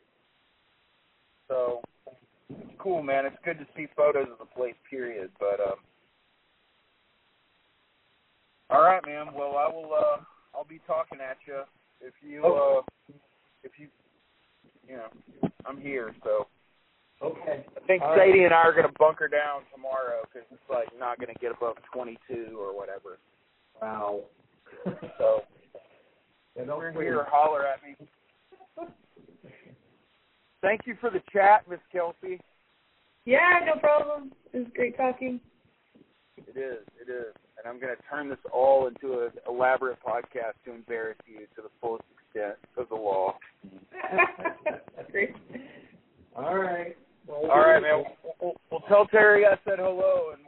so 1.47 1.81
it's 2.61 2.73
cool, 2.79 3.03
man. 3.03 3.25
It's 3.25 3.37
good 3.43 3.59
to 3.59 3.67
see 3.75 3.87
photos 3.95 4.27
of 4.31 4.39
the 4.39 4.45
place, 4.45 4.75
period. 4.89 5.31
But 5.39 5.59
um, 5.59 5.77
all 8.69 8.81
right, 8.81 9.01
man. 9.05 9.27
Well, 9.33 9.57
I 9.57 9.67
will. 9.67 9.91
Uh, 9.93 10.21
I'll 10.55 10.65
be 10.65 10.81
talking 10.85 11.19
at 11.19 11.37
you 11.47 11.61
if 12.01 12.13
you. 12.21 12.45
Uh, 12.45 12.81
if 13.63 13.71
you. 13.77 13.87
You 14.87 14.97
know, 14.97 15.49
I'm 15.65 15.79
here. 15.79 16.13
So 16.23 16.47
Okay. 17.23 17.63
I 17.77 17.87
think 17.87 18.03
All 18.03 18.09
right. 18.09 18.31
Sadie 18.31 18.43
and 18.43 18.53
I 18.53 18.57
are 18.57 18.73
gonna 18.73 18.91
bunker 18.99 19.29
down 19.29 19.61
tomorrow 19.73 20.23
because 20.27 20.47
it's 20.51 20.69
like 20.69 20.87
not 20.99 21.19
gonna 21.19 21.33
get 21.39 21.53
above 21.53 21.77
22 21.93 22.57
or 22.59 22.75
whatever. 22.75 23.17
Wow. 23.81 24.21
So 25.17 25.43
Yeah, 26.57 26.65
don't 26.65 26.77
we're 26.77 26.91
here. 26.91 27.25
Holler 27.29 27.65
at 27.65 27.81
me. 27.81 27.95
Thank 30.63 30.87
you 30.87 30.95
for 31.01 31.09
the 31.09 31.21
chat, 31.31 31.65
Miss 31.69 31.79
Kelsey. 31.91 32.39
yeah, 33.25 33.59
no 33.65 33.79
problem. 33.81 34.31
It 34.53 34.59
was 34.59 34.67
great 34.73 34.95
talking. 34.95 35.41
It 36.37 36.57
is. 36.57 36.79
It 36.99 37.11
is. 37.11 37.33
And 37.57 37.67
I'm 37.67 37.79
going 37.81 37.93
to 37.95 38.01
turn 38.09 38.29
this 38.29 38.39
all 38.51 38.87
into 38.87 39.25
an 39.25 39.31
elaborate 39.47 39.99
podcast 40.01 40.53
to 40.65 40.73
embarrass 40.73 41.17
you 41.27 41.39
to 41.55 41.61
the 41.63 41.69
fullest 41.81 42.05
extent 42.17 42.55
of 42.77 42.87
the 42.87 42.95
law. 42.95 43.35
great. 45.11 45.35
All 46.35 46.55
right. 46.55 46.95
Well, 47.27 47.51
All 47.51 47.59
right, 47.59 47.81
man. 47.81 48.03
We'll, 48.23 48.33
we'll, 48.41 48.53
we'll 48.71 48.81
tell 48.87 49.05
Terry 49.05 49.45
I 49.45 49.55
said 49.65 49.79
hello, 49.79 50.31
and 50.33 50.42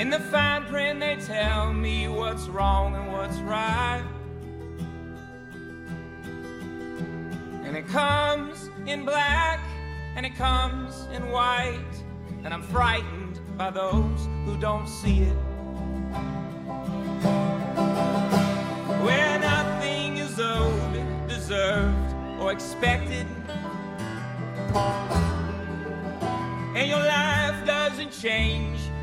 In 0.00 0.08
the 0.08 0.18
fine 0.18 0.64
print, 0.64 0.98
they 1.00 1.16
tell 1.16 1.74
me 1.74 2.08
what's 2.08 2.48
wrong 2.48 2.96
and 2.96 3.12
what's 3.12 3.36
right. 3.40 4.02
And 7.64 7.76
it 7.76 7.86
comes 7.86 8.70
in 8.86 9.04
black 9.04 9.60
and 10.16 10.24
it 10.24 10.34
comes 10.36 11.06
in 11.12 11.30
white. 11.30 11.94
And 12.44 12.54
I'm 12.54 12.62
frightened 12.62 13.40
by 13.58 13.70
those 13.72 14.26
who 14.46 14.56
don't 14.56 14.88
see 14.88 15.20
it. 15.20 15.36
Where 19.04 19.38
nothing 19.38 20.16
is 20.16 20.40
owed, 20.40 21.28
deserved, 21.28 22.40
or 22.40 22.52
expected. 22.52 23.26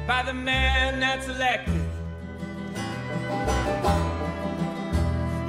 by 0.08 0.24
the 0.24 0.34
man 0.34 1.02
that's 1.02 1.28
elected. 1.28 1.82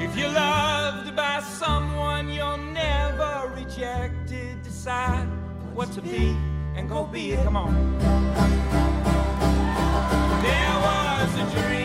If 0.01 0.17
you're 0.17 0.33
loved 0.33 1.15
by 1.15 1.41
someone 1.43 2.29
you'll 2.29 2.57
never 2.57 3.53
rejected, 3.55 4.61
decide 4.65 5.29
what 5.75 5.93
to 5.93 6.03
be 6.03 6.37
and 6.75 6.89
go 6.89 7.05
be 7.05 7.33
it. 7.33 7.45
Come 7.45 7.57
on. 7.57 7.99
There 10.43 10.75
was 10.87 11.35
a 11.39 11.61
dream. 11.63 11.78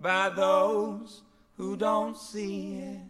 by 0.00 0.30
those 0.30 1.22
who 1.56 1.76
don't 1.76 2.16
see 2.16 2.78
it. 2.78 3.09